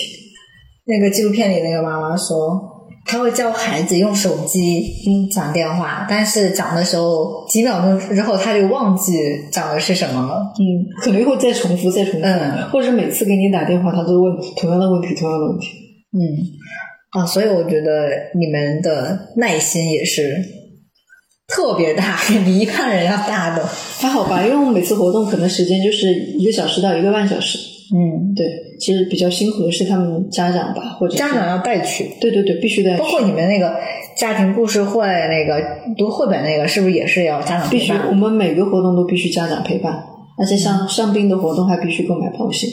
[0.85, 2.61] 那个纪录片里那个妈妈说，
[3.05, 9.13] 他会教孩子用手机嗯讲电话，但是讲的时候几秒钟之后他就忘记
[9.51, 15.69] 讲的是什么了，嗯，可能会再重复再重复，嗯，或者是每次给你打电话，他都问同样的问题，同样的问题。
[16.13, 16.19] 嗯，
[17.11, 20.35] 啊，所以我觉得你们的耐心也是
[21.51, 23.63] 特别大，比一般人要大的。
[23.99, 27.57] 还好吧，因为我们每次活动可能时间就是一个小时到一个半小时。
[27.93, 28.47] 嗯，对，
[28.79, 33.75] 其实比较辛苦的是他们家长吧，或者家长要带去，对对对，必须得包括你们那个
[34.15, 35.61] 家庭故事会那个
[35.97, 39.91] 读绘本那个，是不是也是要家长必须，陪伴我们每个活动都必须家长陪伴，
[40.37, 42.69] 而且像上宾的活动还必须购买保险。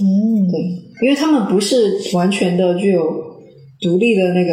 [0.00, 0.60] 嗯，对，
[1.02, 3.02] 因为他们不是完全的具有
[3.80, 4.52] 独立的那个，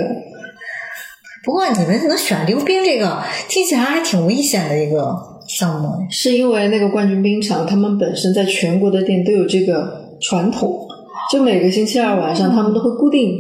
[1.48, 5.16] 不过你们能选溜冰这个，听起来还挺危险的一个
[5.48, 5.88] 项目。
[6.12, 10.86] 是因为那个冠军冰场，他们本身在全国的店都有这个传统，
[11.32, 13.34] 就每个星期二晚上，他们都会固定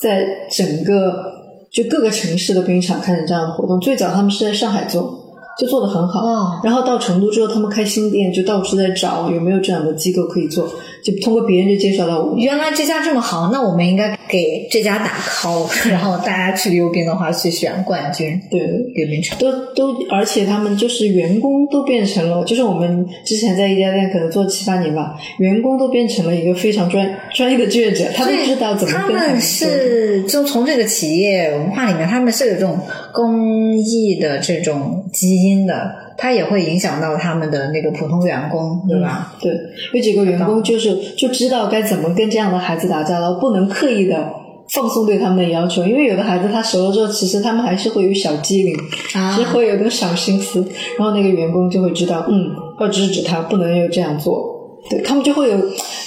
[0.00, 1.22] 在整个
[1.70, 3.78] 就各个城市的冰场开展这样的活动。
[3.78, 5.14] 最早他们是在上海做，
[5.60, 6.62] 就做的很好。
[6.64, 10.66] 然后到成都之后，他们开新店，就到处在找有没有这样的机构可以做，
[11.04, 12.36] 就通过别人就介绍到我。
[12.38, 19.38] 原来这家这么好，那我们应该给这家打 call， 然后大家去溜冰的话去选冠军对，溜冰场。
[19.38, 32.78] 都都，而且他们就是员工都变成了，就是我们之前在一家店可能做七八年吧，员工都变成了一个非常专专业的志愿者，他们知道怎么他跟们们是就从这个企业文化里面，他们是有这种
[33.12, 39.34] 公益的这种基因的，它也会影响到他们的那个普通员工，对吧？
[39.40, 39.52] 对，
[39.92, 44.32] 有几个员工就是就知道该怎么跟这样的孩子打交道，不能刻意的
[44.70, 48.76] 放松对他们的要求，因为有的孩子他熟了之后，其实他们还是会有小机灵，
[49.14, 50.66] 啊其实会有点小心思，
[50.98, 52.50] 然后那个员工就会知道，嗯，
[52.80, 54.52] 要制止他，不能又这样做。
[54.90, 55.56] 对他们就会有，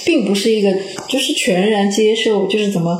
[0.06, 0.72] 并不是一个
[1.08, 2.96] 就是全然接受，就是怎么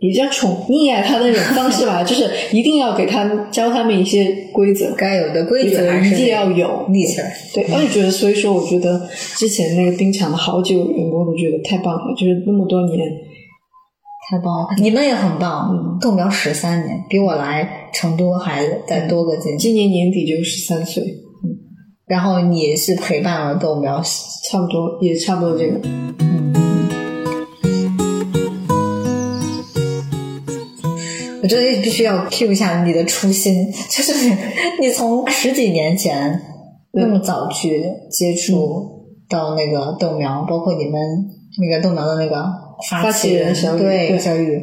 [0.00, 7.32] 也叫宠溺爱他的那种方式吧， 就是一定要给他们教他们一些规则，该有的规规则一定要有，立起来。
[7.52, 12.98] 对，我也觉得，所以说，我觉得之前那个冰场的好几个员工都觉得太棒了，就是那么多年，
[14.30, 14.68] 太棒了！
[14.78, 19.58] 你们也很棒，豆苗十三年，比我来成都还再多个几年。
[19.58, 21.02] 今年年底就十三岁，
[22.06, 24.00] 然后你是陪伴了豆苗，
[24.48, 26.27] 差不多也差不多这个。
[31.48, 34.12] 觉得必须要 cue 一下你的初心， 就是
[34.80, 36.40] 你从十几年前
[36.92, 41.00] 那么早去接触到那个豆苗，包括你们
[41.58, 42.44] 那个豆苗的那个
[42.88, 44.62] 发起起人小雨对对小雨，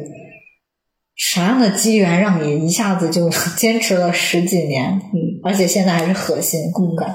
[1.16, 4.90] 啥样的机缘让你一下子就 坚持了十几年？
[4.90, 7.14] 嗯，而且现在还是核心骨干。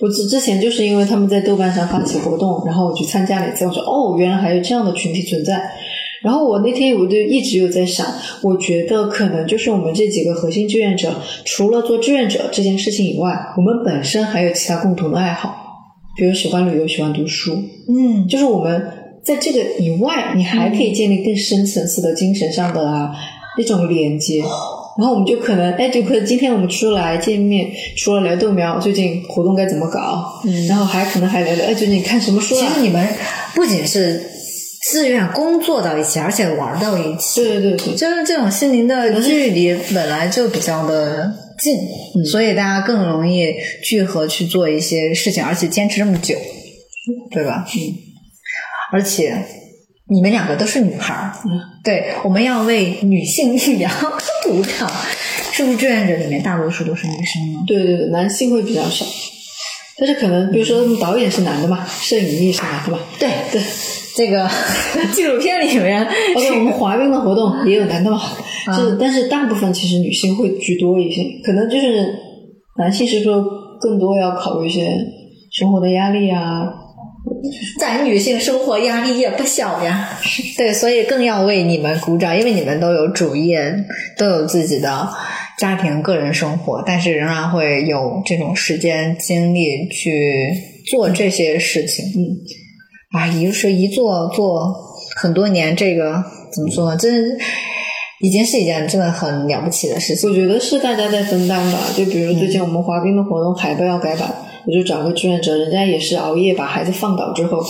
[0.00, 5.62] 我之之前就是因为他们在豆瓣上发起活动，然后我去参加了一次，我说哦，原来还有这样的群体存在。
[6.22, 8.06] 然后我那天我就一直有在想，
[8.42, 15.54] 我觉得可能就是我们这几个核心志愿者，除了做志愿者这件事情以外，我们本身还有其他共同的爱好，
[16.16, 17.52] 比如喜欢旅游、喜欢读书，
[17.88, 18.86] 嗯，就是我们
[19.22, 23.12] 在这个以外，你还可以建立更深层次的精神上的啊
[23.58, 24.42] 那种连接。
[24.98, 27.66] 然后我们就可能，哎，就可能今天我们出来见面，
[27.96, 32.80] 除了聊豆苗最近活动该怎么搞，嗯，然后还可能还聊聊，哎，最近看什么书啊其实？
[32.82, 33.08] 你们
[33.54, 34.22] 不仅是
[34.82, 37.42] 自愿工作到一起，而且玩到一起。
[37.42, 41.78] 对对对对，就是这种心灵的距离本来就比较的近，
[42.26, 43.54] 所以大家更容易
[43.84, 46.36] 聚合去做一些事情，而且坚持这么久，
[47.30, 47.64] 对吧？
[47.76, 47.94] 嗯，
[48.92, 49.36] 而且
[50.08, 53.90] 你们两个都是女孩儿，嗯，对，我们要为女性力量
[54.44, 54.90] 鼓掌。
[55.52, 57.60] 是不是志愿者里面大多数都是女生呢？
[57.66, 59.04] 对对对，男性会比较少，
[59.98, 63.62] 但是可能比如说导演是男的嘛，摄影也是男的嘛，对对。
[64.14, 64.48] 这个
[65.14, 66.06] 纪录片里面
[66.36, 68.20] ，OK，我们滑冰的活动也有男的嘛，
[68.76, 72.14] 就是但是大部分其实女性会居多一些，可能就是
[72.78, 73.42] 男性是说
[73.80, 74.96] 更多要考虑一些
[75.50, 76.64] 生活的压力啊，
[77.78, 80.08] 咱女性生活压力也不小呀，
[80.56, 83.74] 对，所以更要为你们鼓掌，因为你们都有主业，
[84.18, 85.08] 都有自己的
[85.58, 90.52] 家庭、个人生活，但是仍然会有这种时间、精力去
[90.90, 92.04] 做这些事情。
[92.06, 92.36] 嗯，
[93.12, 94.74] 啊，一是一做做
[95.16, 96.96] 很多年，这个怎么说呢？
[96.96, 97.38] 真
[98.20, 100.30] 已经是一件真的很了不起的事情。
[100.30, 101.78] 我觉得是大家在分担吧。
[101.94, 104.32] 就比如最近我们滑冰的活动海报要改版，
[104.64, 107.62] 我就找个志愿者，人家也是熬夜把孩子放倒之后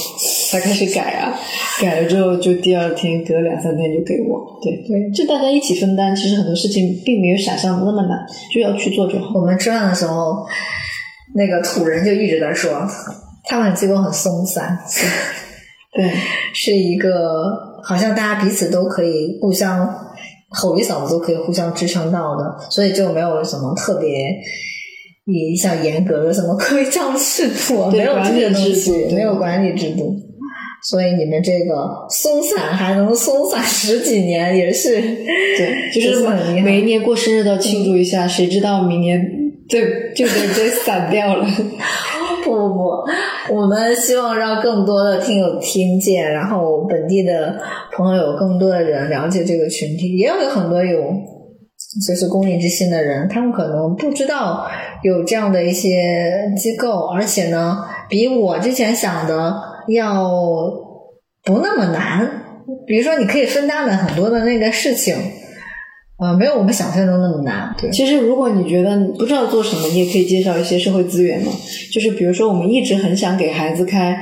[0.51, 1.35] 才开始改啊，
[1.81, 4.61] 改了之后就第二天隔两三天就给我。
[4.63, 8.19] 对对，就大家一起分担，其实很多事情并没有想象的那么难，
[8.55, 9.41] 就要去做就好。
[9.41, 10.47] 我们吃饭的时候，
[11.35, 12.87] 那个土人就一直在说，
[13.53, 14.79] 他们机构很松散，
[15.93, 16.11] 对，
[16.55, 19.87] 是一个好像大家彼此都可以互相
[20.49, 24.09] 吼一嗓子都可以互相支撑到的，所以就没有什么特别
[25.27, 30.17] 一项严格的什么规章制度，没有这些东西度，没有管理制度。
[30.89, 36.27] 所以你们这个松散还能松散十几年，也是对，就是
[36.63, 39.23] 每一年过生日都庆祝一下，谁知道明年
[39.69, 41.47] 对就得就散掉了。
[42.43, 42.91] 不 不不，
[43.51, 47.59] 我们希望让更多的听友听见，然后本地的
[47.97, 51.01] 朋友有更多的人了解这个群体，也有很多有
[52.07, 54.67] 就是公益之心的人，他们可能不知道
[55.03, 57.79] 有这样的一些机构，而且呢，
[58.09, 59.55] 比我之前想的
[59.89, 60.31] 要
[61.45, 62.39] 不那么难。
[62.87, 65.15] 比如说，你可以分担的很多的那个事情，
[66.23, 67.75] 呃，没有我们想象中那么难。
[67.81, 71.51] 对，其实，如果你觉得不知道做什么，你也可以介绍一些社会资源嘛。
[71.93, 74.17] 就是比如说，我们一直很想给孩子开，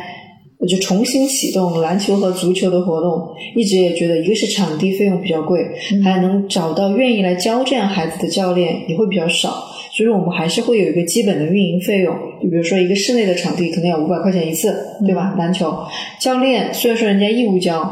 [0.66, 5.60] 就重新启动篮球和足球的活动，一直也觉得一个是场地费用比较贵，
[6.02, 9.62] 还能找到愿意来教这样孩子的教练也会比较少。
[9.92, 14.74] 所以我们还是会有一个基本的运营费用，就比如说一个室内的场地可能要五百块钱一次，
[15.04, 15.34] 对吧？
[15.36, 15.76] 篮球
[16.18, 17.82] 教练虽然说人家义务教，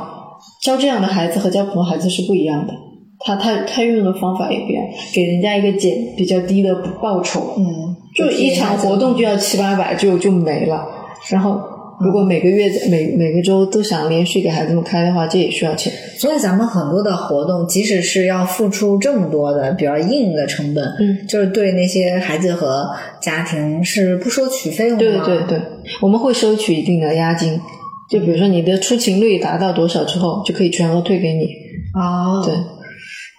[0.62, 2.72] 教这样的孩子和教普通孩子是不一样的。
[3.20, 10.86] 他他他运用的方法也不一样，给人家一个减比较低的报酬，嗯，就一场活动就要七八百，就就没了。
[11.30, 11.60] 然后
[12.00, 15.92] 如果每个月每每个周都想连续给孩子们开的话，这也需要钱。
[16.16, 22.88] 所以咱们很多的活动，即使是要付出这么多的比较硬的成本，嗯，就是对那些孩子和
[23.20, 25.04] 家庭是不收取费用的。
[25.04, 25.60] 对对对，
[26.00, 27.60] 我们会收取一定的押金，
[28.08, 31.46] 就比如说你的出勤率达到多少之后，就可以全额退给你。
[31.94, 32.54] 哦，对，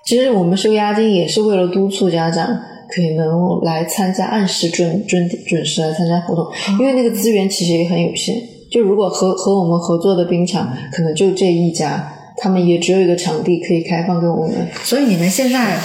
[0.06, 2.48] 其实我们收押金也是为了督促家长
[2.94, 6.48] 可以能来参加，按时准准准时来参加活动，
[6.80, 8.36] 因为那个资源其实也很有限。
[8.72, 14.68] 就如果和和我们合作的冰场可能就这一家，他们也只有一个场地可以开放给我们。
[14.84, 15.80] 所以你们现在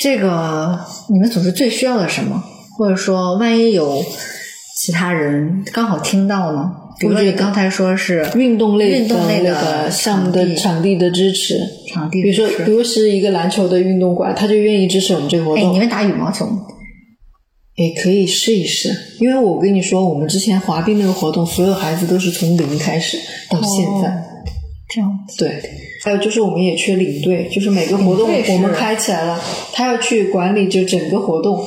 [0.00, 2.42] 这个你们组织最需要的什么？
[2.78, 4.04] 或者说，万一有
[4.76, 6.72] 其他人刚好听到呢？
[6.98, 11.60] 比如说你刚才说是运动类运动类的的那个项目的场地的支持，
[11.92, 15.78] 场地比如说比如是一个篮球的运动馆，他就愿意支持我们这个活哎，动你。
[15.78, 16.62] 们打羽毛球吗？
[17.74, 18.90] 也可以试一试，
[19.20, 23.18] 因为我跟你说，我们之前滑冰那个活动，所有孩子都是从零开始
[23.50, 24.08] 到现在。
[24.08, 24.22] 哦
[24.88, 25.60] 这样子对，
[26.04, 29.38] 还有就是我们也缺领队，就是每个活动我们开起来了，
[29.72, 31.60] 他要去管理就整个活动。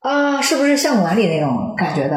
[0.00, 2.16] 啊，是不是项目管理那种感觉的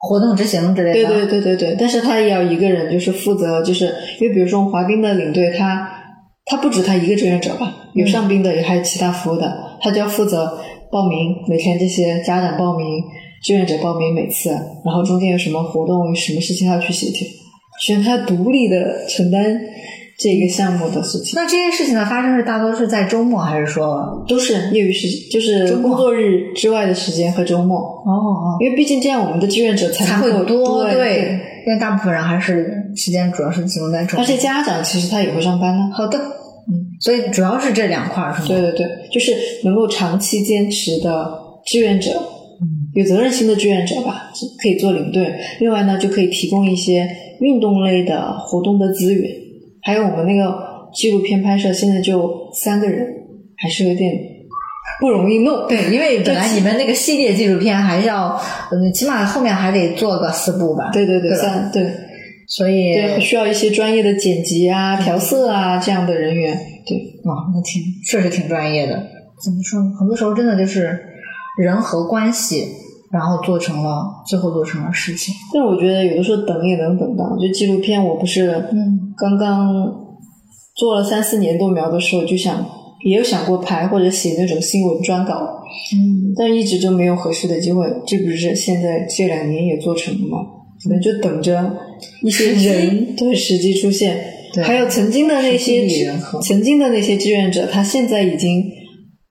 [0.00, 1.08] 活动执行之类的？
[1.08, 3.84] 对对对对对，但是他也要一个人就是负责，就是
[4.18, 5.88] 因为比如说滑冰的领队，他
[6.46, 10.58] 他不止他一个志愿者吧，有上冰的，也还有其他服务的，他就要负责
[10.90, 12.86] 报名，每天这些家长报名、
[13.42, 14.50] 志愿者报名每次，
[14.84, 17.28] 然后中间有什么活动、什么事情要去协调，
[17.82, 19.60] 全他独立的承担
[20.20, 21.32] 这个项目的事情。
[21.34, 24.22] 那这些事情的发生是大多是在周末，还是说？
[24.28, 34.22] 都是业余时，就是工作日之外的时间和周末，哦哦，因为毕竟这样我们的志愿者才才会多对，因为大部分人还是时间主要是集中在周末。
[34.22, 35.90] 而且家长其实他也会上班呢。
[35.94, 38.48] 好的，嗯，所以主要是这两块儿是吗？
[38.48, 39.34] 对对对，就是
[39.64, 41.32] 能够长期坚持的
[41.64, 42.10] 志愿者，
[42.94, 44.30] 有责任心的志愿者吧，
[44.62, 45.34] 可以做领队。
[45.60, 47.08] 另外呢，就可以提供一些
[47.40, 49.30] 运动类的活动的资源，
[49.82, 53.06] 还有我们那个纪录片拍摄，现在就三个人，
[53.56, 54.12] 还是有点
[55.00, 55.66] 不容易弄。
[55.68, 58.40] 对， 因为本来你们那个系列纪录片还要，
[58.70, 60.90] 嗯，起码后面还得做个四部吧。
[60.92, 61.86] 对对对，对三对
[62.46, 66.52] 所以对，需要一些专业的剪辑啊、调色啊这样的人员。
[66.86, 68.94] 对，哇，那挺确实挺专业的。
[69.42, 69.92] 怎么说呢？
[69.98, 70.98] 很多时候真的就是
[71.56, 72.66] 人和关系，
[73.10, 75.34] 然后做成了最后做成了事情。
[75.52, 79.92] 但是我觉得有的时候等也能等到，就纪录片，我不是嗯刚刚
[80.76, 82.64] 做了三四年豆苗的时候，就想
[83.04, 85.34] 也有想过拍或者写那种新闻专稿，
[85.94, 87.86] 嗯，但一直就没有合适的机会。
[88.06, 90.38] 这不是现在这两年也做成了吗？
[90.82, 91.76] 可能就等着
[92.22, 94.18] 一些人对时机出现。
[94.64, 95.86] 还有曾经的那些
[96.42, 98.64] 曾经的那些志愿者，他现在已经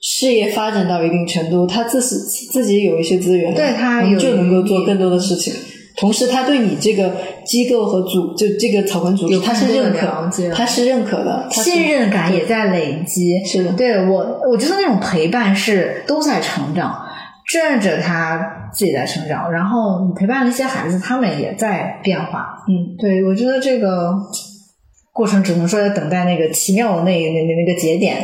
[0.01, 5.53] 事业发展到一定程度，他自己自己有一些资源了，对他有就能够做更多的事情。
[5.97, 7.13] 同时，他对你这个
[7.45, 10.07] 机构和组，就这个草根组织，他是认可，
[10.55, 13.43] 他是认可的，信任感也在累积。
[13.43, 16.97] 是的，对我，我觉得那种陪伴是都在成长，
[17.45, 22.63] 志愿者他自己在成长，然后你陪伴那些孩子，他们也在变化。
[22.69, 24.13] 嗯，对我觉得这个
[25.19, 28.15] 过程只能说在等待那个奇妙的那那那那个节点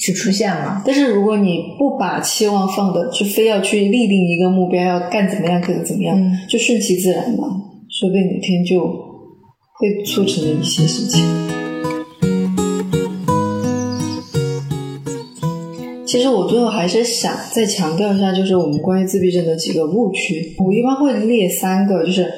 [0.00, 0.82] 去出现了。
[0.84, 7.44] 但是如果你不把期望放的，就非要去立定一个目标，要干怎么样，可怎么样，嗯就顺其自然吧，
[7.88, 8.80] 说不定哪天就
[9.78, 11.24] 会促成了一些事情。
[16.04, 20.56] 其实我最后还是想再强调一下，就是我们关于自闭症的几个误区。
[20.58, 22.28] 我一般会列三个，就是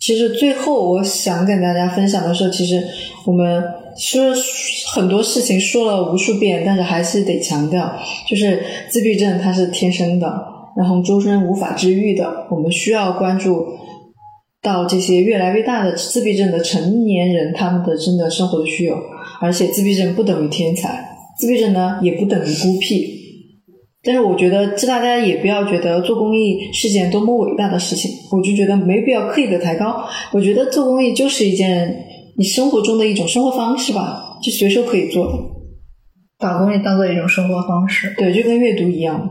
[0.00, 2.82] 其实最后我想跟大家分享的是，其实
[3.26, 3.62] 我们
[3.96, 4.22] 说
[4.94, 7.96] 很多事情说了无数遍，但是还是得强调，
[8.28, 10.26] 就是自闭症它是天生的，
[10.76, 13.66] 然后终身无法治愈的，我们需要关注
[14.60, 18.98] 到这些越来越大的自闭症的成年人他们的真的生活的需要，
[19.40, 21.08] 而且自闭症不等于天才，
[21.38, 23.13] 自闭症呢也不等于孤僻。
[24.04, 30.04] 但是我觉得，这大家也不要觉得做公益是件多么伟大的事情，我就觉得没必要刻意的抬高。
[30.32, 32.04] 我觉得做公益就是一件
[32.36, 35.32] 你生活中的一种生活方式吧，就随手可以做的，
[36.38, 38.14] 把公益当做一种生活方式。
[38.18, 39.26] 对，就跟阅读一样。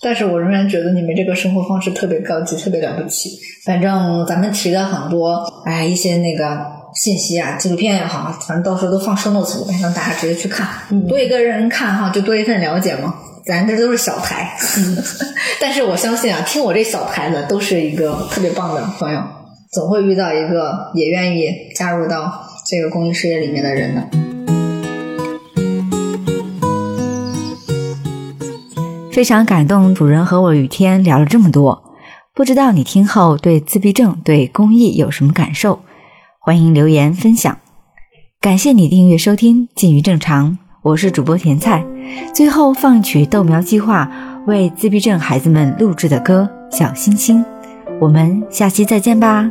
[0.00, 3.30] 但是我仍然觉得你们这个生活方式特别高级，特别了不起。
[3.64, 6.60] 反正咱们提的很多，哎，一些那个
[6.94, 10.66] 信息啊，纪录片也好，反正到时候都放生 notes，让大家直接去看，
[11.08, 13.14] 多一个人看哈，就多一份了解嘛。
[13.44, 14.56] 咱这都是小台，
[15.60, 19.20] 但是我相信啊，听我这小台的都是一个特别棒的朋友，
[19.72, 24.08] 总会遇到一个也愿意加入到这个公益事业里面的人的。
[29.10, 31.82] 非常感动，主人和我雨天聊了这么多，
[32.34, 35.80] 不知道你听后对自闭症、对公益有什么感受？
[36.38, 37.58] 欢迎留言分享。
[38.40, 40.50] 感谢你订阅收听《近于正常》，
[40.82, 41.84] 我是主播甜菜。
[42.34, 44.10] 最后放一曲豆苗计划
[44.46, 47.40] 为自闭症孩子们录制的歌《小星星》，
[48.00, 49.48] 我们下期再见吧。